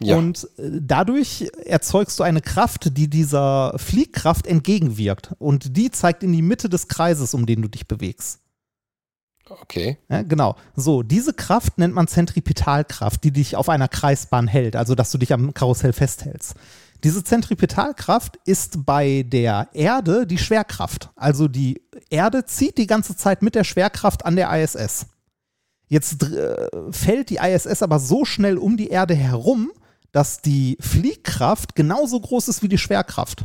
[0.00, 0.16] Ja.
[0.16, 5.34] Und äh, dadurch erzeugst du eine Kraft, die dieser Fliehkraft entgegenwirkt.
[5.38, 8.40] Und die zeigt in die Mitte des Kreises, um den du dich bewegst.
[9.48, 9.98] Okay.
[10.08, 10.56] Ja, genau.
[10.74, 15.18] So, diese Kraft nennt man Zentripetalkraft, die dich auf einer Kreisbahn hält, also dass du
[15.18, 16.54] dich am Karussell festhältst.
[17.04, 21.10] Diese Zentripetalkraft ist bei der Erde die Schwerkraft.
[21.14, 25.06] Also die Erde zieht die ganze Zeit mit der Schwerkraft an der ISS.
[25.88, 29.70] Jetzt äh, fällt die ISS aber so schnell um die Erde herum,
[30.10, 33.44] dass die Fliehkraft genauso groß ist wie die Schwerkraft.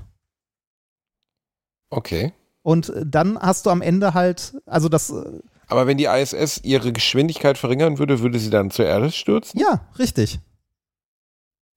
[1.90, 2.34] Okay.
[2.64, 5.40] Und dann hast du am Ende halt, also das, äh,
[5.72, 9.58] Aber wenn die ISS ihre Geschwindigkeit verringern würde, würde sie dann zur Erde stürzen?
[9.60, 10.40] ja, richtig.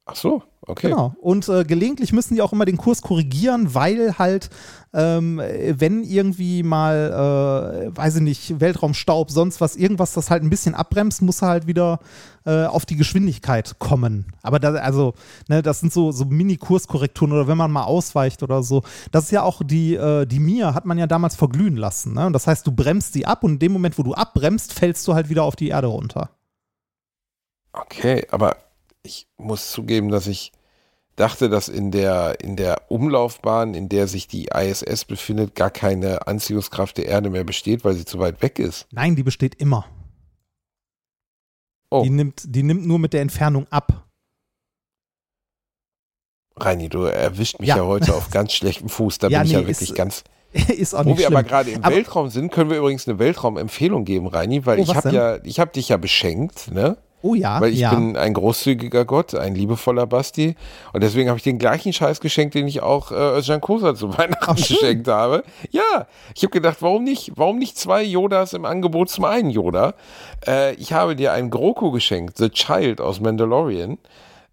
[0.07, 0.90] Ach so, okay.
[0.90, 1.14] Genau.
[1.18, 4.50] Und äh, gelegentlich müssen die auch immer den Kurs korrigieren, weil halt,
[4.92, 10.50] ähm, wenn irgendwie mal, äh, weiß ich nicht, Weltraumstaub, sonst was, irgendwas das halt ein
[10.50, 12.00] bisschen abbremst, muss er halt wieder
[12.44, 14.26] äh, auf die Geschwindigkeit kommen.
[14.42, 15.14] Aber da, also,
[15.48, 18.82] ne, das sind so, so Mini-Kurskorrekturen oder wenn man mal ausweicht oder so.
[19.11, 22.12] Das ist ja auch die, äh, die Mir hat man ja damals verglühen lassen.
[22.12, 22.26] Ne?
[22.26, 25.09] Und das heißt, du bremst sie ab und in dem Moment, wo du abbremst, fällst
[25.09, 26.28] du halt wieder auf die Erde runter.
[27.72, 28.63] Okay, aber
[29.05, 30.50] ich muss zugeben, dass ich
[31.16, 36.26] dachte, dass in der, in der Umlaufbahn, in der sich die ISS befindet, gar keine
[36.26, 38.86] Anziehungskraft der Erde mehr besteht, weil sie zu weit weg ist.
[38.90, 39.86] Nein, die besteht immer.
[41.90, 42.02] Oh.
[42.02, 44.07] Die, nimmt, die nimmt nur mit der Entfernung ab.
[46.57, 47.76] Reini, du erwischt mich Ja.
[47.78, 49.18] ja, heute auf ganz schlechtem Fuß.
[49.18, 50.24] Da Ja, bin ich nee, ja wirklich ist- ganz.
[50.68, 51.36] ist auch Wo nicht wir schlimm.
[51.36, 54.82] aber gerade im Aber- Weltraum sind, können wir übrigens eine Weltraumempfehlung geben, Reini, weil Oh,
[54.82, 56.96] ich habe ja, ich habe dich ja beschenkt, ne?
[57.25, 57.95] Oh ja, Weil ich ja.
[57.95, 60.57] bin ein großzügiger Gott, ein liebevoller Basti.
[60.93, 64.12] Und deswegen habe ich den gleichen Scheiß geschenkt, den ich auch äh, Özcan Kosa zu
[64.18, 65.43] Weihnachten Ach, geschenkt habe.
[65.70, 67.33] Ja, ich habe gedacht, warum nicht?
[67.35, 69.95] Warum nicht zwei Yodas im Angebot zum einen Yoda?
[70.47, 73.97] Äh, ich habe dir einen Groku geschenkt, The Child aus Mandalorian.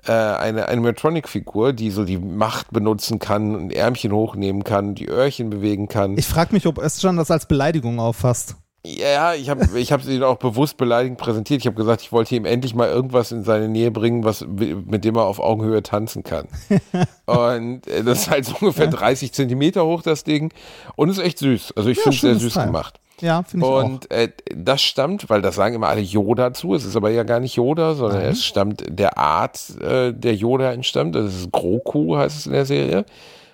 [0.08, 5.50] Äh, eine Animatronic-Figur, die so die Macht benutzen kann, ein Ärmchen hochnehmen kann, die Öhrchen
[5.50, 6.18] bewegen kann.
[6.18, 8.56] Ich frage mich, ob Özcan das als Beleidigung auffasst.
[8.84, 11.62] Ja, ich habe ich hab ihn auch bewusst beleidigend präsentiert.
[11.62, 15.06] Ich habe gesagt, ich wollte ihm endlich mal irgendwas in seine Nähe bringen, was, mit
[15.06, 16.48] dem er auf Augenhöhe tanzen kann.
[17.28, 20.52] Und äh, das ist halt so ungefähr 30 Zentimeter hoch, das Ding.
[20.96, 21.74] Und ist echt süß.
[21.76, 22.66] Also ich Ja, finde es sehr süß Teil.
[22.68, 23.00] gemacht.
[23.22, 23.84] Ja, finde ich auch.
[23.84, 27.22] Und äh, das stammt, weil das sagen immer alle Yoda zu, es ist aber ja
[27.22, 31.14] gar nicht Yoda, sondern es stammt der Art, äh, der Yoda entstammt.
[31.14, 33.06] Das ist Groku, heißt es in der Serie.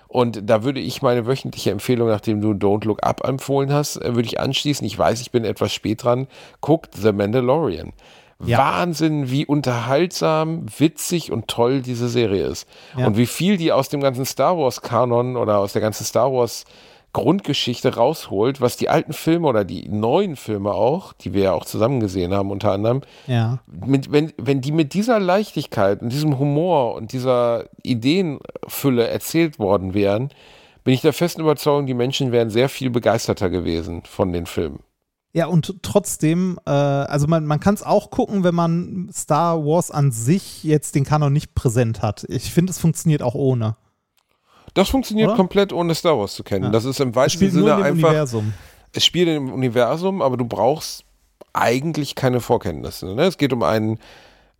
[0.08, 4.14] Und da würde ich meine wöchentliche Empfehlung, nachdem du Don't Look Up empfohlen hast, äh,
[4.14, 4.86] würde ich anschließen.
[4.86, 6.26] Ich weiß, ich bin etwas spät dran.
[6.60, 7.92] Guckt The Mandalorian.
[8.44, 8.58] Ja.
[8.58, 12.68] Wahnsinn, wie unterhaltsam, witzig und toll diese Serie ist.
[12.96, 13.06] Ja.
[13.06, 16.64] Und wie viel die aus dem ganzen Star Wars-Kanon oder aus der ganzen Star Wars
[17.18, 21.64] Grundgeschichte rausholt, was die alten Filme oder die neuen Filme auch, die wir ja auch
[21.64, 23.58] zusammen gesehen haben, unter anderem, Ja.
[23.66, 29.94] mit, wenn, wenn die mit dieser Leichtigkeit und diesem Humor und dieser Ideenfülle erzählt worden
[29.94, 30.30] wären,
[30.84, 34.80] bin ich der festen Überzeugung, die Menschen wären sehr viel begeisterter gewesen von den Filmen.
[35.34, 39.90] Ja, und trotzdem, äh, also man, man kann es auch gucken, wenn man Star Wars
[39.90, 42.24] an sich jetzt den Kanon nicht präsent hat.
[42.28, 43.76] Ich finde, es funktioniert auch ohne.
[44.74, 45.36] Das funktioniert Oder?
[45.36, 46.64] komplett ohne Star Wars zu kennen.
[46.66, 46.70] Ja.
[46.70, 48.08] Das ist im Es weitesten Sinne einfach.
[48.10, 48.52] Universum.
[48.92, 51.04] Es spielt im Universum, aber du brauchst
[51.52, 53.14] eigentlich keine Vorkenntnisse.
[53.14, 53.22] Ne?
[53.24, 53.98] Es geht um einen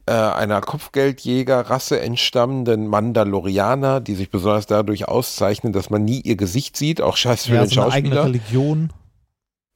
[0.06, 6.76] äh, einer Kopfgeldjäger-Rasse entstammenden Mandalorianer, die sich besonders dadurch auszeichnen, dass man nie ihr Gesicht
[6.76, 8.24] sieht, auch scheiße für Ja, den so eine eigene Schauspieler.
[8.24, 8.92] Religion.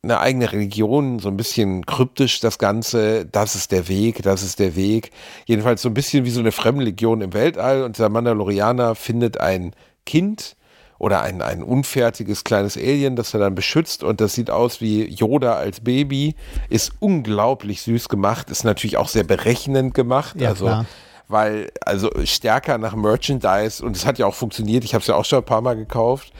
[0.02, 4.58] eine eigene Religion, so ein bisschen kryptisch das Ganze, das ist der Weg, das ist
[4.58, 5.10] der Weg.
[5.46, 9.74] Jedenfalls so ein bisschen wie so eine Fremdenlegion im Weltall und der Mandalorianer findet ein
[10.04, 10.56] Kind
[10.98, 15.04] oder ein, ein unfertiges kleines Alien, das er dann beschützt und das sieht aus wie
[15.08, 16.36] Yoda als Baby,
[16.68, 20.86] ist unglaublich süß gemacht, ist natürlich auch sehr berechnend gemacht, Ja, also klar.
[21.26, 25.16] weil also stärker nach Merchandise und es hat ja auch funktioniert, ich habe es ja
[25.16, 26.32] auch schon ein paar Mal gekauft,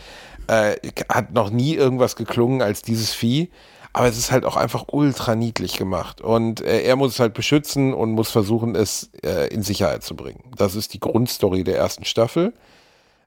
[0.47, 0.77] äh,
[1.09, 3.51] hat noch nie irgendwas geklungen als dieses Vieh.
[3.95, 6.23] Aber es ist halt auch einfach ultra niedlich gemacht.
[6.23, 10.17] Und äh, er muss es halt beschützen und muss versuchen, es äh, in Sicherheit zu
[10.17, 10.45] bringen.
[10.57, 12.55] Das ist die Grundstory der ersten Staffel.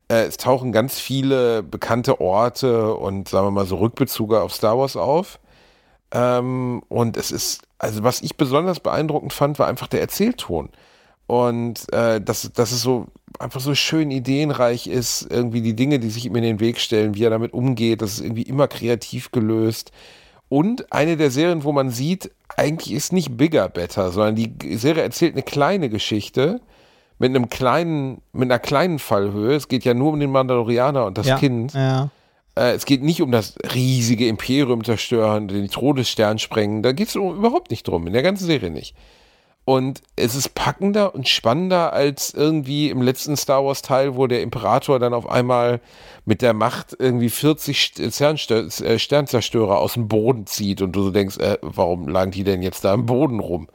[0.10, 4.78] Äh, es tauchen ganz viele bekannte Orte und sagen wir mal so Rückbezüge auf Star
[4.78, 5.40] Wars auf.
[6.12, 10.70] Ähm, und es ist, also was ich besonders beeindruckend fand, war einfach der Erzählton.
[11.28, 13.08] Und äh, dass, dass es so
[13.40, 17.16] einfach so schön ideenreich ist, irgendwie die Dinge, die sich ihm in den Weg stellen,
[17.16, 19.92] wie er damit umgeht, das ist irgendwie immer kreativ gelöst.
[20.48, 25.04] Und eine der Serien, wo man sieht, eigentlich ist nicht bigger better, sondern die Serie
[25.04, 26.62] erzählt eine kleine Geschichte
[27.18, 29.56] mit einem kleinen, mit einer kleinen Fallhöhe.
[29.56, 31.38] Es geht ja nur um den Mandalorianer und das ja.
[31.38, 31.74] Kind.
[31.74, 32.10] Ja.
[32.56, 36.84] Äh, es geht nicht um das riesige Imperium zerstören, den Todesstern sprengen.
[36.84, 38.96] Da geht es überhaupt nicht drum, in der ganzen Serie nicht.
[39.68, 44.44] Und es ist packender und spannender als irgendwie im letzten Star Wars Teil, wo der
[44.44, 45.82] Imperator dann auf einmal
[46.24, 51.12] mit der Macht irgendwie 40 Sternstö- äh, Sternzerstörer aus dem Boden zieht und du so
[51.12, 53.68] denkst, äh, warum lagen die denn jetzt da im Boden rum?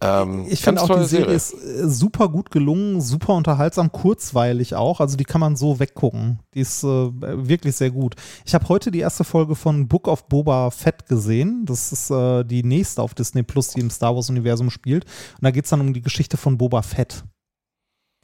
[0.00, 4.74] Ähm, Ich finde auch, die tolle Serie ist äh, super gut gelungen, super unterhaltsam, kurzweilig
[4.74, 5.00] auch.
[5.00, 6.38] Also die kann man so weggucken.
[6.54, 8.14] Die ist äh, wirklich sehr gut.
[8.44, 11.64] Ich habe heute die erste Folge von Book of Boba Fett gesehen.
[11.66, 15.04] Das ist äh, die nächste auf Disney Plus, die im Star Wars-Universum spielt.
[15.04, 17.24] Und da geht es dann um die Geschichte von Boba Fett.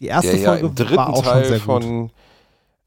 [0.01, 2.11] Die erste der ja Folge war auch schon Teil sehr gut.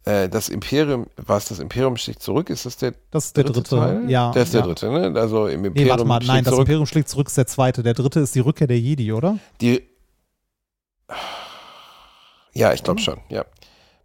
[0.05, 2.49] Äh, das Imperium, war es das Imperium sticht zurück?
[2.49, 4.09] Ist das der Das ist der dritte, Teil?
[4.09, 4.31] ja.
[4.31, 4.65] Der ist der ja.
[4.67, 5.19] dritte, ne?
[5.19, 6.67] Also im Nee, Imperium warte mal, schlägt nein, das zurück.
[6.67, 7.83] Imperium schlägt zurück ist der zweite.
[7.83, 9.37] Der dritte ist die Rückkehr der Jedi, oder?
[9.61, 9.83] Die.
[12.53, 13.45] Ja, ich glaube schon, ja.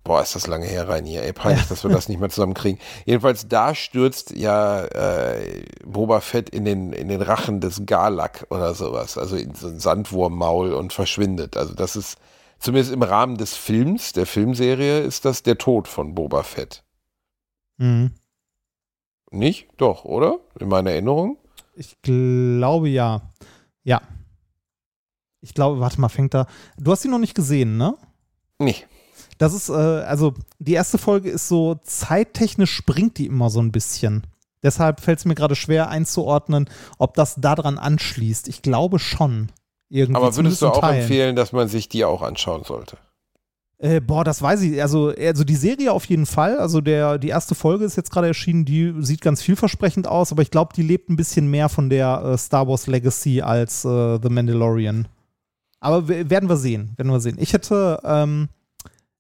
[0.05, 1.23] Boah, ist das lange her rein hier.
[1.23, 2.81] Ey, peinlich, dass wir das nicht mehr zusammenkriegen.
[3.05, 8.75] Jedenfalls, da stürzt ja äh, Boba Fett in den, in den Rachen des Galak oder
[8.75, 9.17] sowas.
[9.17, 11.57] Also in so ein Sandwurmmaul und verschwindet.
[11.57, 12.19] Also das ist,
[12.63, 16.85] zumindest im Rahmen des Films, der Filmserie, ist das der Tod von Boba Fett.
[17.79, 18.13] Mhm.
[19.31, 19.69] Nicht?
[19.77, 20.39] Doch, oder?
[20.59, 21.39] In meiner Erinnerung?
[21.75, 23.33] Ich glaube ja.
[23.83, 24.01] Ja.
[25.41, 26.47] Ich glaube, warte mal, fängt da.
[26.79, 27.97] Du hast ihn noch nicht gesehen, ne?
[28.59, 28.77] Nee.
[29.39, 33.73] Das ist, äh, also die erste Folge ist so, zeittechnisch springt die immer so ein
[33.73, 34.27] bisschen.
[34.63, 38.47] Deshalb fällt es mir gerade schwer einzuordnen, ob das daran anschließt.
[38.47, 39.51] Ich glaube schon.
[39.95, 41.03] Irgendwie, Aber würdest du auch Teilen.
[41.03, 42.97] empfehlen, dass man sich die auch anschauen sollte?
[43.77, 44.81] Äh, boah, das weiß ich.
[44.81, 46.59] Also, also die Serie auf jeden Fall.
[46.59, 50.41] Also der, die erste Folge ist jetzt gerade erschienen, die sieht ganz vielversprechend aus, aber
[50.41, 54.19] ich glaube, die lebt ein bisschen mehr von der äh, Star Wars Legacy als äh,
[54.23, 55.09] The Mandalorian.
[55.81, 57.37] Aber werden wir sehen, werden wir sehen.
[57.39, 58.49] Ich hätte, ähm,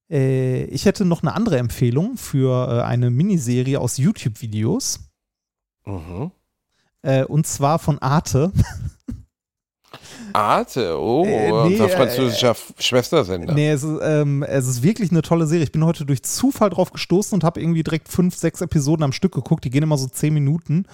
[0.08, 5.00] äh, ich hätte noch eine andere Empfehlung für äh, eine Miniserie aus YouTube-Videos.
[5.84, 6.30] Mhm.
[7.02, 8.52] Äh, und zwar von Arte.
[10.32, 13.54] Arte, oh, Äh, nee, unser äh, französischer Schwestersender.
[13.54, 15.64] Nee, es ist, ähm, es ist wirklich eine tolle Serie.
[15.64, 19.12] Ich bin heute durch Zufall drauf gestoßen und habe irgendwie direkt fünf, sechs Episoden am
[19.12, 19.64] Stück geguckt.
[19.64, 20.86] Die gehen immer so zehn Minuten.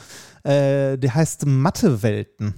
[0.44, 2.54] Äh, der heißt Mathewelten.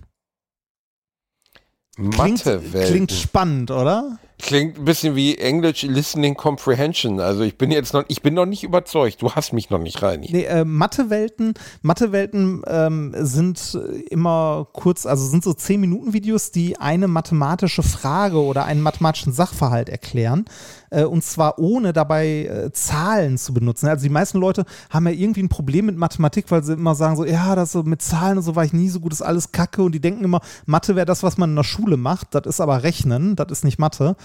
[1.96, 2.88] Klingt, Mathewelt.
[2.88, 4.18] klingt spannend, oder?
[4.42, 7.20] Klingt ein bisschen wie English Listening Comprehension.
[7.20, 9.22] Also ich bin jetzt noch, ich bin noch nicht überzeugt.
[9.22, 10.20] Du hast mich noch nicht rein.
[10.28, 13.78] Nee, äh, Mathewelten, Mathewelten ähm, sind
[14.10, 19.32] immer kurz, also sind so 10 Minuten Videos, die eine mathematische Frage oder einen mathematischen
[19.32, 20.44] Sachverhalt erklären.
[20.90, 23.88] Äh, und zwar ohne dabei äh, Zahlen zu benutzen.
[23.88, 27.16] Also die meisten Leute haben ja irgendwie ein Problem mit Mathematik, weil sie immer sagen
[27.16, 29.52] so, ja, das so mit Zahlen und so war ich nie so gut, ist alles
[29.52, 32.46] Kacke und die denken immer, Mathe wäre das, was man in der Schule macht, das
[32.46, 34.16] ist aber Rechnen, das ist nicht Mathe.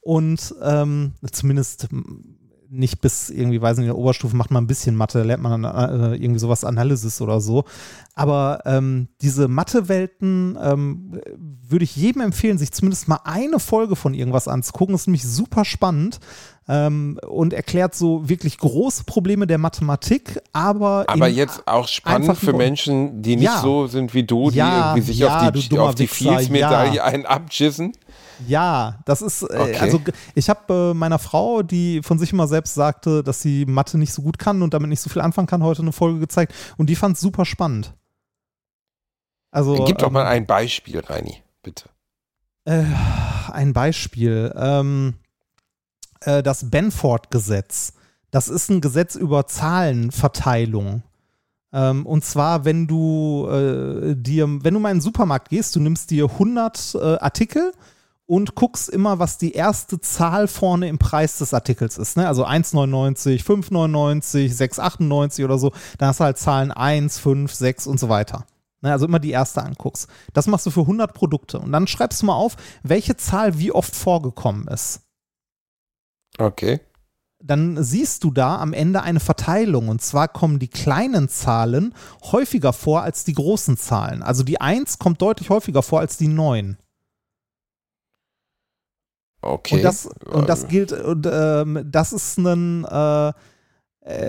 [0.00, 1.88] Und ähm, zumindest
[2.74, 5.64] nicht bis irgendwie, weiß nicht, in der Oberstufe macht man ein bisschen Mathe, lernt man
[5.64, 7.64] äh, irgendwie sowas Analysis oder so.
[8.14, 14.14] Aber ähm, diese Mathe-Welten ähm, würde ich jedem empfehlen, sich zumindest mal eine Folge von
[14.14, 14.94] irgendwas anzugucken.
[14.94, 16.20] Ist nämlich super spannend
[16.68, 21.04] ähm, und erklärt so wirklich große Probleme der Mathematik, aber.
[21.08, 23.60] Aber jetzt auch spannend für Menschen, die nicht ja.
[23.60, 27.26] so sind wie du, die ja, irgendwie sich ja, auf die, auf die Fields-Medaille einen
[27.26, 27.92] abschissen.
[28.48, 29.78] Ja, das ist, äh, okay.
[29.78, 30.00] also
[30.34, 34.12] ich habe äh, meiner Frau, die von sich immer selbst sagte, dass sie Mathe nicht
[34.12, 36.90] so gut kann und damit nicht so viel anfangen kann, heute eine Folge gezeigt und
[36.90, 37.94] die fand es super spannend.
[39.52, 41.88] Also, Gib doch ähm, mal ein Beispiel, Reini, bitte.
[42.64, 42.82] Äh,
[43.52, 44.52] ein Beispiel.
[44.56, 45.14] Ähm,
[46.26, 47.94] äh, das Benford-Gesetz.
[48.30, 51.02] Das ist ein Gesetz über Zahlenverteilung.
[51.72, 55.80] Ähm, und zwar, wenn du äh, dir, wenn du mal in den Supermarkt gehst, du
[55.80, 57.72] nimmst dir 100 äh, Artikel
[58.26, 62.16] und guckst immer, was die erste Zahl vorne im Preis des Artikels ist.
[62.16, 62.26] Ne?
[62.26, 65.72] Also 1,99, 5,99, 6,98 oder so.
[65.98, 68.46] Dann hast du halt Zahlen 1, 5, 6 und so weiter.
[68.80, 68.92] Ne?
[68.92, 70.08] Also immer die erste anguckst.
[70.32, 71.58] Das machst du für 100 Produkte.
[71.58, 75.03] Und dann schreibst du mal auf, welche Zahl wie oft vorgekommen ist.
[76.38, 76.80] Okay.
[77.42, 79.88] Dann siehst du da am Ende eine Verteilung.
[79.88, 81.94] Und zwar kommen die kleinen Zahlen
[82.32, 84.22] häufiger vor als die großen Zahlen.
[84.22, 86.78] Also die 1 kommt deutlich häufiger vor als die 9.
[89.42, 89.76] Okay.
[89.76, 93.32] Und das, und das gilt, und ähm, das ist ein, äh, äh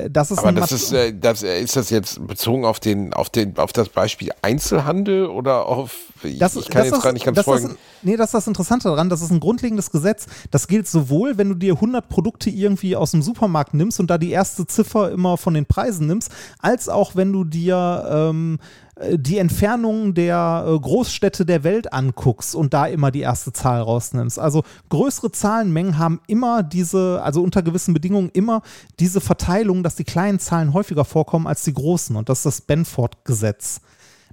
[0.09, 3.29] das ist Aber das ist, äh, das, äh, ist das jetzt bezogen auf den, auf
[3.29, 7.41] den, auf das Beispiel Einzelhandel oder auf, ich, das, ich kann jetzt gar nicht ganz
[7.41, 7.67] folgen.
[7.67, 10.27] Das, nee, das ist das Interessante daran, das ist ein grundlegendes Gesetz.
[10.49, 14.17] Das gilt sowohl, wenn du dir 100 Produkte irgendwie aus dem Supermarkt nimmst und da
[14.17, 18.84] die erste Ziffer immer von den Preisen nimmst, als auch wenn du dir ähm, äh,
[18.97, 24.39] die Entfernung der äh, Großstädte der Welt anguckst und da immer die erste Zahl rausnimmst.
[24.39, 28.61] Also größere Zahlenmengen haben immer diese, also unter gewissen Bedingungen immer
[28.99, 32.15] diese Verteilung, dass die kleinen Zahlen häufiger vorkommen als die großen.
[32.15, 33.81] Und das ist das Benford-Gesetz.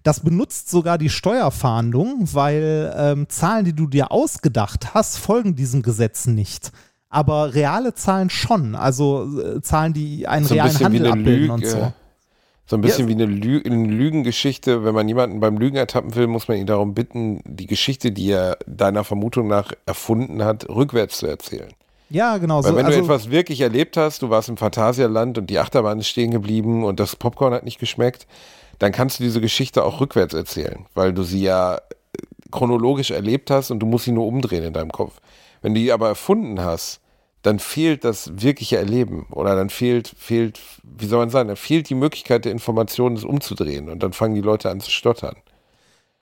[0.04, 5.82] Das benutzt sogar die Steuerfahndung, weil ähm, Zahlen, die du dir ausgedacht hast, folgen diesem
[5.82, 6.70] Gesetz nicht.
[7.08, 8.74] Aber reale Zahlen schon.
[8.76, 11.52] Also äh, Zahlen, die einen so ein realen Handel abbilden Lüge.
[11.52, 11.92] und so.
[12.72, 13.14] So ein bisschen ja.
[13.18, 14.82] wie eine, Lü eine, Lügengeschichte.
[14.82, 18.30] Wenn man jemanden beim Lügen ertappen will, muss man ihn darum bitten, die Geschichte, die
[18.30, 21.68] er deiner Vermutung nach erfunden hat, rückwärts zu erzählen.
[22.08, 22.64] Ja, genau.
[22.64, 25.58] Weil so, wenn also, du etwas wirklich erlebt hast, du warst im Phantasialand und die
[25.58, 28.26] Achterbahn ist stehen geblieben und das Popcorn hat nicht geschmeckt,
[28.78, 31.78] dann kannst du diese Geschichte auch rückwärts erzählen, weil du sie ja
[32.50, 35.20] chronologisch erlebt hast und du musst sie nur umdrehen in deinem Kopf.
[35.60, 37.01] Wenn du die aber erfunden hast,
[37.42, 41.88] dann fehlt das wirkliche Erleben oder dann fehlt, fehlt, wie soll man sagen, dann fehlt
[41.90, 45.36] die Möglichkeit der Information, das umzudrehen und dann fangen die Leute an zu stottern.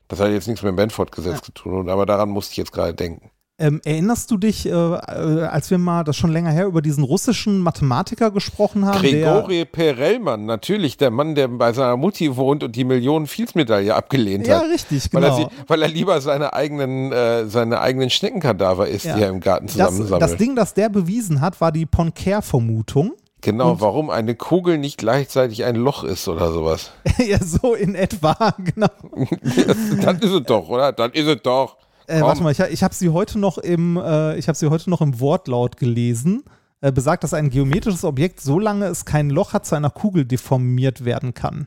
[0.08, 1.42] Das hat jetzt nichts mit dem Benford-Gesetz ja.
[1.42, 3.30] zu tun, aber daran musste ich jetzt gerade denken.
[3.60, 7.04] Ähm, erinnerst du dich, äh, äh, als wir mal, das schon länger her, über diesen
[7.04, 8.98] russischen Mathematiker gesprochen haben?
[8.98, 14.46] Grigori Perelman, natürlich, der Mann, der bei seiner Mutti wohnt und die Millionen Fields-Medaille abgelehnt
[14.46, 14.62] ja, hat.
[14.62, 15.22] Ja, richtig, genau.
[15.22, 19.16] Weil er, sie, weil er lieber seine eigenen, äh, seine eigenen Schneckenkadaver isst, ja.
[19.16, 20.22] die er im Garten zusammensammelt.
[20.22, 23.12] Das, das Ding, das der bewiesen hat, war die Poincaré-Vermutung.
[23.42, 26.92] Genau, und warum eine Kugel nicht gleichzeitig ein Loch ist oder sowas.
[27.18, 28.88] ja, so in etwa, genau.
[30.02, 30.92] dann ist es doch, oder?
[30.92, 31.76] Dann ist es doch.
[32.10, 34.90] Äh, warte mal, ich, ich habe sie heute noch im, äh, ich habe sie heute
[34.90, 36.42] noch im Wortlaut gelesen.
[36.80, 41.04] Äh, besagt, dass ein geometrisches Objekt, solange es kein Loch hat, zu einer Kugel deformiert
[41.04, 41.66] werden kann.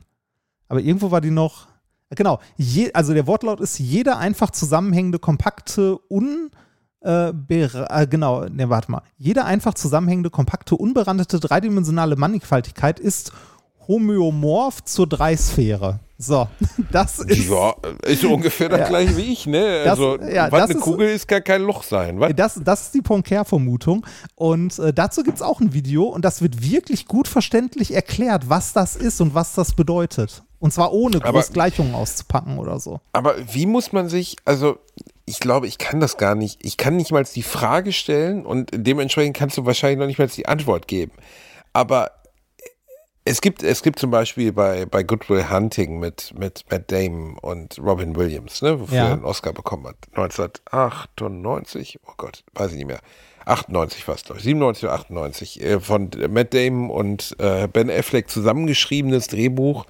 [0.68, 1.68] Aber irgendwo war die noch.
[2.10, 6.49] Äh, genau, je, also der Wortlaut ist jede einfach zusammenhängende, kompakte, un
[7.03, 9.02] äh, äh, genau, ne, warte mal.
[9.18, 13.34] Jede einfach zusammenhängende, kompakte, unberandete, dreidimensionale Mannigfaltigkeit ist
[13.88, 16.00] homöomorph zur Dreisphäre.
[16.18, 16.48] So,
[16.92, 17.50] das ist.
[17.50, 17.74] Ja,
[18.04, 18.88] ist ungefähr das ja.
[18.88, 19.84] gleiche wie ich, ne?
[19.88, 22.20] Also, das, ja, was eine ist, Kugel ist, kann kein Loch sein.
[22.20, 22.34] Was?
[22.36, 24.06] Das, das ist die Poincaré-Vermutung.
[24.36, 28.50] Und äh, dazu gibt es auch ein Video und das wird wirklich gut verständlich erklärt,
[28.50, 30.44] was das ist und was das bedeutet.
[30.60, 33.02] Und zwar ohne groß Gleichungen auszupacken oder so.
[33.12, 34.78] Aber wie muss man sich, also
[35.26, 36.64] ich glaube, ich kann das gar nicht.
[36.64, 40.28] Ich kann nicht mal die Frage stellen und dementsprechend kannst du wahrscheinlich noch nicht mal
[40.28, 41.12] die Antwort geben.
[41.74, 42.12] Aber
[43.26, 47.80] es gibt, es gibt zum Beispiel bei, bei Goodwill Hunting mit, mit Matt Damon und
[47.80, 49.08] Robin Williams, ne, wofür ja.
[49.08, 49.95] er einen Oscar bekommen hat.
[50.12, 53.00] 1998, oh Gott, weiß ich nicht mehr.
[53.45, 54.45] 98 fast, glaube ich.
[54.45, 55.62] 97 oder 98.
[55.62, 59.86] Äh, von Matt Damon und äh, Ben Affleck zusammengeschriebenes Drehbuch.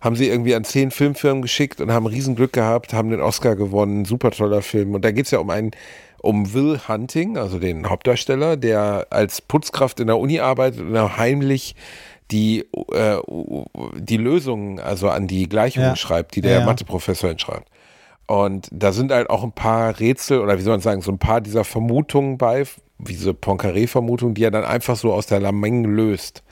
[0.00, 4.04] haben sie irgendwie an zehn Filmfirmen geschickt und haben Riesenglück gehabt, haben den Oscar gewonnen,
[4.04, 4.94] super toller Film.
[4.94, 5.72] Und da geht es ja um einen,
[6.18, 11.74] um Will Hunting, also den Hauptdarsteller, der als Putzkraft in der Uni arbeitet und heimlich
[12.32, 13.18] die, äh,
[13.98, 15.96] die Lösungen, also an die Gleichungen Ja.
[15.96, 16.64] schreibt, die der Ja.
[16.66, 17.68] Matheprofessor schreibt.
[18.26, 21.18] Und da sind halt auch ein paar Rätsel oder wie soll man sagen, so ein
[21.18, 22.64] paar dieser Vermutungen bei,
[22.98, 26.42] wie diese Poincaré-Vermutungen, die er dann einfach so aus der Lameng löst.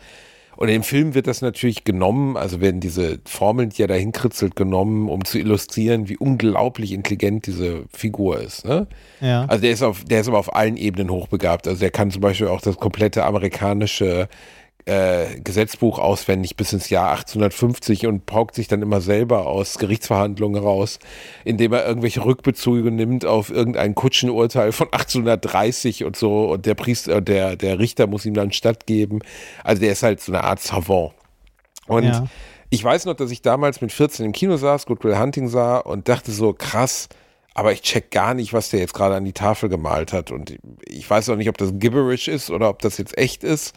[0.57, 4.57] Und im Film wird das natürlich genommen, also werden diese Formeln, die er da hinkritzelt,
[4.57, 8.66] genommen, um zu illustrieren, wie unglaublich intelligent diese Figur ist.
[8.66, 8.86] Ne?
[9.23, 9.47] Ja.
[9.47, 11.66] Also der ist, auf, der ist aber auf allen Ebenen hochbegabt.
[11.66, 14.28] Also der kann zum Beispiel auch das komplette amerikanische
[14.86, 20.62] äh, Gesetzbuch auswendig bis ins Jahr 1850 und paukt sich dann immer selber aus Gerichtsverhandlungen
[20.62, 20.98] raus,
[21.44, 27.16] indem er irgendwelche Rückbezüge nimmt auf irgendein Kutschenurteil von 1830 und so und der Priester,
[27.16, 29.20] äh, der, der Richter muss ihm dann stattgeben.
[29.65, 31.12] Also der ist halt so eine Art Savant.
[31.86, 32.27] Und Ja.
[32.70, 35.78] ich weiß noch, dass ich damals mit 14 im Kino saß, Good Will Hunting sah
[35.78, 37.09] und dachte so, krass,
[37.55, 40.31] aber ich check gar nicht, was der jetzt gerade an die Tafel gemalt hat.
[40.31, 43.74] Und ich weiß auch nicht, ob das gibberish ist oder ob das jetzt echt ist.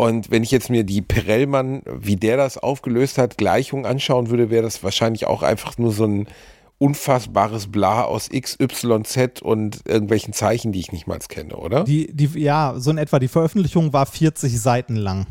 [0.00, 4.48] Und wenn ich jetzt mir die Perellmann, wie der das aufgelöst hat, Gleichung anschauen würde,
[4.48, 6.28] wäre das wahrscheinlich auch einfach nur so ein
[6.78, 11.82] unfassbares Bla aus X, Y, Z und irgendwelchen Zeichen, die ich nicht mal kenne, oder?
[11.82, 13.18] Die, die, ja, so in etwa.
[13.18, 15.26] Die Veröffentlichung war 40 Seiten lang.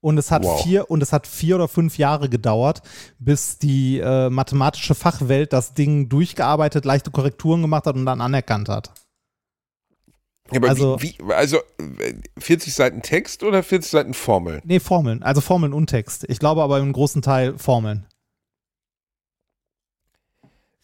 [0.00, 0.62] Und es hat Wow.
[0.62, 2.80] vier und es hat vier oder fünf Jahre gedauert,
[3.18, 8.70] bis die äh, mathematische Fachwelt das Ding durchgearbeitet, leichte Korrekturen gemacht hat und dann anerkannt
[8.70, 8.94] hat.
[10.56, 14.60] Aber also- wie, wie, also äh, 40 Seiten Text oder 40 Seiten Formel?
[14.64, 16.24] Nee, Formeln, also Formeln und Text.
[16.28, 18.06] Ich glaube aber im großen Teil Formeln.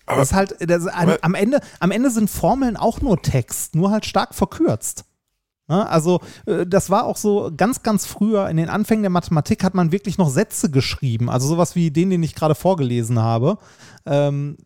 [0.07, 3.75] Aber- das ist halt, das ist am, Ende, am Ende sind Formeln auch nur Text,
[3.75, 5.05] nur halt stark verkürzt.
[5.69, 5.89] Ne?
[5.89, 9.75] Also, äh, das war auch so ganz, ganz früher, in den Anfängen der Mathematik hat
[9.75, 11.29] man wirklich noch Sätze geschrieben.
[11.29, 13.59] Also sowas wie den, den ich gerade vorgelesen habe.
[14.05, 14.59] Ähm,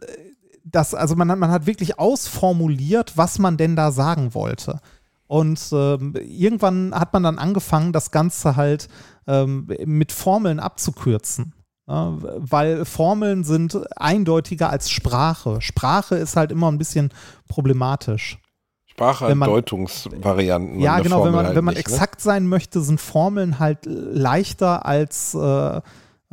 [0.64, 4.80] das, also man, hat- man hat wirklich ausformuliert, was man denn da sagen wollte.
[5.26, 8.88] Und ähm, irgendwann hat man dann angefangen, das Ganze halt
[9.26, 11.54] ähm, mit Formeln abzukürzen.
[11.86, 15.60] Ja, weil Formeln sind eindeutiger als Sprache.
[15.60, 17.10] Sprache ist halt immer ein bisschen
[17.48, 18.38] problematisch.
[18.86, 20.78] Sprache Wenn man- Deutungsvarianten.
[20.80, 21.92] Ja, genau, wenn Formel man, halt wenn man nicht, ne?
[21.94, 25.80] exakt sein möchte, sind Formeln halt leichter als äh,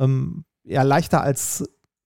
[0.00, 1.64] ähm, ja, leichter als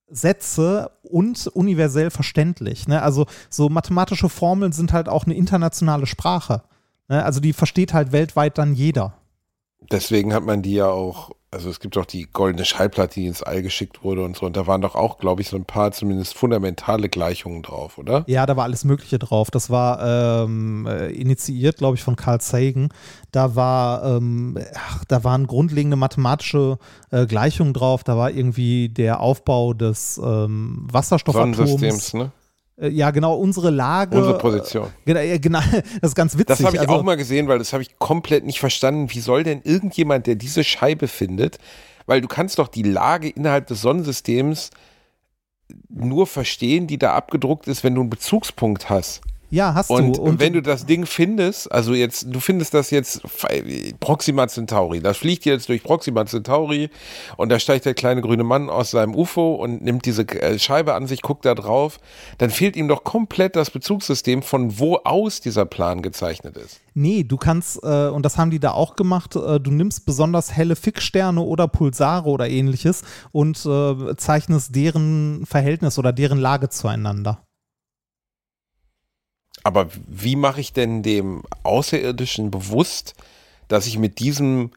[0.09, 2.87] Sätze und universell verständlich.
[2.87, 3.01] Ne?
[3.01, 6.63] Also so mathematische Formeln sind halt auch eine internationale Sprache.
[7.07, 7.23] Ne?
[7.23, 9.13] Also die versteht halt weltweit dann jeder.
[9.91, 13.43] Deswegen hat man die ja auch, also es gibt doch die goldene Schallplatte, die ins
[13.43, 14.45] All geschickt wurde und so.
[14.45, 18.23] Und da waren doch auch, glaube ich, so ein paar zumindest fundamentale Gleichungen drauf, oder?
[18.27, 19.51] Ja, da war alles Mögliche drauf.
[19.51, 22.89] Das war ähm, äh, initiiert, glaube ich, von Carl Sagan.
[23.31, 26.77] Da war, ähm, ach, da waren grundlegende mathematische
[27.11, 28.03] äh, Gleichungen drauf.
[28.03, 31.57] Da war irgendwie der Aufbau des ähm, Wasserstoffatoms.
[31.57, 32.31] Sonnensystems, ne?
[32.77, 34.17] Äh, ja, genau, unsere Lage.
[34.17, 34.89] Unsere Position.
[35.05, 35.59] Genau, ja, genau,
[36.01, 36.47] das ist ganz witzig.
[36.47, 39.11] Das habe ich also, auch mal gesehen, weil das habe ich komplett nicht verstanden.
[39.11, 41.57] Wie soll denn irgendjemand, der diese Scheibe findet,
[42.05, 44.71] weil du kannst doch die Lage innerhalb des Sonnensystems
[45.89, 49.21] nur verstehen, die da abgedruckt ist, wenn du einen Bezugspunkt hast.
[49.53, 50.21] Ja, hast Und, du.
[50.23, 53.21] Und wenn du das Ding findest, also jetzt, du findest das jetzt
[53.99, 56.89] Proxima Centauri, das fliegt jetzt durch Proxima Centauri
[57.37, 60.95] und da steigt der kleine grüne Mann aus seinem UFO und nimmt diese äh, Scheibe
[60.95, 61.99] an sich, guckt da drauf,
[62.39, 66.81] dann fehlt ihm doch komplett das Bezugssystem, von wo aus dieser Plan gezeichnet ist.
[66.95, 70.51] Nee, du kannst, äh, und das haben die da auch gemacht, äh, du nimmst besonders
[70.51, 77.42] helle Fixsterne oder Pulsare oder ähnliches und äh, zeichnest deren Verhältnis oder deren Lage zueinander.
[79.63, 83.13] Aber wie mache ich denn dem Außerirdischen bewusst,
[83.67, 84.71] dass ich mit diesem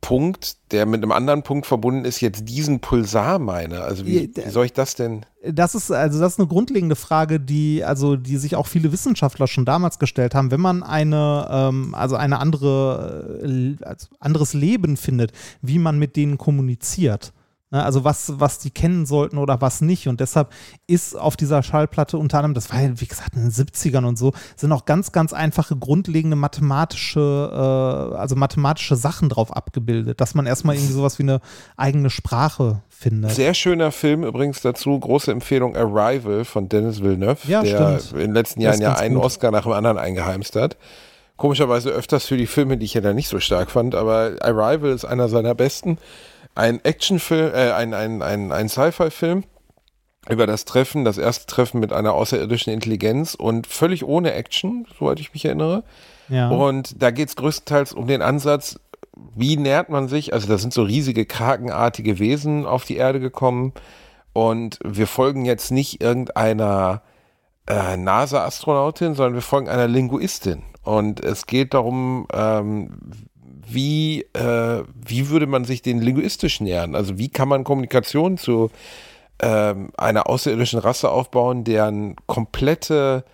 [0.00, 3.80] Punkt, der mit einem anderen Punkt verbunden ist, jetzt diesen Pulsar meine?
[3.80, 5.24] Also wie, wie soll ich das denn?
[5.42, 9.46] Das ist also das ist eine grundlegende Frage, die also die sich auch viele Wissenschaftler
[9.46, 10.50] schon damals gestellt haben.
[10.50, 15.32] Wenn man eine ähm, also eine andere äh, also anderes Leben findet,
[15.62, 17.32] wie man mit denen kommuniziert.
[17.72, 20.06] Ne, Also was, was die kennen sollten oder was nicht.
[20.06, 20.50] Und deshalb
[20.86, 24.16] ist auf dieser Schallplatte unter anderem, das war ja, wie gesagt, in den 70ern und
[24.16, 27.20] so, sind auch ganz, ganz einfache, grundlegende mathematische,
[27.52, 31.40] äh, also mathematische Sachen drauf abgebildet, dass man erstmal irgendwie sowas wie eine
[31.76, 33.32] eigene Sprache findet.
[33.32, 38.12] Sehr schöner Film übrigens dazu, große Empfehlung Arrival von Dennis Villeneuve, Ja, der stimmt.
[38.12, 39.24] in den letzten Jahren ja einen gut.
[39.24, 40.76] Oscar nach dem anderen eingeheimst hat.
[41.36, 44.90] Komischerweise öfters für die Filme, die ich ja da nicht so stark fand, aber Arrival
[44.90, 45.98] ist einer seiner besten.
[46.56, 49.44] Ein Actionfilm, äh, ein, ein, ein, ein Sci-Fi-Film
[50.28, 55.20] über das Treffen, das erste Treffen mit einer außerirdischen Intelligenz und völlig ohne Action, soweit
[55.20, 55.84] ich mich erinnere.
[56.28, 56.48] Ja.
[56.48, 58.80] Und da geht es größtenteils um den Ansatz,
[59.34, 60.32] wie nähert man sich?
[60.32, 63.72] Also da sind so riesige krakenartige Wesen auf die Erde gekommen
[64.32, 67.02] und wir folgen jetzt nicht irgendeiner
[67.66, 70.62] äh, NASA-Astronautin, sondern wir folgen einer Linguistin.
[70.82, 72.98] Und es geht darum, ähm,
[73.68, 76.94] wie, äh, wie würde man sich den linguistisch nähern?
[76.94, 78.70] Also wie kann man Kommunikation zu
[79.40, 83.24] ähm, einer außerirdischen Rasse aufbauen, deren komplette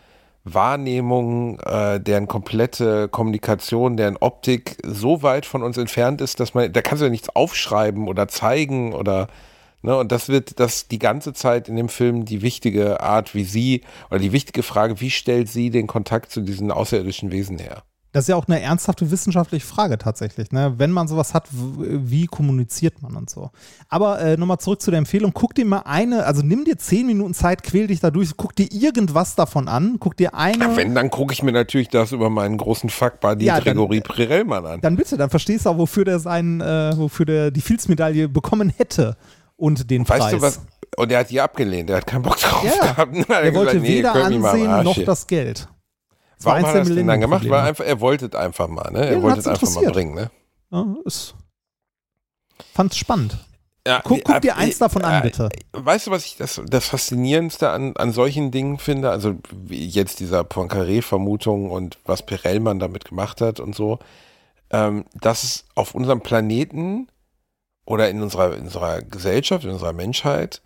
[0.45, 6.73] Wahrnehmung, äh, deren komplette Kommunikation, deren Optik so weit von uns entfernt ist, dass man,
[6.73, 9.29] da kannst du ja nichts aufschreiben oder zeigen oder
[9.85, 13.43] Ne, und das wird das die ganze Zeit in dem Film die wichtige Art, wie
[13.43, 13.81] sie,
[14.11, 17.83] oder die wichtige Frage, wie stellt sie den Kontakt zu diesen außerirdischen Wesen her?
[18.13, 20.53] Das ist ja auch eine ernsthafte wissenschaftliche Frage tatsächlich.
[20.53, 20.75] Ne?
[20.77, 23.51] Wenn man sowas hat, wie kommuniziert man und so.
[23.89, 25.33] Aber äh, nochmal zurück zu der Empfehlung.
[25.33, 28.55] Guck dir mal eine, also nimm dir zehn Minuten Zeit, quäl dich da durch, guck
[28.55, 30.67] dir irgendwas davon an, guck dir eine.
[30.67, 34.67] Ach, wenn, dann gucke ich mir natürlich das über meinen großen Fuckbuddy ja, Gregory Prirellmann
[34.67, 34.81] an.
[34.83, 38.71] Dann bitte, dann verstehst du auch, wofür der seinen, äh, wofür der die Fields-Medaille bekommen
[38.77, 39.17] hätte
[39.57, 40.33] und den weißt Preis.
[40.33, 40.61] Du was?
[40.99, 42.93] Und er hat die abgelehnt, er hat keinen Bock drauf ja.
[42.93, 43.17] gehabt.
[43.31, 45.67] Er wollte gesagt, nee, weder Ansehen noch das Geld.
[46.43, 47.48] Das Warum hat er das denn dann gemacht?
[47.48, 49.06] Weil einfach, er wollte es einfach mal, ne?
[49.06, 50.31] Er ja, wollte es einfach mal bringen, ne?
[50.73, 51.35] Ja, ist,
[52.74, 53.39] fand's spannend.
[53.86, 55.48] Ja, guck, guck, dir eins davon an, bitte.
[55.73, 59.10] Weißt du, was ich das, das Faszinierendste an, an solchen Dingen finde?
[59.10, 59.36] Also
[59.69, 64.01] jetzt dieser Poincaré-Vermutung und was Perellmann damit gemacht hat und so,
[64.70, 67.09] ähm, dass es auf unserem Planeten
[67.85, 70.62] oder in unserer, in unserer Gesellschaft, in unserer Menschheit,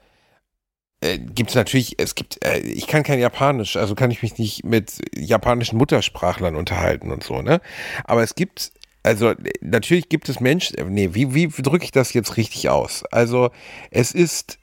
[1.06, 4.38] äh, gibt es natürlich, es gibt, äh, ich kann kein Japanisch, also kann ich mich
[4.38, 7.60] nicht mit japanischen Muttersprachlern unterhalten und so, ne?
[8.04, 8.72] Aber es gibt,
[9.02, 13.04] also natürlich gibt es Menschen, äh, nee, wie, wie drücke ich das jetzt richtig aus?
[13.10, 13.50] Also
[13.90, 14.58] es ist,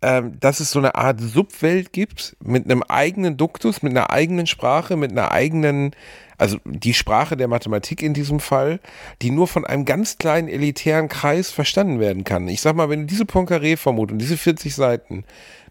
[0.00, 4.46] ähm, dass es so eine Art Subwelt gibt mit einem eigenen Duktus, mit einer eigenen
[4.46, 5.90] Sprache, mit einer eigenen
[6.38, 8.80] also die Sprache der Mathematik in diesem Fall,
[9.20, 12.48] die nur von einem ganz kleinen elitären Kreis verstanden werden kann.
[12.48, 15.24] Ich sag mal, wenn du diese Poincaré-Vermutung, diese 40 Seiten,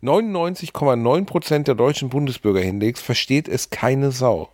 [0.03, 4.49] 99,9 Prozent der deutschen Bundesbürger hinlegst, versteht es keine Sau.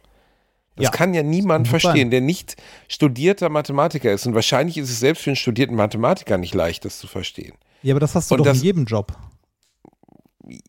[0.75, 2.55] Das ja, kann ja niemand verstehen, der nicht
[2.87, 4.25] studierter Mathematiker ist.
[4.25, 7.53] Und wahrscheinlich ist es selbst für einen studierten Mathematiker nicht leicht, das zu verstehen.
[7.83, 9.15] Ja, aber das hast du Und doch das, in jedem Job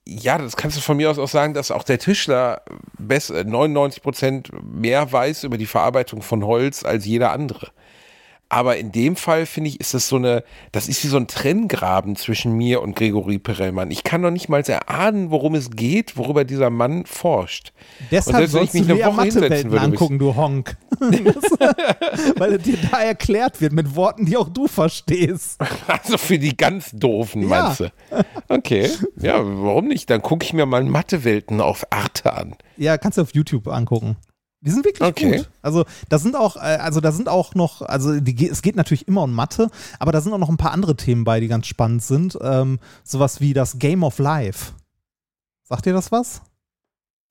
[0.04, 2.62] ja, das kannst du von mir aus auch sagen, dass auch der Tischler
[2.98, 7.70] 99 Prozent mehr weiß über die Verarbeitung von Holz als jeder andere.
[8.54, 11.26] Aber in dem Fall finde ich, ist das so eine, das ist wie so ein
[11.26, 13.90] Trenngraben zwischen mir und Gregory Perellmann.
[13.90, 17.72] Ich kann noch nicht mal erahnen, worum es geht, worüber dieser Mann forscht.
[18.12, 20.76] Deshalb sollst du dir Mathewelten angucken, du Honk.
[21.00, 25.60] Weil dir da erklärt wird mit Worten, die auch du verstehst.
[25.88, 27.48] Also für die ganz doofen, ja.
[27.48, 27.92] meinst du?
[28.48, 30.08] Okay, ja, warum nicht?
[30.10, 32.54] Dann gucke ich mir mal Mathewelten auf Arte an.
[32.76, 34.16] Ja, kannst du auf YouTube angucken.
[34.64, 35.38] Die sind wirklich okay.
[35.38, 35.50] gut.
[35.60, 39.06] Also da sind auch, äh, also da sind auch noch, also die, es geht natürlich
[39.06, 39.68] immer um Mathe,
[39.98, 42.38] aber da sind auch noch ein paar andere Themen bei, die ganz spannend sind.
[42.40, 44.72] Ähm, sowas wie das Game of Life.
[45.64, 46.40] Sagt ihr das was?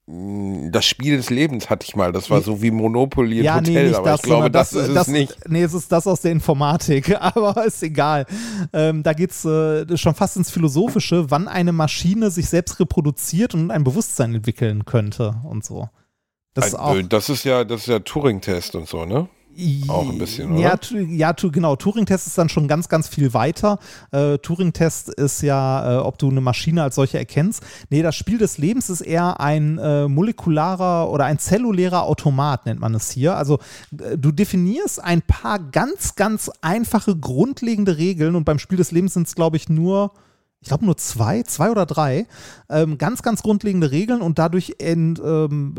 [0.06, 2.12] Mm, das Spiel des Lebens hatte ich mal.
[2.12, 4.90] Das war so wie Monopoly im ja, Hotel, nee, aber das, ich glaube, das, das,
[4.90, 5.50] ist das, es nicht.
[5.50, 8.28] Nee, es ist das aus der Informatik, aber ist egal.
[8.74, 13.56] Ähm, da geht es äh, schon fast ins Philosophische, wann eine Maschine sich selbst reproduziert
[13.56, 15.90] und ein Bewusstsein entwickeln könnte und so.
[16.54, 19.28] Das, ist, auch, das ist ja, das ist ja Turing-Test und so, ne?
[19.88, 20.62] Auch ein bisschen, oder?
[20.62, 21.76] Ja, ja genau.
[21.76, 23.78] Turing-Test ist dann schon ganz, ganz viel weiter.
[24.12, 27.64] Äh, Turing-Test ist ja, äh, ob du eine Maschine als solche erkennst.
[27.90, 32.80] Nee, das Spiel des Lebens ist eher ein äh, molekularer oder ein zellulärer Automat, nennt
[32.80, 33.38] man es hier.
[33.38, 33.60] Also
[33.92, 39.14] äh, du definierst ein paar ganz, ganz einfache, grundlegende Regeln und beim Spiel des Lebens
[39.14, 40.14] sind es, glaube ich, nur
[40.64, 42.26] ich glaube nur zwei, zwei oder drei,
[42.70, 45.76] ähm, ganz, ganz grundlegende Regeln und dadurch ent, ähm,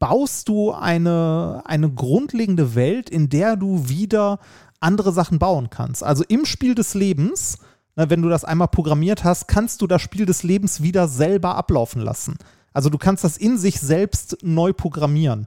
[0.00, 4.40] baust du eine, eine grundlegende Welt, in der du wieder
[4.80, 6.02] andere Sachen bauen kannst.
[6.02, 7.58] Also im Spiel des Lebens,
[7.94, 11.54] na, wenn du das einmal programmiert hast, kannst du das Spiel des Lebens wieder selber
[11.54, 12.36] ablaufen lassen.
[12.72, 15.46] Also du kannst das in sich selbst neu programmieren.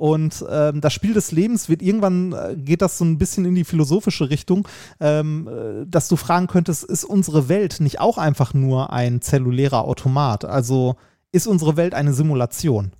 [0.00, 3.54] Und ähm, das Spiel des Lebens wird irgendwann, äh, geht das so ein bisschen in
[3.54, 4.66] die philosophische Richtung,
[4.98, 9.84] ähm, äh, dass du fragen könntest, ist unsere Welt nicht auch einfach nur ein zellulärer
[9.84, 10.46] Automat?
[10.46, 10.96] Also
[11.32, 12.92] ist unsere Welt eine Simulation?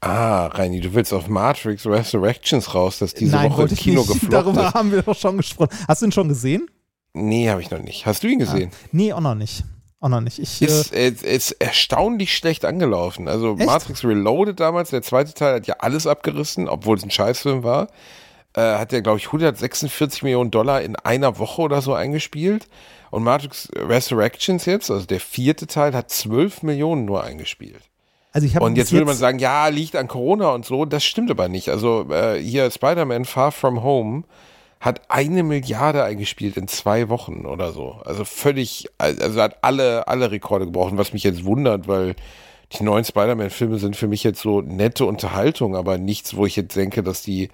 [0.00, 4.12] Ah, Reini, du willst auf Matrix Resurrections raus, dass diese Nein, Woche im Kino nicht.
[4.20, 4.74] gefloppt Darüber ist.
[4.74, 5.76] haben wir doch schon gesprochen.
[5.88, 6.68] Hast du ihn schon gesehen?
[7.12, 8.06] Nee, habe ich noch nicht.
[8.06, 8.70] Hast du ihn gesehen?
[8.70, 8.88] Ja.
[8.92, 9.64] Nee, auch noch nicht.
[10.06, 10.38] Auch noch nicht.
[10.38, 13.26] Ich, ist, äh, ist erstaunlich schlecht angelaufen.
[13.26, 13.66] Also echt?
[13.66, 17.88] Matrix Reloaded damals, der zweite Teil hat ja alles abgerissen, obwohl es ein Scheißfilm war.
[18.54, 22.68] Äh, hat ja, glaube ich, 146 Millionen Dollar in einer Woche oder so eingespielt.
[23.10, 27.82] Und Matrix Resurrections jetzt, also der vierte Teil, hat 12 Millionen nur eingespielt.
[28.32, 30.84] Also ich und jetzt würde man sagen, ja, liegt an Corona und so.
[30.84, 31.68] Das stimmt aber nicht.
[31.68, 34.22] Also äh, hier Spider-Man Far From Home
[34.80, 38.00] hat eine Milliarde eingespielt in zwei Wochen oder so.
[38.04, 42.14] Also völlig, also hat alle, alle Rekorde gebrochen, was mich jetzt wundert, weil
[42.72, 46.76] die neuen Spider-Man-Filme sind für mich jetzt so nette Unterhaltung, aber nichts, wo ich jetzt
[46.76, 47.48] denke, dass die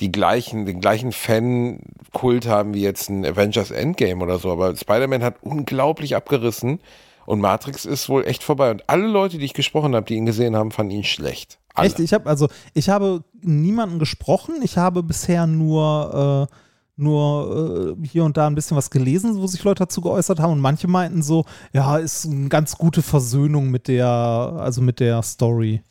[0.00, 4.50] die gleichen, den gleichen Fan-Kult haben wie jetzt ein Avengers Endgame oder so.
[4.50, 6.80] Aber Spider-Man hat unglaublich abgerissen
[7.26, 8.70] und Matrix ist wohl echt vorbei.
[8.70, 11.59] Und alle Leute, die ich gesprochen habe, die ihn gesehen haben, fanden ihn schlecht.
[11.80, 11.88] Alle.
[11.88, 12.00] Echt?
[12.00, 14.56] Ich habe also, ich habe niemanden gesprochen.
[14.62, 16.54] Ich habe bisher nur äh,
[17.00, 20.52] nur äh, hier und da ein bisschen was gelesen, wo sich Leute dazu geäußert haben
[20.52, 25.22] und manche meinten so, ja, ist eine ganz gute Versöhnung mit der, also mit der
[25.22, 25.82] Story.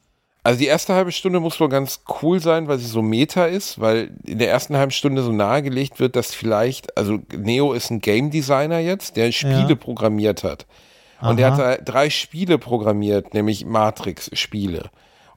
[0.43, 3.79] Also die erste halbe Stunde muss wohl ganz cool sein, weil sie so meta ist,
[3.81, 7.99] weil in der ersten halben Stunde so nahegelegt wird, dass vielleicht, also Neo ist ein
[7.99, 9.75] Game Designer jetzt, der Spiele ja.
[9.75, 10.65] programmiert hat.
[11.21, 11.33] Und Aha.
[11.33, 14.89] der hat drei Spiele programmiert, nämlich Matrix-Spiele.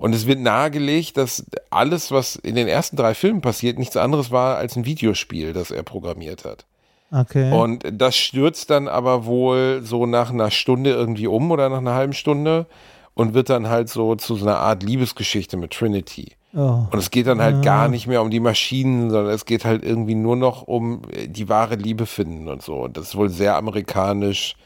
[0.02, 4.32] Und es wird nahegelegt, dass alles, was in den ersten drei Filmen passiert, nichts anderes
[4.32, 6.64] war als ein Videospiel, das er programmiert hat.
[7.12, 7.52] Okay.
[7.52, 11.94] Und das stürzt dann aber wohl so nach einer Stunde irgendwie um oder nach einer
[11.94, 12.66] halben Stunde
[13.14, 16.32] und wird dann halt so zu so einer Art Liebesgeschichte mit Trinity.
[16.52, 16.86] Oh.
[16.90, 17.62] Und es geht dann halt ja.
[17.62, 21.28] gar nicht mehr um die Maschinen, sondern es geht halt irgendwie nur noch um äh,
[21.28, 22.74] die wahre Liebe finden und so.
[22.74, 24.56] Und das ist wohl sehr amerikanisch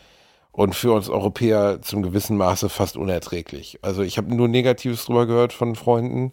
[0.57, 3.79] und für uns Europäer zum gewissen Maße fast unerträglich.
[3.83, 6.33] Also ich habe nur Negatives drüber gehört von Freunden.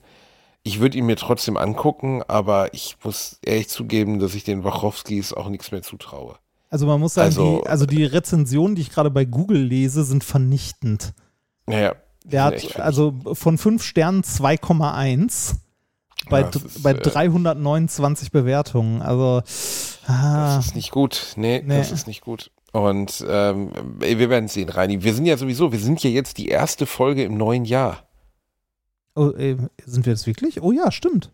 [0.64, 5.34] Ich würde ihn mir trotzdem angucken, aber ich muss ehrlich zugeben, dass ich den Wachowskis
[5.34, 6.38] auch nichts mehr zutraue.
[6.70, 10.06] Also man muss sagen, also, die, also die Rezensionen, die ich gerade bei Google lese,
[10.06, 11.14] sind vernichtend.
[11.68, 11.96] Naja.
[12.24, 15.56] Der hat also von fünf Sternen 2,1
[16.30, 19.02] bei, ja, ist, bei 329 äh, Bewertungen.
[19.02, 19.42] Also
[20.08, 21.34] ah, das ist nicht gut.
[21.36, 22.52] Nee, nee, das ist nicht gut.
[22.74, 25.04] Und ähm, wir werden sehen, Reini.
[25.04, 28.10] Wir sind ja sowieso, wir sind ja jetzt die erste Folge im neuen Jahr.
[29.16, 30.62] Oh, äh, sind wir das wirklich?
[30.62, 31.32] Oh ja, stimmt.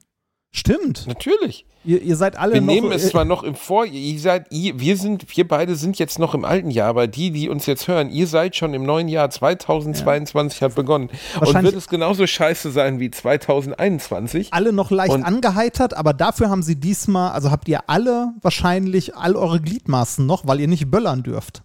[0.51, 1.05] Stimmt.
[1.07, 1.65] Natürlich.
[1.85, 2.73] Ihr, ihr seid alle wir noch.
[2.73, 5.75] Wir nehmen es äh, zwar noch im Vor, ihr seid, ihr, wir sind, wir beide
[5.75, 8.73] sind jetzt noch im alten Jahr, aber die, die uns jetzt hören, ihr seid schon
[8.73, 10.67] im neuen Jahr 2022 ja.
[10.67, 11.09] hat begonnen.
[11.39, 14.51] Und wird es genauso scheiße sein wie 2021.
[14.51, 19.15] Alle noch leicht Und angeheitert, aber dafür haben sie diesmal, also habt ihr alle wahrscheinlich
[19.15, 21.63] all eure Gliedmaßen noch, weil ihr nicht böllern dürft.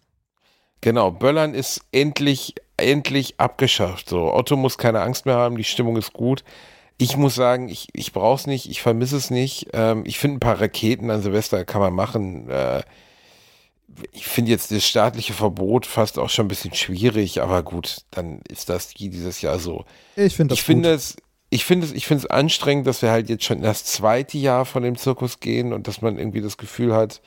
[0.81, 4.11] Genau, Böllern ist endlich, endlich abgeschafft.
[4.11, 6.45] So, Otto muss keine Angst mehr haben, die Stimmung ist gut.
[6.97, 9.69] Ich muss sagen, ich, ich brauche es nicht, ich vermisse es nicht.
[9.73, 12.49] Ähm, ich finde ein paar Raketen an Silvester kann man machen.
[12.49, 12.83] Äh,
[14.13, 18.41] ich finde jetzt das staatliche Verbot fast auch schon ein bisschen schwierig, aber gut, dann
[18.49, 19.85] ist das dieses Jahr so.
[20.17, 21.17] Ich finde das ich finde es
[21.51, 24.39] ich finde es ich finde es anstrengend, dass wir halt jetzt schon in das zweite
[24.39, 27.21] Jahr von dem Zirkus gehen und dass man irgendwie das Gefühl hat,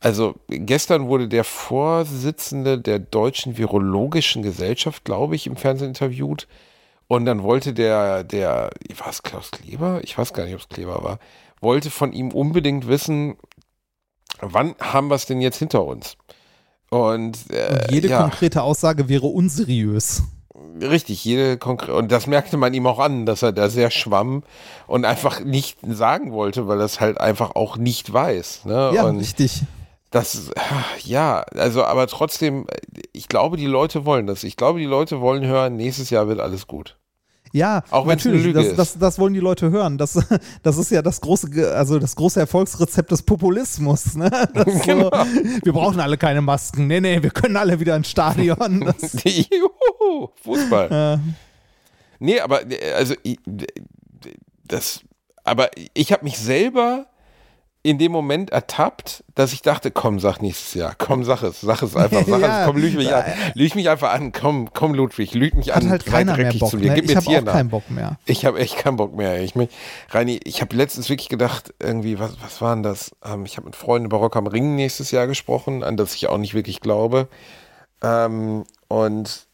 [0.00, 6.48] also gestern wurde der Vorsitzende der Deutschen Virologischen Gesellschaft, glaube ich, im Fernsehen interviewt
[7.12, 10.00] und dann wollte der, der, war es Klaus Kleber?
[10.02, 11.18] Ich weiß gar nicht, ob es Kleber war,
[11.60, 13.36] wollte von ihm unbedingt wissen,
[14.40, 16.16] wann haben wir es denn jetzt hinter uns?
[16.88, 18.22] Und, äh, und jede ja.
[18.22, 20.22] konkrete Aussage wäre unseriös.
[20.80, 24.42] Richtig, jede konkrete, und das merkte man ihm auch an, dass er da sehr schwamm
[24.86, 28.64] und einfach nicht sagen wollte, weil er es halt einfach auch nicht weiß.
[28.64, 28.92] Ne?
[28.94, 29.64] Ja, und richtig.
[30.10, 30.50] Das,
[31.04, 32.66] ja, also, aber trotzdem,
[33.12, 34.44] ich glaube, die Leute wollen das.
[34.44, 36.96] Ich glaube, die Leute wollen hören, nächstes Jahr wird alles gut.
[37.52, 39.98] Ja, auch wenn natürlich, das, das, das, wollen die Leute hören.
[39.98, 40.18] Das,
[40.62, 44.14] das ist ja das große, also das große Erfolgsrezept des Populismus.
[44.14, 44.30] Ne?
[44.84, 45.10] Genau.
[45.10, 45.10] So,
[45.62, 46.86] wir brauchen alle keine Masken.
[46.86, 48.92] Nee, nee, wir können alle wieder ins Stadion.
[49.24, 50.88] Juhu, Fußball.
[50.90, 51.20] Ja.
[52.18, 52.60] Nee, aber
[52.96, 53.14] also
[54.64, 55.00] das,
[55.44, 57.06] aber ich habe mich selber
[57.84, 61.82] in dem Moment ertappt, dass ich dachte, komm, sag nächstes Jahr, komm, sag es, sag
[61.82, 64.94] es einfach, sag ja, es, komm, lüg mich an, lüg mich einfach an, komm, komm,
[64.94, 66.94] Ludwig, lüg mich Hat an, halt keiner mehr Bock, zu mir, ne?
[66.94, 68.18] gib mir ich habe auch keinen Bock mehr.
[68.24, 69.42] Ich habe echt keinen Bock mehr.
[69.42, 69.54] Ich,
[70.10, 73.10] Reini, ich habe letztens wirklich gedacht, irgendwie, was, was war denn das?
[73.24, 76.28] Ähm, ich habe mit Freunden über Rock am Ring nächstes Jahr gesprochen, an das ich
[76.28, 77.28] auch nicht wirklich glaube.
[78.00, 79.46] Ähm, und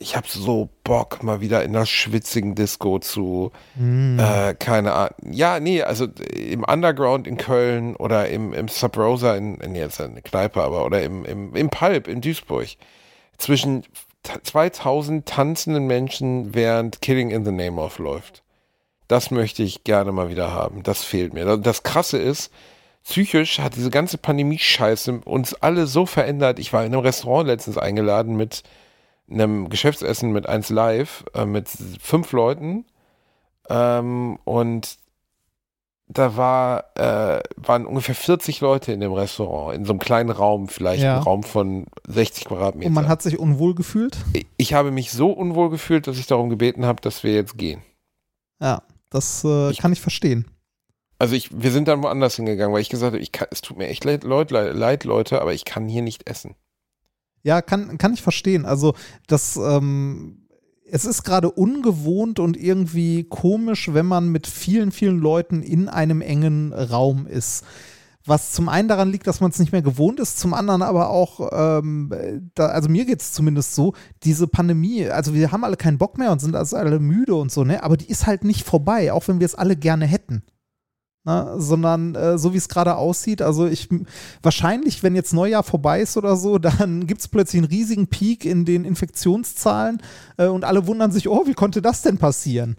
[0.00, 4.20] ich habe so Bock, mal wieder in einer schwitzigen Disco zu, mm.
[4.20, 5.14] äh, keine Ahnung.
[5.28, 10.00] Ja, nee, also im Underground in Köln oder im, im Sub Rosa in, in jetzt
[10.00, 12.68] eine Kneipe, aber oder im, im, im Pulp in Duisburg.
[13.38, 13.84] Zwischen
[14.22, 18.44] 2000 tanzenden Menschen, während Killing in the Name of läuft.
[19.08, 20.84] Das möchte ich gerne mal wieder haben.
[20.84, 21.56] Das fehlt mir.
[21.56, 22.52] Das Krasse ist,
[23.02, 26.60] psychisch hat diese ganze Pandemie-Scheiße uns alle so verändert.
[26.60, 28.62] Ich war in einem Restaurant letztens eingeladen mit
[29.30, 31.68] einem Geschäftsessen mit 1 Live äh, mit
[32.00, 32.86] fünf Leuten
[33.68, 34.98] ähm, und
[36.08, 40.68] da war, äh, waren ungefähr 40 Leute in dem Restaurant, in so einem kleinen Raum,
[40.68, 41.18] vielleicht ja.
[41.18, 42.88] ein Raum von 60 Quadratmetern.
[42.88, 44.16] Und man hat sich unwohl gefühlt?
[44.32, 47.58] Ich, ich habe mich so unwohl gefühlt, dass ich darum gebeten habe, dass wir jetzt
[47.58, 47.82] gehen.
[48.60, 50.46] Ja, das äh, ich, kann ich verstehen.
[51.18, 53.76] Also ich, wir sind dann woanders hingegangen, weil ich gesagt habe, ich kann, es tut
[53.76, 56.54] mir echt leid, leid, Leute, aber ich kann hier nicht essen.
[57.42, 58.64] Ja, kann, kann ich verstehen.
[58.66, 58.94] Also
[59.26, 60.48] das, ähm,
[60.90, 66.20] es ist gerade ungewohnt und irgendwie komisch, wenn man mit vielen, vielen Leuten in einem
[66.20, 67.64] engen Raum ist.
[68.24, 71.08] Was zum einen daran liegt, dass man es nicht mehr gewohnt ist, zum anderen aber
[71.08, 75.78] auch, ähm, da, also mir geht es zumindest so, diese Pandemie, also wir haben alle
[75.78, 77.82] keinen Bock mehr und sind also alle müde und so, ne?
[77.82, 80.42] Aber die ist halt nicht vorbei, auch wenn wir es alle gerne hätten.
[81.28, 83.90] Na, sondern äh, so wie es gerade aussieht, also ich
[84.42, 88.46] wahrscheinlich, wenn jetzt Neujahr vorbei ist oder so, dann gibt es plötzlich einen riesigen Peak
[88.46, 90.00] in den Infektionszahlen
[90.38, 92.78] äh, und alle wundern sich, oh, wie konnte das denn passieren?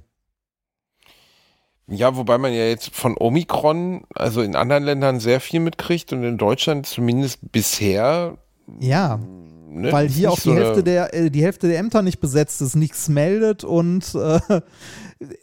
[1.86, 6.24] Ja, wobei man ja jetzt von Omikron, also in anderen Ländern sehr viel mitkriegt und
[6.24, 8.40] in Deutschland zumindest bisher.
[8.80, 9.20] Ja.
[9.68, 12.64] Ne, weil hier auch die, so Hälfte der, äh, die Hälfte der Ämter nicht besetzt
[12.64, 14.40] ist, nichts meldet und äh,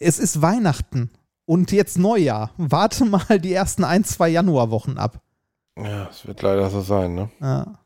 [0.01, 1.11] es ist Weihnachten
[1.47, 2.51] und jetzt Neujahr.
[2.59, 5.21] Warte mal die ersten ein, zwei Januarwochen ab.
[5.79, 7.31] Ja, es wird leider so sein, ne?
[7.41, 7.79] Ja.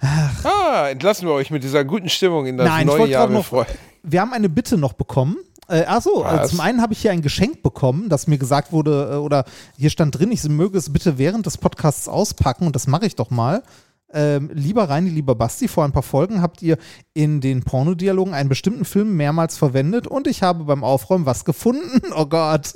[0.00, 0.44] Ach.
[0.44, 3.28] Ah, entlassen wir euch mit dieser guten Stimmung in das Nein, neue Jahr.
[3.28, 3.66] Noch,
[4.02, 5.38] wir haben eine Bitte noch bekommen.
[5.68, 9.10] Äh, achso, also zum einen habe ich hier ein Geschenk bekommen, das mir gesagt wurde,
[9.12, 9.44] äh, oder
[9.76, 13.16] hier stand drin, ich möge es bitte während des Podcasts auspacken und das mache ich
[13.16, 13.62] doch mal.
[14.10, 16.78] Ähm, lieber Reini, lieber Basti, vor ein paar Folgen habt ihr
[17.12, 22.02] in den Pornodialogen einen bestimmten Film mehrmals verwendet und ich habe beim Aufräumen was gefunden.
[22.16, 22.72] Oh Gott.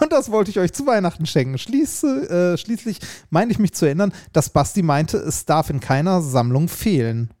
[0.00, 1.58] Und das wollte ich euch zu Weihnachten schenken.
[1.58, 6.22] Schließe, äh, schließlich meine ich mich zu erinnern, dass Basti meinte, es darf in keiner
[6.22, 7.34] Sammlung fehlen.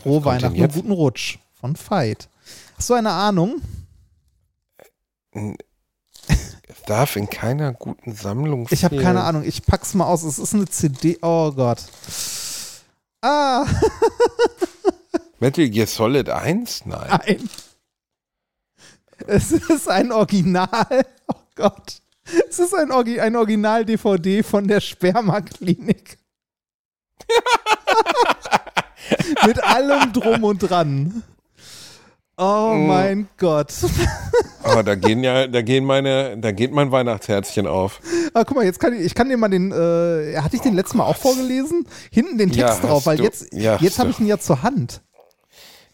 [0.00, 2.28] Frohe Weihnachten und guten Rutsch von Veit.
[2.76, 3.60] Hast du eine Ahnung?
[6.68, 8.78] Es darf in keiner guten Sammlung fehlen.
[8.78, 9.42] Ich habe keine Ahnung.
[9.44, 10.22] Ich pack's mal aus.
[10.22, 11.18] Es ist eine CD.
[11.22, 11.84] Oh Gott.
[13.22, 13.64] Ah.
[15.38, 16.86] Metal Gear Solid 1?
[16.86, 17.08] Nein.
[17.08, 17.50] Nein.
[19.26, 21.06] Es ist ein Original.
[21.28, 22.02] Oh Gott.
[22.48, 26.18] Es ist ein, Orgi ein Original-DVD von der Sperma-Klinik.
[29.46, 31.22] Mit allem drum und dran.
[32.36, 32.86] Oh mm.
[32.86, 33.72] mein Gott.
[34.62, 38.00] Aber da gehen ja, da gehen meine, da geht mein Weihnachtsherzchen auf.
[38.32, 40.74] Ah, guck mal, jetzt kann ich, ich kann dir mal den, äh, hatte ich den
[40.74, 41.86] letzten Mal auch vorgelesen?
[42.10, 44.62] Hinten den Text ja, drauf, weil du, jetzt, ja, jetzt habe ich ihn ja zur
[44.62, 45.02] Hand.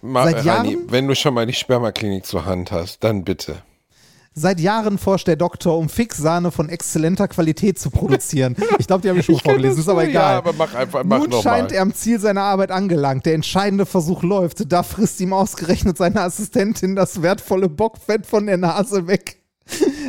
[0.00, 3.62] Ma, Seit Jahren, Heini, wenn du schon mal die Spermaklinik zur Hand hast, dann bitte.
[4.38, 8.54] Seit Jahren forscht der Doktor, um Fixsahne von exzellenter Qualität zu produzieren.
[8.78, 10.34] Ich glaube, die habe ich schon ich vorgelesen, ist aber egal.
[10.34, 13.26] Ja, aber mach einfach, mach Nun scheint er am Ziel seiner Arbeit angelangt.
[13.26, 14.72] Der entscheidende Versuch läuft.
[14.72, 19.37] Da frisst ihm ausgerechnet seine Assistentin das wertvolle Bockfett von der Nase weg.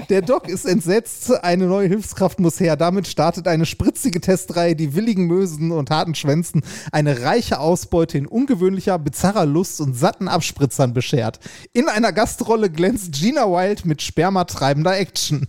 [0.09, 2.75] Der Doc ist entsetzt, eine neue Hilfskraft muss her.
[2.75, 8.25] Damit startet eine spritzige Testreihe, die willigen Mösen und harten Schwänzen eine reiche Ausbeute in
[8.25, 11.39] ungewöhnlicher, bizarrer Lust und satten Abspritzern beschert.
[11.73, 15.47] In einer Gastrolle glänzt Gina Wild mit spermatreibender Action.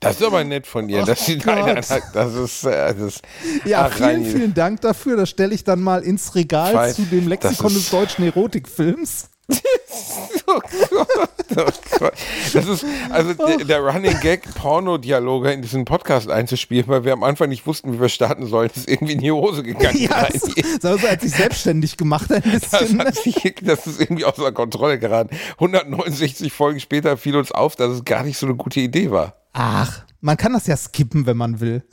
[0.00, 1.02] Das ist aber nett von ihr.
[1.02, 1.90] Oh dass sie da das
[2.34, 3.22] ist, äh, das ist
[3.64, 5.16] Ja, ach, vielen, vielen Dank dafür.
[5.16, 6.94] Das stelle ich dann mal ins Regal Fein.
[6.94, 9.30] zu dem Lexikon des deutschen Erotikfilms.
[10.46, 11.08] oh Gott,
[11.56, 12.12] oh Gott.
[12.52, 17.22] Das ist also der, der Running Gag, Porno-Dialoge in diesen Podcast einzuspielen, weil wir am
[17.22, 18.68] Anfang nicht wussten, wie wir starten sollen.
[18.68, 19.98] Das ist irgendwie in die Hose gegangen.
[19.98, 22.98] Ja, so, so hat sich selbstständig gemacht ein bisschen.
[22.98, 25.34] Das, sich, das ist irgendwie außer Kontrolle geraten.
[25.52, 29.34] 169 Folgen später fiel uns auf, dass es gar nicht so eine gute Idee war.
[29.54, 31.84] Ach, man kann das ja skippen, wenn man will.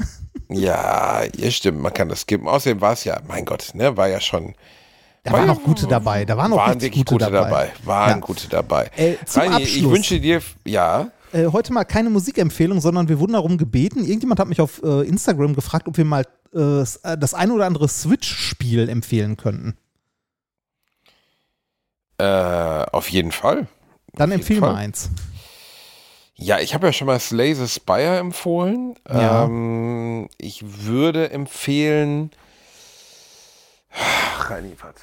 [0.50, 2.48] Ja, ja stimmt, man kann das skippen.
[2.48, 4.56] Außerdem war es ja, mein Gott, ne, war ja schon
[5.26, 6.24] da waren noch gute dabei.
[6.24, 7.50] Da waren noch waren richtig gute, gute dabei.
[7.50, 7.72] dabei.
[7.84, 8.18] Waren ja.
[8.18, 8.92] gute dabei.
[8.96, 11.10] Äh, Reini, ich wünsche dir, ja.
[11.34, 14.06] Äh, heute mal keine Musikempfehlung, sondern wir wurden darum gebeten.
[14.06, 16.86] Irgendjemand hat mich auf äh, Instagram gefragt, ob wir mal äh, äh,
[17.18, 19.76] das ein oder andere Switch-Spiel empfehlen könnten.
[22.18, 23.68] Äh, auf jeden Fall.
[24.14, 25.10] Dann empfehle mal eins.
[26.36, 28.96] Ja, ich habe ja schon mal Slay the Spire empfohlen.
[29.10, 29.46] Ja.
[29.46, 32.32] Ähm, ich würde empfehlen.
[34.40, 35.02] Reini, warte.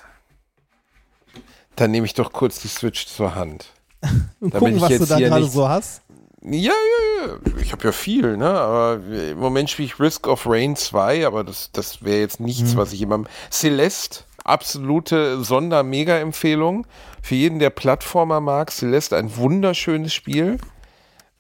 [1.83, 3.67] Dann nehme ich doch kurz die Switch zur Hand.
[4.41, 6.03] Und gucken, was du da gerade so hast.
[6.41, 7.39] Ja, ja, ja.
[7.61, 8.51] Ich habe ja viel, ne?
[8.51, 12.75] Aber im Moment spiele ich Risk of Rain 2, aber das, das wäre jetzt nichts,
[12.75, 12.77] mhm.
[12.77, 13.25] was ich immer.
[13.51, 16.87] Celeste, absolute Sonder-Mega-Empfehlung.
[17.21, 20.59] Für jeden, der Plattformer mag, Celeste, ein wunderschönes Spiel.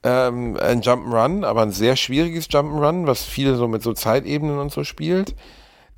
[0.02, 4.72] Ähm, ein Jump'n'Run, aber ein sehr schwieriges Jump'n'Run, was viele so mit so Zeitebenen und
[4.72, 5.36] so spielt.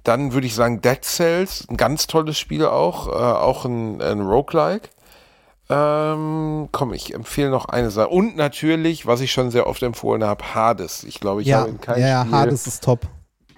[0.04, 4.20] Dann würde ich sagen Dead Cells, ein ganz tolles Spiel auch, äh, auch ein, ein
[4.20, 4.88] Roguelike.
[5.70, 8.08] Ähm, komm, ich empfehle noch eine Sache.
[8.08, 11.04] Und natürlich, was ich schon sehr oft empfohlen habe, Hades.
[11.04, 13.00] Ich glaube, ich ja, habe in keinem ja, Spiel Hades ist top.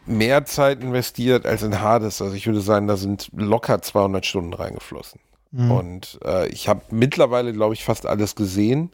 [0.07, 2.23] mehr Zeit investiert als in Hades.
[2.23, 5.21] Also ich würde sagen, da sind locker 200 Stunden reingeflossen.
[5.51, 5.71] Mhm.
[5.73, 8.93] Und äh, ich habe mittlerweile, glaube ich, fast alles gesehen.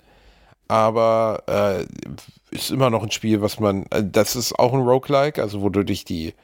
[0.69, 1.85] aber äh,
[2.51, 5.69] ist immer noch ein Spiel, was man, äh, das ist auch ein Roguelike, also wo
[5.69, 6.35] du durch die,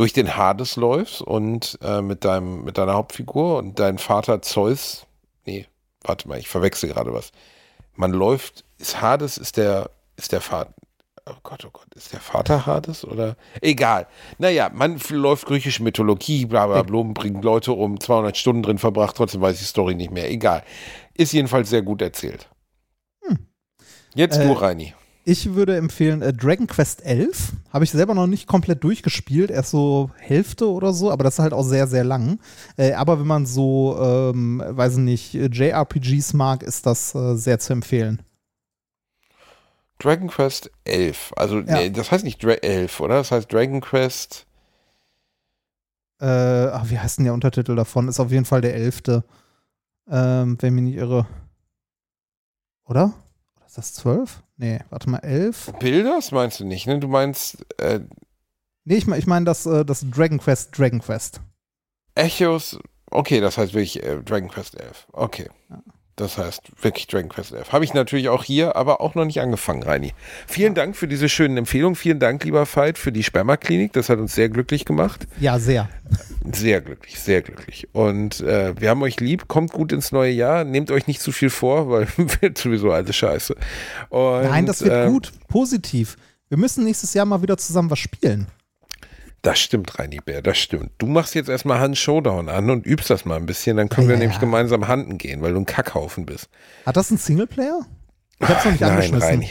[0.00, 5.04] durch den Hades läufst und äh, mit deinem, mit deiner Hauptfigur und dein Vater Zeus,
[5.44, 5.66] nee,
[6.00, 7.32] warte mal, ich verwechsel gerade was.
[7.96, 10.72] Man läuft, ist Hades, ist der, ist der Vater,
[11.26, 13.36] oh Gott, oh Gott, ist der Vater Hades oder?
[13.60, 14.06] Egal.
[14.38, 19.18] Naja, man läuft griechische Mythologie, bla bla bla, bringt Leute um, 200 Stunden drin verbracht,
[19.18, 20.30] trotzdem weiß ich die Story nicht mehr.
[20.30, 20.64] Egal.
[21.12, 22.48] Ist jedenfalls sehr gut erzählt.
[23.26, 23.48] Hm.
[24.14, 24.94] Jetzt äh, du, Reini.
[25.24, 27.52] Ich würde empfehlen äh, Dragon Quest 11.
[27.72, 31.38] Habe ich selber noch nicht komplett durchgespielt, erst so Hälfte oder so, aber das ist
[31.40, 32.38] halt auch sehr, sehr lang.
[32.76, 37.74] Äh, aber wenn man so, ähm, weiß nicht, JRPGs mag, ist das äh, sehr zu
[37.74, 38.22] empfehlen.
[39.98, 41.34] Dragon Quest 11.
[41.36, 41.76] Also, ja.
[41.76, 43.16] nee, das heißt nicht Dra 11, oder?
[43.16, 44.46] Das heißt Dragon Quest.
[46.20, 48.08] Äh, ach, wie heißt denn der Untertitel davon?
[48.08, 49.22] Ist auf jeden Fall der 11.
[50.10, 51.26] Ähm, wenn mich nicht irre.
[52.86, 53.12] Oder?
[53.56, 54.42] Oder ist das 12?
[54.60, 55.72] Nee, warte mal, 11.
[55.78, 56.98] Bilders meinst du nicht, ne?
[56.98, 57.64] Du meinst.
[57.80, 58.00] Äh,
[58.84, 61.40] nee, ich, ich meine das, äh, das Dragon Quest, Dragon Quest.
[62.14, 62.78] Echos,
[63.10, 65.08] okay, das heißt wirklich äh, Dragon Quest 11.
[65.12, 65.48] Okay.
[65.70, 65.82] Ja.
[66.20, 67.72] Das heißt wirklich Dragon Quest 11.
[67.72, 70.12] Habe ich natürlich auch hier, aber auch noch nicht angefangen, Reini.
[70.46, 71.96] Vielen Dank für diese schönen Empfehlungen.
[71.96, 73.94] Vielen Dank, lieber Veit, für die Spermaklinik.
[73.94, 75.26] Das hat uns sehr glücklich gemacht.
[75.40, 75.88] Ja, sehr.
[76.52, 77.88] Sehr glücklich, sehr glücklich.
[77.92, 79.48] Und äh, wir haben euch lieb.
[79.48, 80.64] Kommt gut ins neue Jahr.
[80.64, 82.06] Nehmt euch nicht zu viel vor, weil
[82.42, 83.56] wird sowieso alte Scheiße.
[84.10, 85.32] Und, Nein, das wird äh, gut.
[85.48, 86.18] Positiv.
[86.50, 88.46] Wir müssen nächstes Jahr mal wieder zusammen was spielen.
[89.42, 90.90] Das stimmt, Reini Bär, das stimmt.
[90.98, 94.06] Du machst jetzt erstmal Hand Showdown an und übst das mal ein bisschen, dann können
[94.06, 94.40] ja, wir ja, nämlich ja.
[94.40, 96.50] gemeinsam Handen gehen, weil du ein Kackhaufen bist.
[96.84, 97.80] Hat das einen Singleplayer?
[98.38, 99.28] Ich hab's noch nicht Nein, angeschmissen.
[99.28, 99.50] Reini.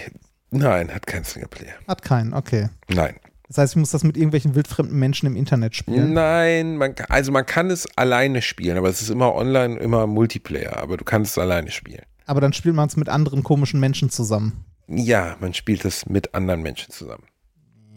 [0.52, 1.74] Nein, hat keinen Singleplayer.
[1.88, 2.70] Hat keinen, okay.
[2.88, 3.16] Nein.
[3.48, 6.14] Das heißt, ich muss das mit irgendwelchen wildfremden Menschen im Internet spielen?
[6.14, 10.78] Nein, man, also man kann es alleine spielen, aber es ist immer online, immer Multiplayer,
[10.78, 12.04] aber du kannst es alleine spielen.
[12.28, 14.66] Aber dann spielt man es mit anderen komischen Menschen zusammen.
[14.88, 17.24] Ja, man spielt es mit anderen Menschen zusammen.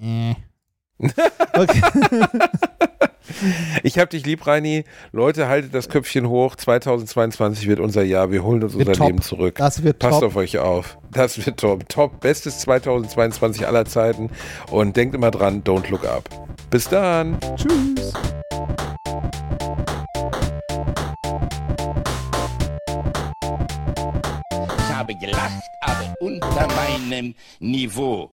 [0.01, 0.36] Nee.
[1.55, 1.81] Okay.
[3.83, 4.85] ich hab dich lieb, Reini.
[5.12, 6.57] Leute, haltet das Köpfchen hoch.
[6.57, 8.31] 2022 wird unser Jahr.
[8.31, 9.07] Wir holen uns wird unser top.
[9.09, 9.57] Leben zurück.
[9.57, 10.29] Das wird Passt top.
[10.31, 10.99] auf euch auf.
[11.11, 11.89] Das wird top.
[11.89, 12.20] Top.
[12.20, 14.31] Bestes 2022 aller Zeiten.
[14.70, 16.29] Und denkt immer dran, don't look up.
[16.70, 17.39] Bis dann.
[17.57, 18.12] Tschüss.
[24.79, 28.31] Ich habe gelacht, aber unter meinem Niveau.